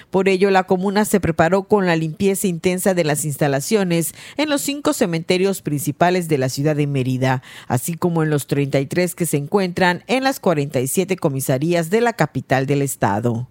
Por 0.10 0.30
ello, 0.30 0.52
la 0.52 0.64
comuna 0.64 1.06
se 1.06 1.20
preparó 1.20 1.64
con 1.64 1.86
la 1.86 1.96
limpieza 1.96 2.48
intensa 2.48 2.94
de 2.94 3.04
las 3.04 3.26
instalaciones 3.26 4.14
en 4.38 4.50
los 4.50 4.62
cinco 4.62 4.94
cementerios 4.94 5.62
principales 5.62 6.28
de 6.28 6.38
la 6.38 6.50
ciudad 6.50 6.76
de 6.76 6.88
Mérida, 6.88 7.42
así 7.68 7.96
como 7.96 8.24
en 8.24 8.30
los 8.30 8.48
33 8.48 9.16
que 9.16 9.26
se 9.26 9.38
encuentran 9.38 10.04
en 10.08 10.24
las 10.24 10.40
47 10.40 11.18
comisarías 11.18 11.90
de 11.90 12.02
la 12.02 12.14
capital 12.14 12.66
del 12.66 12.82
estado. 12.82 13.48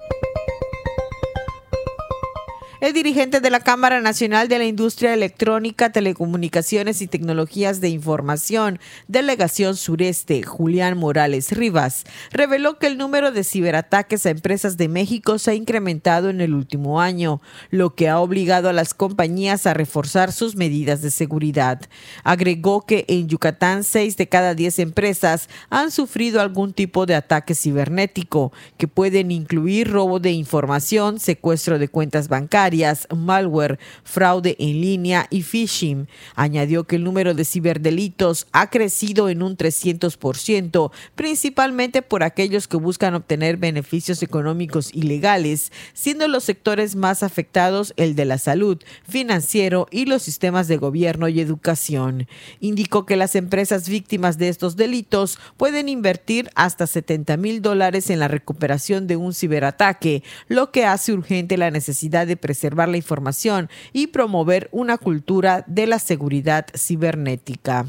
El 2.80 2.92
dirigente 2.92 3.40
de 3.40 3.50
la 3.50 3.58
Cámara 3.58 4.00
Nacional 4.00 4.46
de 4.46 4.56
la 4.56 4.64
Industria 4.64 5.12
Electrónica, 5.12 5.90
Telecomunicaciones 5.90 7.02
y 7.02 7.08
Tecnologías 7.08 7.80
de 7.80 7.88
Información, 7.88 8.78
Delegación 9.08 9.74
Sureste, 9.74 10.44
Julián 10.44 10.96
Morales 10.96 11.50
Rivas, 11.50 12.04
reveló 12.30 12.78
que 12.78 12.86
el 12.86 12.96
número 12.96 13.32
de 13.32 13.42
ciberataques 13.42 14.24
a 14.26 14.30
empresas 14.30 14.76
de 14.76 14.86
México 14.86 15.40
se 15.40 15.50
ha 15.50 15.54
incrementado 15.54 16.30
en 16.30 16.40
el 16.40 16.54
último 16.54 17.00
año, 17.00 17.42
lo 17.70 17.96
que 17.96 18.08
ha 18.08 18.20
obligado 18.20 18.68
a 18.68 18.72
las 18.72 18.94
compañías 18.94 19.66
a 19.66 19.74
reforzar 19.74 20.30
sus 20.30 20.54
medidas 20.54 21.02
de 21.02 21.10
seguridad. 21.10 21.80
Agregó 22.22 22.86
que 22.86 23.04
en 23.08 23.26
Yucatán, 23.26 23.82
seis 23.82 24.16
de 24.16 24.28
cada 24.28 24.54
diez 24.54 24.78
empresas 24.78 25.48
han 25.68 25.90
sufrido 25.90 26.40
algún 26.40 26.72
tipo 26.72 27.06
de 27.06 27.16
ataque 27.16 27.56
cibernético, 27.56 28.52
que 28.76 28.86
pueden 28.86 29.32
incluir 29.32 29.90
robo 29.90 30.20
de 30.20 30.30
información, 30.30 31.18
secuestro 31.18 31.80
de 31.80 31.88
cuentas 31.88 32.28
bancarias, 32.28 32.67
malware, 33.14 33.78
fraude 34.04 34.56
en 34.58 34.80
línea 34.80 35.26
y 35.30 35.42
phishing. 35.42 36.08
Añadió 36.34 36.84
que 36.84 36.96
el 36.96 37.04
número 37.04 37.34
de 37.34 37.44
ciberdelitos 37.44 38.46
ha 38.52 38.70
crecido 38.70 39.28
en 39.28 39.42
un 39.42 39.56
300%, 39.56 40.90
principalmente 41.14 42.02
por 42.02 42.22
aquellos 42.22 42.68
que 42.68 42.76
buscan 42.76 43.14
obtener 43.14 43.56
beneficios 43.56 44.22
económicos 44.22 44.94
ilegales, 44.94 45.72
siendo 45.94 46.28
los 46.28 46.44
sectores 46.44 46.96
más 46.96 47.22
afectados 47.22 47.92
el 47.96 48.14
de 48.14 48.24
la 48.24 48.38
salud, 48.38 48.78
financiero 49.08 49.86
y 49.90 50.06
los 50.06 50.22
sistemas 50.22 50.68
de 50.68 50.76
gobierno 50.76 51.28
y 51.28 51.40
educación. 51.40 52.26
Indicó 52.60 53.06
que 53.06 53.16
las 53.16 53.34
empresas 53.34 53.88
víctimas 53.88 54.38
de 54.38 54.48
estos 54.48 54.76
delitos 54.76 55.38
pueden 55.56 55.88
invertir 55.88 56.50
hasta 56.54 56.86
70 56.86 57.36
mil 57.36 57.62
dólares 57.62 58.10
en 58.10 58.18
la 58.18 58.28
recuperación 58.28 59.06
de 59.06 59.16
un 59.16 59.34
ciberataque, 59.34 60.22
lo 60.48 60.70
que 60.70 60.84
hace 60.84 61.12
urgente 61.12 61.56
la 61.56 61.70
necesidad 61.70 62.26
de 62.26 62.36
presentar 62.36 62.57
preservar 62.58 62.88
la 62.88 62.96
información 62.96 63.70
y 63.92 64.08
promover 64.08 64.68
una 64.72 64.98
cultura 64.98 65.62
de 65.68 65.86
la 65.86 66.00
seguridad 66.00 66.66
cibernética. 66.76 67.86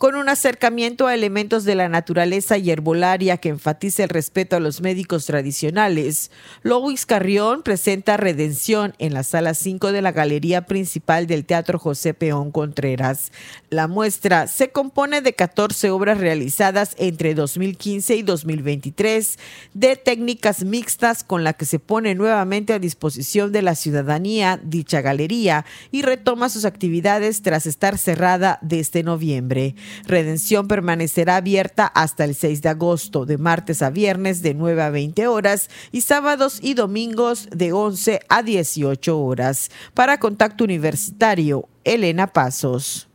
Con 0.00 0.14
un 0.14 0.30
acercamiento 0.30 1.06
a 1.06 1.14
elementos 1.14 1.64
de 1.64 1.74
la 1.74 1.90
naturaleza 1.90 2.56
y 2.56 2.70
herbolaria 2.70 3.36
que 3.36 3.50
enfatice 3.50 4.02
el 4.02 4.08
respeto 4.08 4.56
a 4.56 4.60
los 4.60 4.80
médicos 4.80 5.26
tradicionales, 5.26 6.30
Louis 6.62 7.04
Carrión 7.04 7.62
presenta 7.62 8.16
Redención 8.16 8.94
en 8.98 9.12
la 9.12 9.24
sala 9.24 9.52
5 9.52 9.92
de 9.92 10.00
la 10.00 10.12
galería 10.12 10.64
principal 10.64 11.26
del 11.26 11.44
Teatro 11.44 11.78
José 11.78 12.14
Peón 12.14 12.50
Contreras. 12.50 13.30
La 13.68 13.88
muestra 13.88 14.46
se 14.46 14.70
compone 14.70 15.20
de 15.20 15.34
14 15.34 15.90
obras 15.90 16.16
realizadas 16.16 16.94
entre 16.96 17.34
2015 17.34 18.16
y 18.16 18.22
2023 18.22 19.38
de 19.74 19.96
técnicas 19.96 20.64
mixtas 20.64 21.24
con 21.24 21.44
la 21.44 21.52
que 21.52 21.66
se 21.66 21.78
pone 21.78 22.14
nuevamente 22.14 22.72
a 22.72 22.78
disposición 22.78 23.52
de 23.52 23.60
la 23.60 23.74
ciudadanía 23.74 24.58
dicha 24.64 25.02
galería 25.02 25.66
y 25.90 26.00
retoma 26.00 26.48
sus 26.48 26.64
actividades 26.64 27.42
tras 27.42 27.66
estar 27.66 27.98
cerrada 27.98 28.58
desde 28.62 29.02
noviembre. 29.02 29.74
Redención 30.06 30.68
permanecerá 30.68 31.36
abierta 31.36 31.86
hasta 31.86 32.24
el 32.24 32.34
6 32.34 32.62
de 32.62 32.68
agosto, 32.68 33.26
de 33.26 33.38
martes 33.38 33.82
a 33.82 33.90
viernes 33.90 34.42
de 34.42 34.54
9 34.54 34.82
a 34.82 34.90
20 34.90 35.26
horas 35.26 35.68
y 35.92 36.02
sábados 36.02 36.58
y 36.62 36.74
domingos 36.74 37.48
de 37.50 37.72
11 37.72 38.20
a 38.28 38.42
18 38.42 39.20
horas. 39.20 39.70
Para 39.94 40.18
Contacto 40.18 40.64
Universitario, 40.64 41.68
Elena 41.84 42.28
Pasos. 42.28 43.09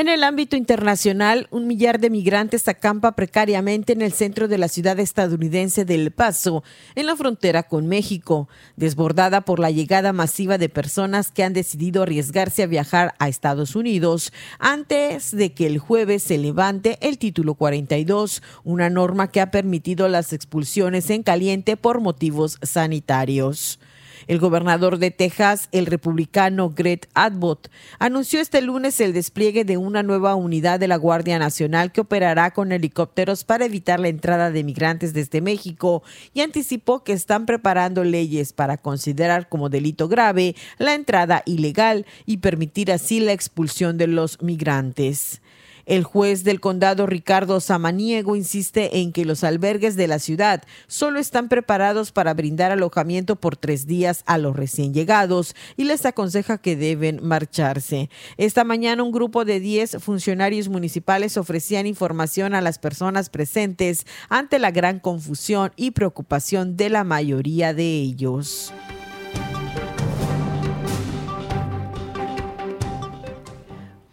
En 0.00 0.08
el 0.08 0.24
ámbito 0.24 0.56
internacional, 0.56 1.46
un 1.50 1.66
millar 1.66 2.00
de 2.00 2.08
migrantes 2.08 2.66
acampa 2.68 3.12
precariamente 3.12 3.92
en 3.92 4.00
el 4.00 4.14
centro 4.14 4.48
de 4.48 4.56
la 4.56 4.68
ciudad 4.68 4.98
estadounidense 4.98 5.84
de 5.84 5.94
El 5.94 6.10
Paso, 6.10 6.64
en 6.94 7.04
la 7.04 7.16
frontera 7.16 7.64
con 7.64 7.86
México, 7.86 8.48
desbordada 8.76 9.42
por 9.42 9.58
la 9.58 9.70
llegada 9.70 10.14
masiva 10.14 10.56
de 10.56 10.70
personas 10.70 11.30
que 11.30 11.44
han 11.44 11.52
decidido 11.52 12.02
arriesgarse 12.02 12.62
a 12.62 12.66
viajar 12.66 13.14
a 13.18 13.28
Estados 13.28 13.76
Unidos 13.76 14.32
antes 14.58 15.36
de 15.36 15.52
que 15.52 15.66
el 15.66 15.78
jueves 15.78 16.22
se 16.22 16.38
levante 16.38 16.96
el 17.02 17.18
título 17.18 17.52
42, 17.52 18.42
una 18.64 18.88
norma 18.88 19.30
que 19.30 19.42
ha 19.42 19.50
permitido 19.50 20.08
las 20.08 20.32
expulsiones 20.32 21.10
en 21.10 21.22
caliente 21.22 21.76
por 21.76 22.00
motivos 22.00 22.56
sanitarios. 22.62 23.78
El 24.26 24.38
gobernador 24.38 24.98
de 24.98 25.10
Texas, 25.10 25.68
el 25.72 25.86
republicano 25.86 26.70
Greg 26.70 27.08
Abbott, 27.14 27.70
anunció 27.98 28.40
este 28.40 28.60
lunes 28.60 29.00
el 29.00 29.12
despliegue 29.12 29.64
de 29.64 29.76
una 29.76 30.02
nueva 30.02 30.34
unidad 30.34 30.80
de 30.80 30.88
la 30.88 30.96
Guardia 30.96 31.38
Nacional 31.38 31.92
que 31.92 32.00
operará 32.00 32.50
con 32.52 32.72
helicópteros 32.72 33.44
para 33.44 33.64
evitar 33.64 34.00
la 34.00 34.08
entrada 34.08 34.50
de 34.50 34.64
migrantes 34.64 35.12
desde 35.12 35.40
México 35.40 36.02
y 36.34 36.40
anticipó 36.40 37.04
que 37.04 37.12
están 37.12 37.46
preparando 37.46 38.04
leyes 38.04 38.52
para 38.52 38.76
considerar 38.76 39.48
como 39.48 39.68
delito 39.68 40.08
grave 40.08 40.54
la 40.78 40.94
entrada 40.94 41.42
ilegal 41.46 42.06
y 42.26 42.38
permitir 42.38 42.92
así 42.92 43.20
la 43.20 43.32
expulsión 43.32 43.98
de 43.98 44.06
los 44.06 44.40
migrantes. 44.42 45.40
El 45.86 46.04
juez 46.04 46.44
del 46.44 46.60
condado 46.60 47.06
Ricardo 47.06 47.60
Samaniego 47.60 48.36
insiste 48.36 48.98
en 48.98 49.12
que 49.12 49.24
los 49.24 49.44
albergues 49.44 49.96
de 49.96 50.06
la 50.06 50.18
ciudad 50.18 50.62
solo 50.86 51.18
están 51.18 51.48
preparados 51.48 52.12
para 52.12 52.34
brindar 52.34 52.70
alojamiento 52.70 53.36
por 53.36 53.56
tres 53.56 53.86
días 53.86 54.22
a 54.26 54.38
los 54.38 54.56
recién 54.56 54.94
llegados 54.94 55.54
y 55.76 55.84
les 55.84 56.06
aconseja 56.06 56.58
que 56.58 56.76
deben 56.76 57.20
marcharse. 57.22 58.10
Esta 58.36 58.64
mañana 58.64 59.02
un 59.02 59.12
grupo 59.12 59.44
de 59.44 59.60
10 59.60 59.98
funcionarios 59.98 60.68
municipales 60.68 61.36
ofrecían 61.36 61.86
información 61.86 62.54
a 62.54 62.60
las 62.60 62.78
personas 62.78 63.30
presentes 63.30 64.06
ante 64.28 64.58
la 64.58 64.70
gran 64.70 65.00
confusión 65.00 65.72
y 65.76 65.92
preocupación 65.92 66.76
de 66.76 66.90
la 66.90 67.04
mayoría 67.04 67.74
de 67.74 67.84
ellos. 67.84 68.72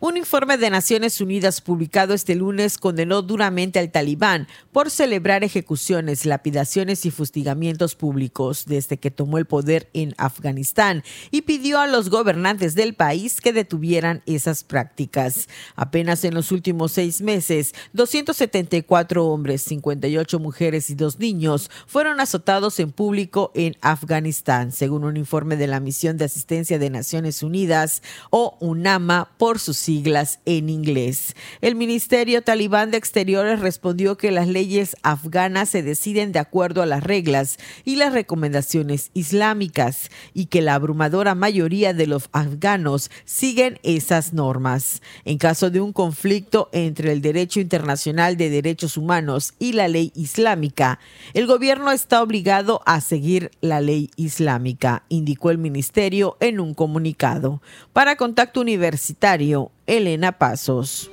Un 0.08 0.16
informe 0.16 0.58
de 0.58 0.70
Naciones 0.70 1.20
Unidas 1.20 1.60
publicado 1.60 2.14
este 2.14 2.34
lunes 2.34 2.78
condenó 2.78 3.22
duramente 3.22 3.78
al 3.78 3.92
talibán 3.92 4.48
por 4.72 4.90
celebrar 4.90 5.44
ejecuciones, 5.44 6.26
lapidaciones 6.26 7.06
y 7.06 7.12
fustigamientos 7.12 7.96
públicos 7.96 8.64
desde 8.68 8.96
que 8.96 9.12
tomó 9.12 9.38
el 9.38 9.46
poder 9.46 9.90
en 9.94 10.16
Afganistán 10.18 11.04
y 11.30 11.42
pidió 11.42 11.82
a 11.82 11.88
los 11.88 12.10
gobernantes 12.10 12.74
del 12.74 12.94
país 12.94 13.42
que 13.42 13.52
detuvieran 13.52 14.24
esas 14.26 14.64
prácticas. 14.64 15.50
Apenas 15.76 16.24
en 16.24 16.36
los 16.36 16.54
últimos 16.54 16.94
seis 16.94 17.20
meses, 17.20 17.76
274 17.92 19.26
hombres, 19.26 19.62
58 19.64 20.40
mujeres 20.40 20.90
y 20.90 20.96
dos 20.96 21.20
niños 21.20 21.70
fueron 21.86 22.22
azotados 22.22 22.80
en 22.80 22.94
público 22.94 23.52
en 23.56 23.76
Afganistán, 23.82 24.72
según 24.72 25.04
un 25.04 25.18
informe 25.18 25.58
de 25.58 25.68
la 25.68 25.82
Misión 25.82 26.16
de 26.16 26.24
Asistencia 26.24 26.80
de 26.80 26.90
Naciones 26.90 27.44
Unidas 27.44 28.02
o 28.30 28.56
UNAMA 28.62 29.32
por 29.38 29.60
sus 29.60 29.76
siglas 29.76 29.97
en 30.46 30.70
inglés. 30.70 31.36
El 31.62 31.76
Ministerio 31.76 32.42
Talibán 32.42 32.92
de 32.92 32.98
Exteriores 32.98 33.60
respondió 33.60 34.18
que 34.18 34.32
las 34.32 34.48
leyes 34.48 34.96
afganas 35.02 35.70
se 35.70 35.84
deciden 35.84 36.32
de 36.32 36.40
acuerdo 36.40 36.82
a 36.82 36.86
las 36.86 37.04
reglas 37.04 37.58
y 37.84 37.96
las 37.96 38.14
recomendaciones 38.14 39.10
islámicas 39.14 40.10
y 40.34 40.46
que 40.46 40.62
la 40.62 40.76
abrumadora 40.76 41.36
mayoría 41.36 41.94
de 41.94 42.08
los 42.08 42.30
afganos 42.32 43.10
siguen 43.26 43.80
esas 43.84 44.34
normas. 44.34 45.02
En 45.26 45.38
caso 45.38 45.70
de 45.70 45.82
un 45.82 45.94
conflicto 45.94 46.70
entre 46.72 47.12
el 47.12 47.22
derecho 47.22 47.60
internacional 47.60 48.38
de 48.38 48.50
derechos 48.50 48.98
humanos 48.98 49.54
y 49.60 49.74
la 49.74 49.88
ley 49.88 50.12
islámica, 50.16 51.00
el 51.34 51.48
gobierno 51.48 51.92
está 51.92 52.22
obligado 52.22 52.82
a 52.86 53.02
seguir 53.02 53.52
la 53.62 53.82
ley 53.82 54.12
islámica, 54.16 55.04
indicó 55.10 55.52
el 55.52 55.58
ministerio 55.58 56.38
en 56.40 56.60
un 56.60 56.74
comunicado. 56.74 57.62
Para 57.94 58.16
Contacto 58.16 58.62
Universitario, 58.62 59.72
Elena 59.88 60.34
Pasos. 60.34 61.10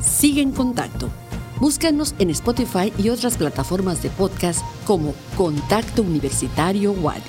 Sigue 0.00 0.40
en 0.40 0.52
contacto. 0.52 1.10
Búscanos 1.60 2.14
en 2.18 2.30
Spotify 2.30 2.90
y 2.96 3.10
otras 3.10 3.36
plataformas 3.36 4.02
de 4.02 4.08
podcast 4.08 4.64
como 4.86 5.14
Contacto 5.36 6.00
Universitario 6.02 6.92
Wadi. 6.92 7.20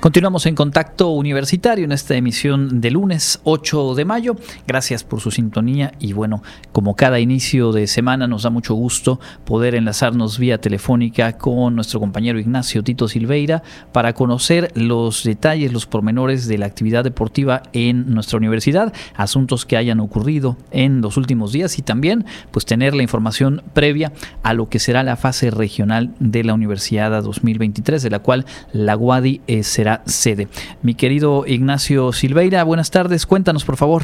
Continuamos 0.00 0.46
en 0.46 0.54
contacto 0.54 1.10
universitario 1.10 1.84
en 1.84 1.90
esta 1.90 2.14
emisión 2.14 2.80
de 2.80 2.92
lunes 2.92 3.40
8 3.42 3.96
de 3.96 4.04
mayo. 4.04 4.36
Gracias 4.64 5.02
por 5.02 5.20
su 5.20 5.32
sintonía 5.32 5.92
y 5.98 6.12
bueno, 6.12 6.40
como 6.70 6.94
cada 6.94 7.18
inicio 7.18 7.72
de 7.72 7.88
semana 7.88 8.28
nos 8.28 8.44
da 8.44 8.50
mucho 8.50 8.74
gusto 8.74 9.18
poder 9.44 9.74
enlazarnos 9.74 10.38
vía 10.38 10.60
telefónica 10.60 11.36
con 11.36 11.74
nuestro 11.74 11.98
compañero 11.98 12.38
Ignacio 12.38 12.84
Tito 12.84 13.08
Silveira 13.08 13.64
para 13.90 14.12
conocer 14.12 14.70
los 14.76 15.24
detalles, 15.24 15.72
los 15.72 15.86
pormenores 15.86 16.46
de 16.46 16.58
la 16.58 16.66
actividad 16.66 17.02
deportiva 17.02 17.64
en 17.72 18.14
nuestra 18.14 18.38
universidad, 18.38 18.92
asuntos 19.16 19.66
que 19.66 19.76
hayan 19.76 19.98
ocurrido 19.98 20.56
en 20.70 21.00
los 21.00 21.16
últimos 21.16 21.50
días 21.50 21.76
y 21.76 21.82
también 21.82 22.24
pues 22.52 22.66
tener 22.66 22.94
la 22.94 23.02
información 23.02 23.64
previa 23.74 24.12
a 24.44 24.54
lo 24.54 24.68
que 24.68 24.78
será 24.78 25.02
la 25.02 25.16
fase 25.16 25.50
regional 25.50 26.14
de 26.20 26.44
la 26.44 26.54
Universidad 26.54 27.20
2023 27.20 28.00
de 28.00 28.10
la 28.10 28.20
cual 28.20 28.46
la 28.72 28.96
UADI 28.96 29.40
eh, 29.48 29.64
sede. 30.04 30.48
Mi 30.82 30.94
querido 30.94 31.44
Ignacio 31.46 32.12
Silveira, 32.12 32.64
buenas 32.64 32.90
tardes, 32.90 33.26
cuéntanos 33.26 33.64
por 33.64 33.76
favor. 33.76 34.02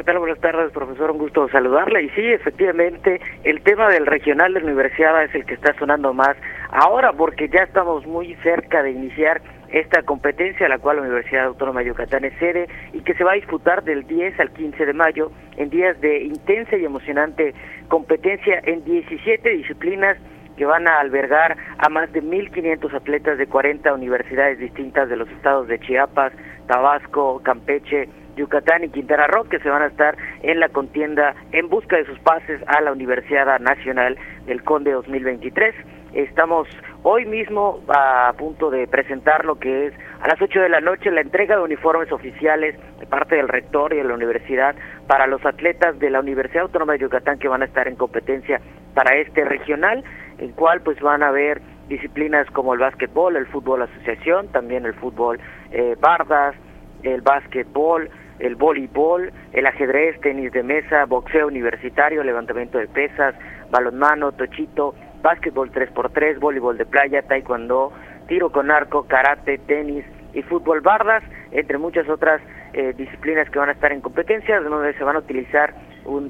¿Qué 0.00 0.04
tal? 0.04 0.18
Buenas 0.18 0.40
tardes, 0.40 0.72
profesor. 0.72 1.10
Un 1.10 1.18
gusto 1.18 1.46
saludarle. 1.50 2.04
Y 2.04 2.08
sí, 2.10 2.22
efectivamente, 2.24 3.20
el 3.44 3.60
tema 3.60 3.88
del 3.90 4.06
regional 4.06 4.54
de 4.54 4.60
la 4.60 4.66
universidad 4.66 5.22
es 5.22 5.34
el 5.34 5.44
que 5.44 5.52
está 5.52 5.74
sonando 5.78 6.14
más 6.14 6.36
ahora 6.70 7.12
porque 7.12 7.50
ya 7.50 7.64
estamos 7.64 8.06
muy 8.06 8.34
cerca 8.42 8.82
de 8.82 8.92
iniciar 8.92 9.42
esta 9.68 10.02
competencia, 10.02 10.68
la 10.68 10.78
cual 10.78 10.96
la 10.96 11.02
Universidad 11.02 11.46
Autónoma 11.46 11.80
de 11.80 11.88
Yucatán 11.88 12.24
es 12.24 12.32
sede 12.38 12.66
y 12.92 13.00
que 13.00 13.12
se 13.14 13.24
va 13.24 13.32
a 13.32 13.34
disputar 13.34 13.84
del 13.84 14.06
10 14.06 14.40
al 14.40 14.50
15 14.52 14.86
de 14.86 14.92
mayo 14.94 15.30
en 15.58 15.68
días 15.68 16.00
de 16.00 16.22
intensa 16.24 16.76
y 16.76 16.84
emocionante 16.86 17.54
competencia 17.88 18.60
en 18.64 18.82
17 18.84 19.50
disciplinas 19.50 20.16
que 20.56 20.64
van 20.64 20.86
a 20.88 21.00
albergar 21.00 21.56
a 21.78 21.88
más 21.88 22.12
de 22.12 22.22
1.500 22.22 22.94
atletas 22.94 23.38
de 23.38 23.46
40 23.46 23.92
universidades 23.94 24.58
distintas 24.58 25.08
de 25.08 25.16
los 25.16 25.28
estados 25.30 25.68
de 25.68 25.78
Chiapas, 25.80 26.32
Tabasco, 26.66 27.40
Campeche, 27.42 28.08
Yucatán 28.36 28.84
y 28.84 28.88
Quintana 28.88 29.26
Roo, 29.26 29.44
que 29.44 29.58
se 29.58 29.68
van 29.68 29.82
a 29.82 29.86
estar 29.86 30.16
en 30.42 30.60
la 30.60 30.68
contienda 30.68 31.34
en 31.52 31.68
busca 31.68 31.96
de 31.96 32.06
sus 32.06 32.18
pases 32.20 32.60
a 32.66 32.80
la 32.80 32.92
Universidad 32.92 33.58
Nacional 33.60 34.16
del 34.46 34.62
Conde 34.62 34.92
2023. 34.92 35.74
Estamos 36.12 36.66
hoy 37.02 37.24
mismo 37.24 37.80
a 37.88 38.32
punto 38.36 38.70
de 38.70 38.86
presentar 38.88 39.44
lo 39.44 39.58
que 39.58 39.86
es 39.86 39.94
a 40.20 40.28
las 40.28 40.40
8 40.40 40.60
de 40.60 40.68
la 40.68 40.80
noche 40.80 41.10
la 41.10 41.20
entrega 41.20 41.56
de 41.56 41.62
uniformes 41.62 42.10
oficiales 42.10 42.76
de 42.98 43.06
parte 43.06 43.36
del 43.36 43.48
rector 43.48 43.92
y 43.92 43.98
de 43.98 44.04
la 44.04 44.14
universidad 44.14 44.74
para 45.06 45.26
los 45.26 45.44
atletas 45.46 45.98
de 45.98 46.10
la 46.10 46.20
Universidad 46.20 46.64
Autónoma 46.64 46.94
de 46.94 47.00
Yucatán 47.00 47.38
que 47.38 47.48
van 47.48 47.62
a 47.62 47.66
estar 47.66 47.86
en 47.86 47.96
competencia 47.96 48.60
para 48.94 49.16
este 49.16 49.44
regional 49.44 50.02
en 50.40 50.52
cual 50.52 50.80
pues 50.80 50.98
van 51.00 51.22
a 51.22 51.30
ver 51.30 51.60
disciplinas 51.88 52.50
como 52.50 52.72
el 52.72 52.80
básquetbol, 52.80 53.36
el 53.36 53.46
fútbol 53.46 53.82
asociación, 53.82 54.48
también 54.48 54.86
el 54.86 54.94
fútbol 54.94 55.38
eh, 55.70 55.96
bardas, 56.00 56.54
el 57.02 57.20
básquetbol, 57.20 58.08
el 58.38 58.56
voleibol, 58.56 59.32
el 59.52 59.66
ajedrez, 59.66 60.18
tenis 60.20 60.52
de 60.52 60.62
mesa, 60.62 61.04
boxeo 61.04 61.46
universitario, 61.46 62.24
levantamiento 62.24 62.78
de 62.78 62.88
pesas, 62.88 63.34
balonmano, 63.70 64.32
tochito, 64.32 64.94
básquetbol 65.22 65.70
3x3, 65.72 66.38
voleibol 66.38 66.78
de 66.78 66.86
playa, 66.86 67.22
taekwondo, 67.22 67.92
tiro 68.28 68.50
con 68.50 68.70
arco, 68.70 69.06
karate, 69.06 69.58
tenis 69.58 70.04
y 70.32 70.42
fútbol 70.42 70.80
bardas, 70.80 71.22
entre 71.50 71.76
muchas 71.76 72.08
otras 72.08 72.40
eh, 72.72 72.94
disciplinas 72.96 73.50
que 73.50 73.58
van 73.58 73.68
a 73.68 73.72
estar 73.72 73.92
en 73.92 74.00
competencia, 74.00 74.60
donde 74.60 74.94
se 74.94 75.04
van 75.04 75.16
a 75.16 75.18
utilizar 75.18 75.74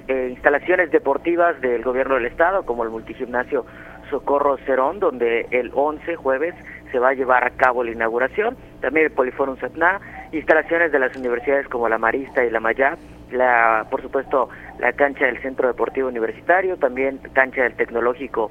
eh, 0.08 0.28
instalaciones 0.30 0.90
deportivas 0.90 1.60
del 1.60 1.82
gobierno 1.82 2.16
del 2.16 2.26
estado, 2.26 2.64
como 2.64 2.82
el 2.82 2.90
multigimnasio 2.90 3.64
Socorro 4.10 4.58
Cerón, 4.66 5.00
donde 5.00 5.46
el 5.50 5.70
11 5.74 6.16
jueves 6.16 6.54
se 6.90 6.98
va 6.98 7.10
a 7.10 7.14
llevar 7.14 7.44
a 7.44 7.50
cabo 7.50 7.84
la 7.84 7.92
inauguración, 7.92 8.56
también 8.80 9.06
el 9.06 9.12
Poliforum 9.12 9.56
Satna, 9.58 10.00
instalaciones 10.32 10.92
de 10.92 10.98
las 10.98 11.16
universidades 11.16 11.68
como 11.68 11.88
la 11.88 11.98
Marista 11.98 12.44
y 12.44 12.50
la 12.50 12.60
Mayá, 12.60 12.96
la, 13.30 13.86
por 13.90 14.02
supuesto 14.02 14.48
la 14.78 14.92
cancha 14.92 15.26
del 15.26 15.40
Centro 15.40 15.68
Deportivo 15.68 16.08
Universitario, 16.08 16.76
también 16.76 17.18
cancha 17.32 17.62
del 17.62 17.74
Tecnológico 17.74 18.50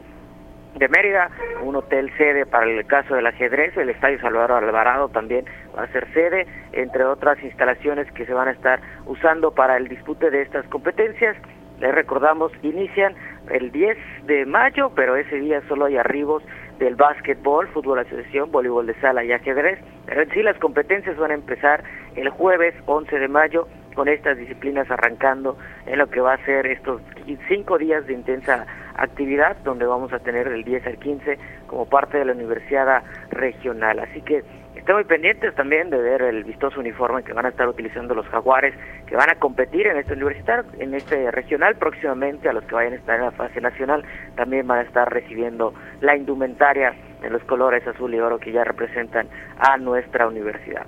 de 0.75 0.87
Mérida, 0.87 1.29
un 1.63 1.75
hotel 1.75 2.11
sede 2.17 2.45
para 2.45 2.65
el 2.65 2.85
caso 2.85 3.15
del 3.15 3.27
ajedrez, 3.27 3.75
el 3.77 3.89
Estadio 3.89 4.19
Salvador 4.21 4.63
Alvarado 4.63 5.09
también 5.09 5.45
va 5.75 5.83
a 5.83 5.91
ser 5.91 6.07
sede, 6.13 6.47
entre 6.71 7.03
otras 7.05 7.41
instalaciones 7.43 8.11
que 8.13 8.25
se 8.25 8.33
van 8.33 8.47
a 8.47 8.51
estar 8.51 8.79
usando 9.05 9.51
para 9.51 9.77
el 9.77 9.87
dispute 9.87 10.29
de 10.29 10.41
estas 10.41 10.65
competencias. 10.67 11.35
Les 11.79 11.93
recordamos, 11.93 12.51
inician 12.61 13.15
el 13.51 13.71
10 13.71 13.97
de 14.25 14.45
mayo, 14.45 14.91
pero 14.95 15.15
ese 15.15 15.37
día 15.37 15.61
solo 15.67 15.85
hay 15.85 15.97
arribos 15.97 16.43
del 16.79 16.95
básquetbol, 16.95 17.67
fútbol 17.69 17.99
asociación, 17.99 18.51
voleibol 18.51 18.87
de 18.87 18.95
sala 19.01 19.23
y 19.23 19.31
ajedrez. 19.31 19.79
Pero 20.05 20.23
sí 20.33 20.41
las 20.41 20.57
competencias 20.57 21.17
van 21.17 21.31
a 21.31 21.35
empezar 21.35 21.83
el 22.15 22.29
jueves 22.29 22.73
11 22.85 23.19
de 23.19 23.27
mayo 23.27 23.67
con 23.95 24.07
estas 24.07 24.37
disciplinas 24.37 24.89
arrancando 24.89 25.57
en 25.85 25.97
lo 25.97 26.09
que 26.09 26.21
va 26.21 26.33
a 26.33 26.45
ser 26.45 26.65
estos 26.67 27.01
cinco 27.47 27.77
días 27.77 28.05
de 28.07 28.13
intensa 28.13 28.65
actividad 28.95 29.57
donde 29.63 29.85
vamos 29.85 30.13
a 30.13 30.19
tener 30.19 30.47
el 30.47 30.63
10 30.63 30.87
al 30.87 30.97
15 30.97 31.37
como 31.67 31.87
parte 31.87 32.17
de 32.17 32.25
la 32.25 32.33
universidad 32.33 33.03
regional. 33.29 33.99
Así 33.99 34.21
que 34.21 34.43
estén 34.75 34.95
muy 34.95 35.03
pendientes 35.03 35.53
también 35.55 35.89
de 35.89 35.97
ver 35.97 36.21
el 36.21 36.43
vistoso 36.43 36.79
uniforme 36.79 37.23
que 37.23 37.33
van 37.33 37.45
a 37.45 37.49
estar 37.49 37.67
utilizando 37.67 38.13
los 38.15 38.25
jaguares 38.27 38.73
que 39.07 39.15
van 39.15 39.29
a 39.29 39.35
competir 39.35 39.87
en 39.87 39.97
este 39.97 40.13
universitario, 40.13 40.65
en 40.79 40.93
este 40.93 41.31
regional 41.31 41.75
próximamente 41.75 42.49
a 42.49 42.53
los 42.53 42.63
que 42.65 42.75
vayan 42.75 42.93
a 42.93 42.95
estar 42.97 43.15
en 43.15 43.25
la 43.25 43.31
fase 43.31 43.61
nacional 43.61 44.03
también 44.35 44.67
van 44.67 44.79
a 44.79 44.81
estar 44.83 45.11
recibiendo 45.11 45.73
la 46.01 46.15
indumentaria 46.15 46.93
en 47.21 47.33
los 47.33 47.43
colores 47.43 47.85
azul 47.87 48.13
y 48.13 48.19
oro 48.19 48.39
que 48.39 48.51
ya 48.51 48.63
representan 48.63 49.27
a 49.59 49.77
nuestra 49.77 50.27
universidad. 50.27 50.85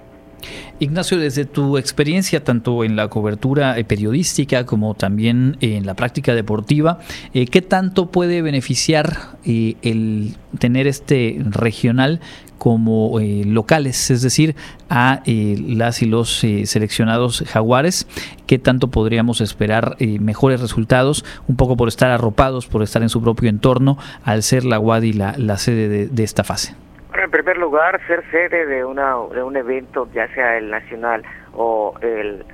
Ignacio, 0.79 1.19
desde 1.19 1.45
tu 1.45 1.77
experiencia 1.77 2.43
tanto 2.43 2.83
en 2.83 2.95
la 2.95 3.07
cobertura 3.07 3.77
eh, 3.77 3.83
periodística 3.83 4.65
como 4.65 4.95
también 4.95 5.57
en 5.61 5.85
la 5.85 5.93
práctica 5.93 6.33
deportiva, 6.33 6.99
eh, 7.33 7.45
¿qué 7.45 7.61
tanto 7.61 8.09
puede 8.09 8.41
beneficiar 8.41 9.13
eh, 9.45 9.75
el 9.83 10.35
tener 10.57 10.87
este 10.87 11.37
regional 11.39 12.19
como 12.61 13.17
locales, 13.47 14.11
es 14.11 14.21
decir, 14.21 14.55
a 14.87 15.23
las 15.25 16.03
y 16.03 16.05
los 16.05 16.41
seleccionados 16.65 17.43
jaguares, 17.51 18.05
qué 18.45 18.59
tanto 18.59 18.91
podríamos 18.91 19.41
esperar 19.41 19.95
mejores 20.19 20.61
resultados, 20.61 21.25
un 21.47 21.57
poco 21.57 21.75
por 21.75 21.87
estar 21.87 22.11
arropados, 22.11 22.67
por 22.67 22.83
estar 22.83 23.01
en 23.01 23.09
su 23.09 23.23
propio 23.23 23.49
entorno, 23.49 23.97
al 24.23 24.43
ser 24.43 24.63
la 24.63 24.79
UADI 24.79 25.13
la, 25.13 25.33
la 25.39 25.57
sede 25.57 26.07
de 26.07 26.23
esta 26.23 26.43
fase 26.43 26.75
en 27.23 27.31
primer 27.31 27.57
lugar, 27.57 27.99
ser 28.07 28.23
sede 28.29 28.65
de, 28.65 28.85
una, 28.85 29.15
de 29.33 29.43
un 29.43 29.55
evento, 29.55 30.07
ya 30.13 30.27
sea 30.33 30.57
el 30.57 30.69
nacional 30.69 31.23
o 31.53 31.95
el, 32.01 32.45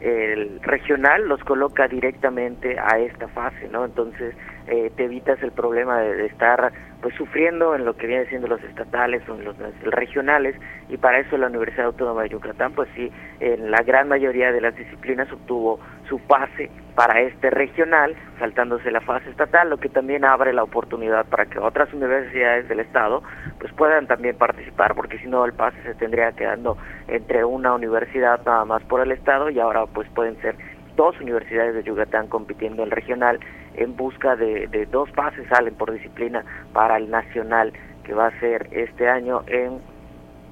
el 0.00 0.60
regional, 0.62 1.26
los 1.28 1.42
coloca 1.44 1.88
directamente 1.88 2.78
a 2.78 2.98
esta 2.98 3.28
fase, 3.28 3.68
¿no? 3.70 3.84
Entonces, 3.84 4.34
eh, 4.66 4.90
te 4.96 5.04
evitas 5.04 5.40
el 5.42 5.52
problema 5.52 6.00
de, 6.00 6.26
estar 6.26 6.72
pues 7.00 7.14
sufriendo 7.14 7.74
en 7.74 7.84
lo 7.84 7.96
que 7.96 8.06
viene 8.06 8.26
siendo 8.26 8.48
los 8.48 8.62
estatales 8.64 9.22
o 9.28 9.34
en 9.34 9.44
los 9.44 9.56
regionales 9.82 10.56
y 10.88 10.96
para 10.96 11.20
eso 11.20 11.36
la 11.36 11.46
Universidad 11.46 11.86
Autónoma 11.86 12.22
de 12.22 12.30
Yucatán 12.30 12.72
pues 12.72 12.88
sí 12.96 13.12
en 13.38 13.70
la 13.70 13.82
gran 13.82 14.08
mayoría 14.08 14.50
de 14.50 14.60
las 14.60 14.74
disciplinas 14.74 15.30
obtuvo 15.30 15.78
su 16.08 16.18
pase 16.18 16.70
para 16.96 17.20
este 17.20 17.50
regional 17.50 18.16
saltándose 18.38 18.90
la 18.90 19.00
fase 19.02 19.30
estatal 19.30 19.70
lo 19.70 19.76
que 19.76 19.88
también 19.88 20.24
abre 20.24 20.52
la 20.52 20.64
oportunidad 20.64 21.26
para 21.26 21.46
que 21.46 21.58
otras 21.58 21.92
universidades 21.94 22.68
del 22.68 22.80
estado 22.80 23.22
pues 23.60 23.72
puedan 23.74 24.06
también 24.06 24.36
participar 24.36 24.94
porque 24.94 25.18
si 25.18 25.28
no 25.28 25.44
el 25.44 25.52
pase 25.52 25.80
se 25.82 25.94
tendría 25.94 26.32
quedando 26.32 26.76
entre 27.06 27.44
una 27.44 27.74
universidad 27.74 28.40
nada 28.44 28.64
más 28.64 28.82
por 28.84 29.00
el 29.00 29.12
estado 29.12 29.50
y 29.50 29.60
ahora 29.60 29.86
pues 29.86 30.08
pueden 30.10 30.40
ser 30.40 30.56
dos 30.96 31.20
universidades 31.20 31.74
de 31.74 31.82
Yucatán 31.84 32.26
compitiendo 32.26 32.82
en 32.82 32.90
regional 32.90 33.38
en 33.76 33.96
busca 33.96 34.36
de, 34.36 34.86
dos 34.90 35.10
pases 35.12 35.46
salen 35.48 35.74
por 35.74 35.92
disciplina 35.92 36.44
para 36.72 36.96
el 36.96 37.10
nacional 37.10 37.72
que 38.04 38.14
va 38.14 38.28
a 38.28 38.40
ser 38.40 38.68
este 38.72 39.08
año 39.08 39.42
en 39.46 39.80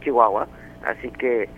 Chihuahua. 0.01 0.47
Así 0.85 1.11
que, 1.11 1.49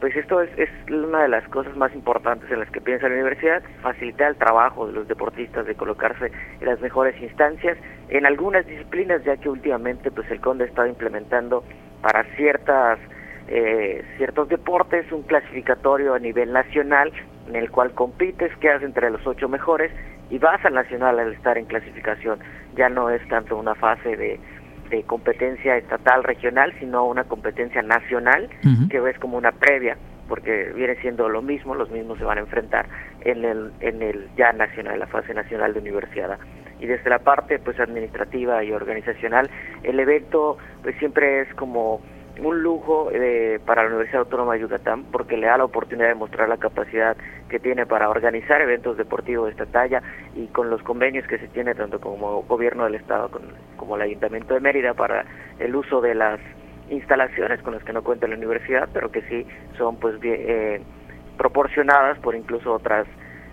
pues 0.00 0.14
esto 0.16 0.42
es, 0.42 0.50
es 0.58 0.68
una 0.90 1.22
de 1.22 1.28
las 1.28 1.48
cosas 1.48 1.76
más 1.76 1.94
importantes 1.94 2.50
en 2.50 2.60
las 2.60 2.70
que 2.70 2.80
piensa 2.80 3.08
la 3.08 3.14
universidad, 3.14 3.62
facilitar 3.82 4.30
el 4.30 4.36
trabajo 4.36 4.86
de 4.86 4.92
los 4.92 5.08
deportistas 5.08 5.66
de 5.66 5.74
colocarse 5.74 6.30
en 6.60 6.66
las 6.66 6.80
mejores 6.80 7.20
instancias 7.22 7.78
en 8.08 8.26
algunas 8.26 8.66
disciplinas, 8.66 9.24
ya 9.24 9.36
que 9.36 9.48
últimamente 9.48 10.10
pues 10.10 10.30
el 10.30 10.40
CONDE 10.40 10.66
está 10.66 10.86
implementando 10.86 11.64
para 12.02 12.24
ciertas 12.36 12.98
eh, 13.48 14.04
ciertos 14.16 14.48
deportes 14.48 15.10
un 15.12 15.22
clasificatorio 15.22 16.14
a 16.14 16.18
nivel 16.18 16.52
nacional 16.52 17.12
en 17.48 17.56
el 17.56 17.70
cual 17.70 17.92
compites, 17.92 18.56
quedas 18.56 18.82
entre 18.82 19.10
los 19.10 19.26
ocho 19.26 19.48
mejores 19.48 19.92
y 20.30 20.38
vas 20.38 20.64
al 20.64 20.74
nacional 20.74 21.18
al 21.18 21.32
estar 21.32 21.58
en 21.58 21.66
clasificación. 21.66 22.38
Ya 22.74 22.88
no 22.88 23.10
es 23.10 23.26
tanto 23.28 23.56
una 23.56 23.74
fase 23.74 24.16
de, 24.16 24.40
de 24.88 25.02
competencia 25.04 25.76
estatal, 25.76 26.24
regional, 26.24 26.72
sino 26.78 27.06
una 27.06 27.24
competencia 27.24 27.82
nacional 27.82 28.48
que 28.88 29.00
ves 29.00 29.18
como 29.18 29.36
una 29.36 29.52
previa, 29.52 29.96
porque 30.28 30.72
viene 30.74 30.96
siendo 30.96 31.28
lo 31.28 31.42
mismo, 31.42 31.74
los 31.74 31.90
mismos 31.90 32.18
se 32.18 32.24
van 32.24 32.38
a 32.38 32.40
enfrentar 32.40 32.86
en 33.20 33.44
el, 33.44 33.72
en 33.80 34.02
el 34.02 34.28
ya 34.36 34.52
nacional, 34.52 34.98
la 34.98 35.06
fase 35.06 35.34
nacional 35.34 35.74
de 35.74 35.80
universidad. 35.80 36.38
Y 36.80 36.86
desde 36.86 37.08
la 37.08 37.18
parte 37.18 37.58
pues 37.58 37.78
administrativa 37.78 38.62
y 38.64 38.72
organizacional, 38.72 39.48
el 39.82 40.00
evento 40.00 40.58
pues 40.82 40.96
siempre 40.98 41.42
es 41.42 41.54
como 41.54 42.00
un 42.40 42.62
lujo 42.62 43.10
eh, 43.12 43.60
para 43.64 43.82
la 43.82 43.88
Universidad 43.88 44.22
Autónoma 44.22 44.54
de 44.54 44.60
Yucatán 44.60 45.04
porque 45.12 45.36
le 45.36 45.46
da 45.46 45.58
la 45.58 45.64
oportunidad 45.64 46.08
de 46.08 46.14
mostrar 46.14 46.48
la 46.48 46.56
capacidad 46.56 47.16
que 47.48 47.60
tiene 47.60 47.86
para 47.86 48.08
organizar 48.08 48.60
eventos 48.60 48.96
deportivos 48.96 49.46
de 49.46 49.52
esta 49.52 49.66
talla 49.66 50.02
y 50.34 50.46
con 50.48 50.68
los 50.68 50.82
convenios 50.82 51.26
que 51.26 51.38
se 51.38 51.48
tiene 51.48 51.74
tanto 51.74 52.00
como 52.00 52.42
gobierno 52.42 52.84
del 52.84 52.96
estado 52.96 53.30
como 53.76 53.96
el 53.96 54.02
Ayuntamiento 54.02 54.54
de 54.54 54.60
Mérida 54.60 54.94
para 54.94 55.24
el 55.58 55.76
uso 55.76 56.00
de 56.00 56.14
las 56.14 56.40
instalaciones 56.90 57.62
con 57.62 57.74
las 57.74 57.84
que 57.84 57.92
no 57.92 58.02
cuenta 58.02 58.26
la 58.26 58.36
universidad 58.36 58.88
pero 58.92 59.12
que 59.12 59.22
sí 59.22 59.46
son 59.78 59.96
pues 59.96 60.18
bien, 60.18 60.36
eh, 60.40 60.82
proporcionadas 61.36 62.18
por 62.18 62.34
incluso 62.34 62.72
otras 62.72 63.06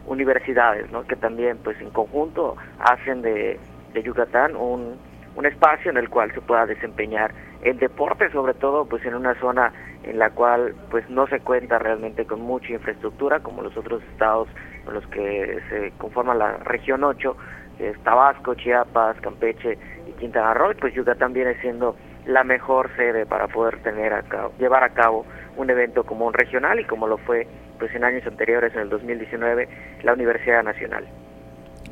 universidades 0.07 0.89
¿no? 0.91 1.05
que 1.05 1.15
también 1.15 1.57
pues 1.63 1.79
en 1.81 1.91
conjunto 1.91 2.57
hacen 2.79 3.21
de, 3.21 3.59
de 3.93 4.03
Yucatán 4.03 4.55
un, 4.55 4.97
un 5.35 5.45
espacio 5.45 5.91
en 5.91 5.97
el 5.97 6.09
cual 6.09 6.33
se 6.33 6.41
pueda 6.41 6.65
desempeñar 6.65 7.31
el 7.63 7.77
deporte 7.77 8.31
sobre 8.31 8.53
todo 8.53 8.85
pues 8.85 9.05
en 9.05 9.15
una 9.15 9.35
zona 9.39 9.71
en 10.03 10.17
la 10.17 10.31
cual 10.31 10.73
pues 10.89 11.07
no 11.09 11.27
se 11.27 11.39
cuenta 11.39 11.77
realmente 11.79 12.25
con 12.25 12.41
mucha 12.41 12.73
infraestructura 12.73 13.41
como 13.41 13.61
los 13.61 13.75
otros 13.77 14.01
estados 14.11 14.47
con 14.85 14.95
los 14.95 15.05
que 15.07 15.59
se 15.69 15.91
conforma 15.97 16.33
la 16.33 16.57
región 16.57 17.03
8 17.03 17.35
es 17.79 17.97
Tabasco, 18.03 18.53
Chiapas, 18.55 19.19
Campeche 19.21 19.77
y 20.07 20.11
Quintana 20.13 20.53
Roo, 20.53 20.73
pues 20.79 20.93
Yucatán 20.93 21.33
viene 21.33 21.59
siendo 21.61 21.95
la 22.25 22.43
mejor 22.43 22.89
sede 22.95 23.25
para 23.25 23.47
poder 23.47 23.81
tener 23.81 24.13
llevar 24.59 24.83
a 24.83 24.89
cabo 24.89 25.25
un 25.57 25.69
evento 25.69 26.03
como 26.03 26.27
un 26.27 26.33
regional 26.33 26.79
y 26.79 26.85
como 26.85 27.07
lo 27.07 27.17
fue 27.17 27.47
pues 27.79 27.93
en 27.95 28.03
años 28.03 28.25
anteriores 28.27 28.73
en 28.75 28.81
el 28.81 28.89
2019 28.89 29.67
la 30.03 30.13
Universidad 30.13 30.63
Nacional. 30.63 31.07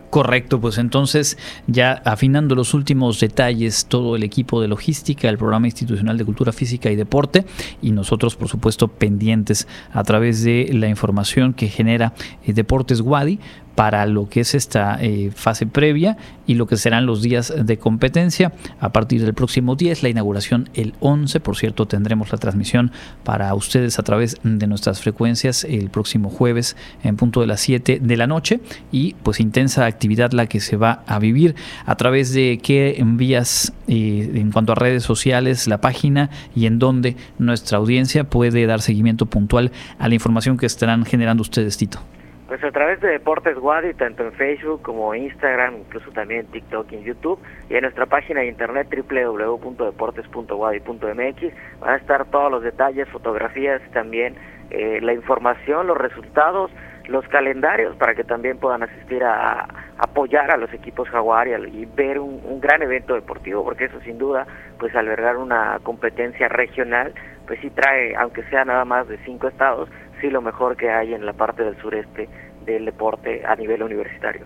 Correcto, 0.10 0.60
pues 0.60 0.80
entonces 0.80 1.38
ya 1.68 1.91
afinando 2.03 2.55
los 2.55 2.74
últimos 2.74 3.20
detalles, 3.20 3.86
todo 3.86 4.16
el 4.16 4.24
equipo 4.24 4.60
de 4.60 4.68
logística, 4.68 5.30
el 5.30 5.38
programa 5.38 5.68
institucional 5.68 6.18
de 6.18 6.26
cultura 6.26 6.51
física 6.51 6.89
y 6.89 6.95
deporte 6.95 7.45
y 7.82 7.91
nosotros 7.91 8.36
por 8.36 8.47
supuesto 8.47 8.88
pendientes 8.88 9.68
a 9.93 10.03
través 10.03 10.43
de 10.43 10.72
la 10.74 10.88
información 10.88 11.53
que 11.53 11.68
genera 11.68 12.14
eh, 12.43 12.53
Deportes 12.53 13.01
Wadi 13.01 13.39
para 13.80 14.05
lo 14.05 14.27
que 14.27 14.41
es 14.41 14.55
esta 14.55 14.97
eh, 14.99 15.32
fase 15.34 15.65
previa 15.65 16.17
y 16.45 16.55
lo 16.55 16.67
que 16.67 16.75
serán 16.75 17.05
los 17.05 17.21
días 17.21 17.53
de 17.57 17.77
competencia. 17.77 18.51
A 18.82 18.91
partir 18.91 19.23
del 19.23 19.34
próximo 19.34 19.77
10, 19.77 20.03
la 20.03 20.09
inauguración 20.09 20.69
el 20.73 20.95
11. 20.99 21.39
Por 21.39 21.55
cierto, 21.55 21.88
tendremos 21.88 22.30
la 22.30 22.39
transmisión 22.39 22.91
para 23.23 23.53
ustedes 23.53 23.97
a 23.97 24.03
través 24.03 24.36
de 24.43 24.67
nuestras 24.67 24.99
frecuencias 24.99 25.63
el 25.63 25.89
próximo 25.89 26.30
jueves 26.30 26.75
en 27.05 27.15
punto 27.15 27.39
de 27.39 27.47
las 27.47 27.61
7 27.61 28.01
de 28.01 28.17
la 28.17 28.27
noche. 28.27 28.59
Y 28.91 29.13
pues 29.23 29.39
intensa 29.39 29.86
actividad 29.86 30.34
la 30.34 30.47
que 30.47 30.59
se 30.59 30.75
va 30.75 31.01
a 31.07 31.17
vivir 31.17 31.55
a 31.86 31.95
través 31.95 32.34
de 32.34 32.59
qué 32.61 32.95
envías 32.97 33.71
eh, 33.88 34.30
en 34.34 34.51
cuanto 34.51 34.73
a 34.73 34.75
redes 34.75 35.03
sociales, 35.03 35.69
la 35.69 35.80
página 35.80 36.32
y 36.53 36.65
en 36.65 36.80
donde 36.80 37.15
nuestra 37.38 37.77
audiencia 37.77 38.25
puede 38.25 38.65
dar 38.65 38.82
seguimiento 38.82 39.27
puntual 39.27 39.71
a 39.99 40.09
la 40.09 40.15
información 40.15 40.57
que 40.57 40.65
estarán 40.65 41.05
generando 41.05 41.43
ustedes, 41.43 41.77
Tito. 41.77 42.01
Pues 42.50 42.62
a 42.64 42.72
través 42.72 43.00
de 43.00 43.10
Deportes 43.10 43.58
Wadi, 43.60 43.93
tanto 43.93 44.24
en 44.24 44.34
Facebook 44.34 44.82
como 44.82 45.14
Instagram, 45.14 45.82
incluso 45.82 46.10
también 46.10 46.39
en 46.39 46.47
TikTok 46.47 46.91
y 46.91 46.95
en 46.95 47.04
YouTube, 47.04 47.39
y 47.70 47.76
en 47.76 47.84
nuestra 47.84 48.08
página 48.08 48.39
de 48.39 48.47
internet 48.47 48.88
www.deportes.wadi.mx 48.89 51.80
van 51.80 51.93
a 51.93 51.97
estar 51.97 52.26
todos 52.32 52.52
los 52.52 52.64
detalles, 52.64 53.08
fotografías, 53.10 53.84
también 53.91 54.34
eh, 54.72 54.97
la 55.00 55.14
información, 55.14 55.86
los 55.86 55.95
resultados, 55.95 56.72
los 57.08 57.24
calendarios 57.28 57.95
para 57.97 58.16
que 58.16 58.24
también 58.24 58.58
puedan 58.58 58.82
asistir 58.82 59.24
a, 59.24 59.68
apoyar 60.00 60.50
a 60.50 60.58
los 60.58 60.74
equipos 60.74 61.08
jaguar 61.10 61.47
y, 61.47 61.86
ver 61.86 62.18
un, 62.18 62.41
un, 62.43 62.60
gran 62.60 62.82
evento 62.82 63.14
deportivo, 63.14 63.64
porque 63.64 63.86
eso 63.86 64.02
sin 64.02 64.18
duda, 64.18 64.47
pues 64.80 64.95
albergar 64.95 65.38
una 65.38 65.78
competencia 65.84 66.47
regional, 66.47 67.14
pues 67.45 67.60
sí 67.62 67.70
trae, 67.70 68.16
aunque 68.16 68.41
sea 68.45 68.66
nada 68.66 68.86
más 68.86 69.08
de 69.08 69.20
cinco 69.20 69.50
estados, 69.50 69.88
sí 70.22 70.30
lo 70.30 70.41
mejor 70.41 70.78
que 70.78 70.89
hay 70.89 71.13
en 71.13 71.26
la 71.26 71.34
parte 71.34 71.63
del 71.63 71.78
sureste 71.82 72.30
del 72.65 72.86
deporte 72.86 73.43
a 73.45 73.55
nivel 73.55 73.84
universitario. 73.84 74.45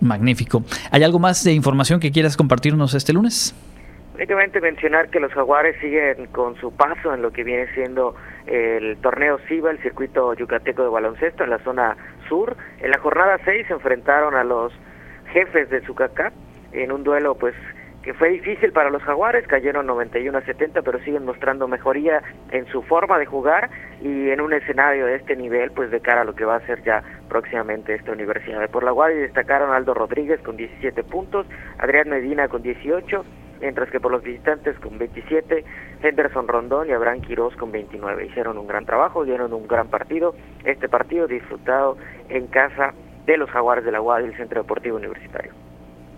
Magnífico. 0.00 0.62
¿Hay 0.90 1.02
algo 1.02 1.18
más 1.18 1.44
de 1.44 1.52
información 1.52 2.00
que 2.00 2.10
quieras 2.10 2.36
compartirnos 2.36 2.94
este 2.94 3.12
lunes? 3.12 3.54
Únicamente 4.14 4.60
mencionar 4.60 5.08
que 5.08 5.18
los 5.18 5.32
jaguares 5.32 5.76
siguen 5.80 6.26
con 6.26 6.54
su 6.56 6.72
paso 6.72 7.12
en 7.12 7.22
lo 7.22 7.32
que 7.32 7.42
viene 7.42 7.66
siendo 7.74 8.14
el 8.46 8.96
torneo 8.98 9.40
SIVA, 9.48 9.72
el 9.72 9.82
circuito 9.82 10.34
yucateco 10.34 10.84
de 10.84 10.88
baloncesto 10.88 11.42
en 11.42 11.50
la 11.50 11.58
zona 11.58 11.96
sur. 12.28 12.56
En 12.80 12.90
la 12.90 12.98
jornada 12.98 13.38
6 13.44 13.66
se 13.66 13.72
enfrentaron 13.72 14.36
a 14.36 14.44
los 14.44 14.72
jefes 15.32 15.68
de 15.70 15.84
Sucacá 15.84 16.32
en 16.72 16.92
un 16.92 17.02
duelo 17.02 17.34
pues 17.34 17.54
que 18.04 18.12
fue 18.12 18.28
difícil 18.28 18.70
para 18.72 18.90
los 18.90 19.02
jaguares, 19.02 19.46
cayeron 19.46 19.86
91 19.86 20.36
a 20.36 20.42
70, 20.42 20.82
pero 20.82 20.98
siguen 21.00 21.24
mostrando 21.24 21.66
mejoría 21.66 22.22
en 22.50 22.66
su 22.66 22.82
forma 22.82 23.18
de 23.18 23.24
jugar 23.24 23.70
y 24.02 24.28
en 24.28 24.42
un 24.42 24.52
escenario 24.52 25.06
de 25.06 25.16
este 25.16 25.34
nivel, 25.36 25.70
pues 25.70 25.90
de 25.90 26.00
cara 26.00 26.20
a 26.20 26.24
lo 26.24 26.34
que 26.34 26.44
va 26.44 26.56
a 26.56 26.66
ser 26.66 26.82
ya 26.84 27.02
próximamente 27.30 27.94
esta 27.94 28.12
universidad. 28.12 28.68
Por 28.68 28.84
la 28.84 28.90
Guardia 28.90 29.22
destacaron 29.22 29.72
Aldo 29.72 29.94
Rodríguez 29.94 30.38
con 30.42 30.58
17 30.58 31.02
puntos, 31.04 31.46
Adrián 31.78 32.10
Medina 32.10 32.46
con 32.48 32.62
18, 32.62 33.24
mientras 33.62 33.88
que 33.88 34.00
por 34.00 34.12
los 34.12 34.22
visitantes 34.22 34.78
con 34.80 34.98
27, 34.98 35.64
Henderson 36.02 36.46
Rondón 36.46 36.90
y 36.90 36.92
Abraham 36.92 37.22
Quiroz 37.22 37.56
con 37.56 37.72
29. 37.72 38.26
Hicieron 38.26 38.58
un 38.58 38.66
gran 38.66 38.84
trabajo, 38.84 39.24
dieron 39.24 39.54
un 39.54 39.66
gran 39.66 39.88
partido. 39.88 40.34
Este 40.66 40.90
partido 40.90 41.26
disfrutado 41.26 41.96
en 42.28 42.48
casa 42.48 42.92
de 43.24 43.38
los 43.38 43.48
jaguares 43.48 43.86
de 43.86 43.92
la 43.92 44.00
Guardia 44.00 44.28
del 44.28 44.36
Centro 44.36 44.60
Deportivo 44.60 44.98
Universitario. 44.98 45.63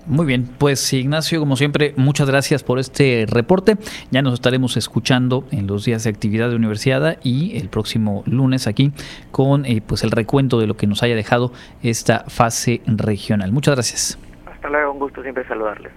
Muy 0.07 0.25
bien, 0.25 0.49
pues 0.59 0.93
Ignacio, 0.93 1.41
como 1.41 1.57
siempre, 1.57 1.93
muchas 1.97 2.31
gracias 2.31 2.63
por 2.63 2.79
este 2.79 3.27
reporte. 3.29 3.77
Ya 4.13 4.23
nos 4.23 4.35
estaremos 4.35 4.77
escuchando 4.77 5.45
en 5.51 5.67
los 5.67 5.85
días 5.85 6.05
de 6.05 6.11
actividad 6.11 6.49
de 6.49 6.55
universidad 6.55 7.19
y 7.25 7.57
el 7.59 7.69
próximo 7.69 8.23
lunes 8.25 8.69
aquí 8.69 8.93
con 9.33 9.67
eh, 9.67 9.83
pues 9.85 10.05
el 10.05 10.13
recuento 10.13 10.61
de 10.61 10.69
lo 10.69 10.77
que 10.77 10.87
nos 10.87 11.03
haya 11.03 11.17
dejado 11.17 11.53
esta 11.83 12.25
fase 12.29 12.83
regional. 12.87 13.51
Muchas 13.51 13.75
gracias. 13.75 14.19
Hasta 14.47 14.69
luego, 14.69 14.93
un 14.93 15.01
gusto 15.01 15.23
siempre 15.25 15.45
saludarles. 15.49 15.91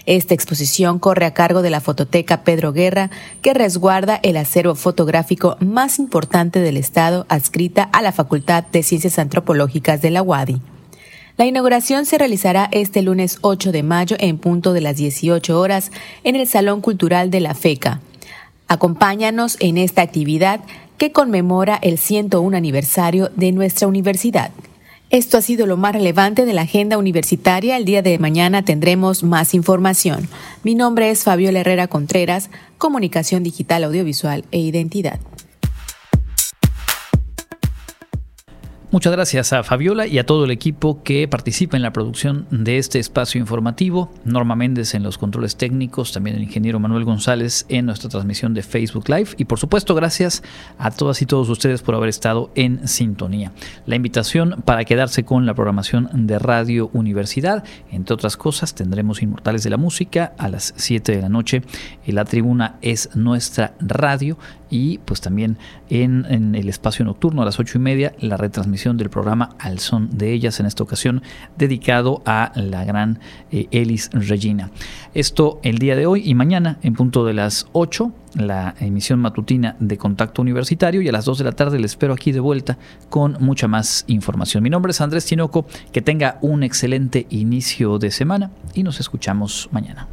Esta 0.06 0.36
exposición 0.36 1.00
corre 1.00 1.26
a 1.26 1.34
cargo 1.34 1.64
de 1.64 1.72
la 1.72 1.82
Fototeca 1.82 2.44
Pedro 2.44 2.74
Guerra, 2.74 3.10
que 3.42 3.56
resguarda 3.56 4.20
el 4.22 4.38
acervo 4.38 4.76
fotográfico 4.76 5.58
más 5.60 5.98
importante 5.98 6.60
del 6.60 6.78
Estado 6.78 7.26
adscrita 7.28 7.82
a 7.82 8.04
la 8.04 8.12
Facultad 8.12 8.66
de 8.72 8.84
Ciencias 8.84 9.18
Antropológicas 9.18 10.00
de 10.04 10.12
la 10.12 10.22
UADI. 10.22 10.62
La 11.38 11.48
inauguración 11.48 12.06
se 12.06 12.20
realizará 12.20 12.70
este 12.72 13.02
lunes 13.02 13.40
8 13.42 13.72
de 13.72 13.82
mayo 13.82 14.16
en 14.20 14.38
punto 14.38 14.74
de 14.74 14.82
las 14.82 14.98
18 14.98 15.60
horas 15.60 15.92
en 16.24 16.36
el 16.36 16.48
Salón 16.48 16.82
Cultural 16.82 17.32
de 17.32 17.40
la 17.40 17.56
FECA. 17.56 18.00
Acompáñanos 18.68 19.58
en 19.60 19.78
esta 19.78 20.02
actividad 20.02 20.62
que 20.98 21.12
conmemora 21.12 21.78
el 21.82 21.98
101 21.98 22.56
aniversario 22.56 23.30
de 23.36 23.52
nuestra 23.52 23.88
universidad. 23.88 24.52
Esto 25.10 25.38
ha 25.38 25.42
sido 25.42 25.68
lo 25.68 25.78
más 25.78 25.94
relevante 25.94 26.44
de 26.44 26.54
la 26.54 26.64
agenda 26.64 26.98
universitaria. 26.98 27.78
El 27.78 27.86
día 27.86 28.02
de 28.02 28.18
mañana 28.18 28.66
tendremos 28.66 29.22
más 29.22 29.54
información. 29.54 30.28
Mi 30.64 30.74
nombre 30.74 31.12
es 31.12 31.24
Fabiola 31.24 31.60
Herrera 31.60 31.88
Contreras, 31.88 32.50
Comunicación 32.80 33.44
Digital, 33.44 33.84
Audiovisual 33.84 34.44
e 34.52 34.60
Identidad. 34.60 35.20
Muchas 38.94 39.12
gracias 39.12 39.54
a 39.54 39.64
Fabiola 39.64 40.06
y 40.06 40.20
a 40.20 40.26
todo 40.28 40.46
el 40.46 40.52
equipo 40.52 41.02
que 41.02 41.28
participa 41.28 41.76
en 41.76 41.82
la 41.82 41.92
producción 41.92 42.46
de 42.52 42.78
este 42.78 43.00
espacio 43.00 43.42
informativo. 43.42 44.12
Norma 44.24 44.56
Méndez 44.56 44.94
en 44.94 45.02
los 45.02 45.18
controles 45.18 45.56
técnicos, 45.56 46.12
también 46.12 46.36
el 46.36 46.44
ingeniero 46.44 46.80
Manuel 46.80 47.04
González 47.04 47.66
en 47.70 47.88
nuestra 47.88 48.08
transmisión 48.08 48.54
de 48.54 48.62
Facebook 48.62 49.10
Live 49.10 49.30
y 49.38 49.46
por 49.46 49.58
supuesto 49.58 49.96
gracias 49.96 50.44
a 50.78 50.92
todas 50.92 51.24
y 51.24 51.26
todos 51.26 51.50
ustedes 51.50 51.82
por 51.82 51.96
haber 51.96 52.10
estado 52.10 52.52
en 52.54 52.88
sintonía. 52.88 53.52
La 53.88 53.96
invitación 53.96 54.62
para 54.64 54.86
quedarse 54.86 55.26
con 55.26 55.48
la 55.48 55.56
programación 55.56 56.28
de 56.28 56.38
Radio 56.38 56.92
Universidad, 56.94 57.64
entre 57.90 58.14
otras 58.14 58.38
cosas, 58.38 58.76
tendremos 58.76 59.24
Inmortales 59.24 59.64
de 59.64 59.72
la 59.72 59.78
Música 59.78 60.34
a 60.38 60.50
las 60.50 60.72
7 60.78 61.16
de 61.16 61.22
la 61.24 61.30
noche. 61.30 61.64
La 62.06 62.26
tribuna 62.26 62.76
es 62.84 63.10
nuestra 63.16 63.74
radio 63.80 64.38
y 64.74 64.98
pues 65.06 65.22
también 65.22 65.58
en, 65.92 66.56
el 66.56 66.68
espacio 66.68 67.06
nocturno 67.06 67.44
a 67.44 67.46
las 67.46 67.60
ocho 67.60 67.78
y 67.78 67.82
media 67.82 68.14
la 68.20 68.38
retransmisión 68.38 68.83
del 68.92 69.10
programa 69.10 69.56
Al 69.60 69.80
Son 69.80 70.10
de 70.12 70.34
Ellas, 70.34 70.60
en 70.60 70.66
esta 70.66 70.84
ocasión 70.84 71.24
dedicado 71.58 72.22
a 72.26 72.52
la 72.56 72.84
gran 72.84 73.20
eh, 73.50 73.68
Elis 73.72 74.10
Regina. 74.12 74.72
Esto 75.14 75.62
el 75.64 75.78
día 75.78 75.96
de 75.96 76.06
hoy 76.06 76.22
y 76.26 76.36
mañana 76.36 76.80
en 76.82 76.94
punto 76.94 77.26
de 77.26 77.34
las 77.34 77.68
8 77.72 78.12
la 78.36 78.76
emisión 78.80 79.20
matutina 79.20 79.78
de 79.80 79.98
Contacto 79.98 80.42
Universitario 80.42 81.02
y 81.02 81.08
a 81.08 81.12
las 81.14 81.24
2 81.24 81.38
de 81.38 81.44
la 81.46 81.52
tarde 81.54 81.80
les 81.80 81.92
espero 81.92 82.14
aquí 82.14 82.32
de 82.34 82.42
vuelta 82.42 82.78
con 83.10 83.38
mucha 83.40 83.70
más 83.70 84.04
información. 84.08 84.64
Mi 84.64 84.70
nombre 84.70 84.92
es 84.92 85.00
Andrés 85.00 85.26
Tinoco, 85.26 85.66
que 85.92 86.02
tenga 86.02 86.40
un 86.42 86.64
excelente 86.64 87.26
inicio 87.30 88.00
de 88.00 88.12
semana 88.12 88.52
y 88.74 88.84
nos 88.84 89.00
escuchamos 89.00 89.70
mañana. 89.72 90.08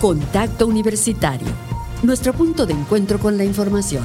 Contacto 0.00 0.66
Universitario, 0.66 1.48
nuestro 2.02 2.32
punto 2.32 2.66
de 2.66 2.74
encuentro 2.74 3.18
con 3.18 3.38
la 3.38 3.44
información. 3.44 4.04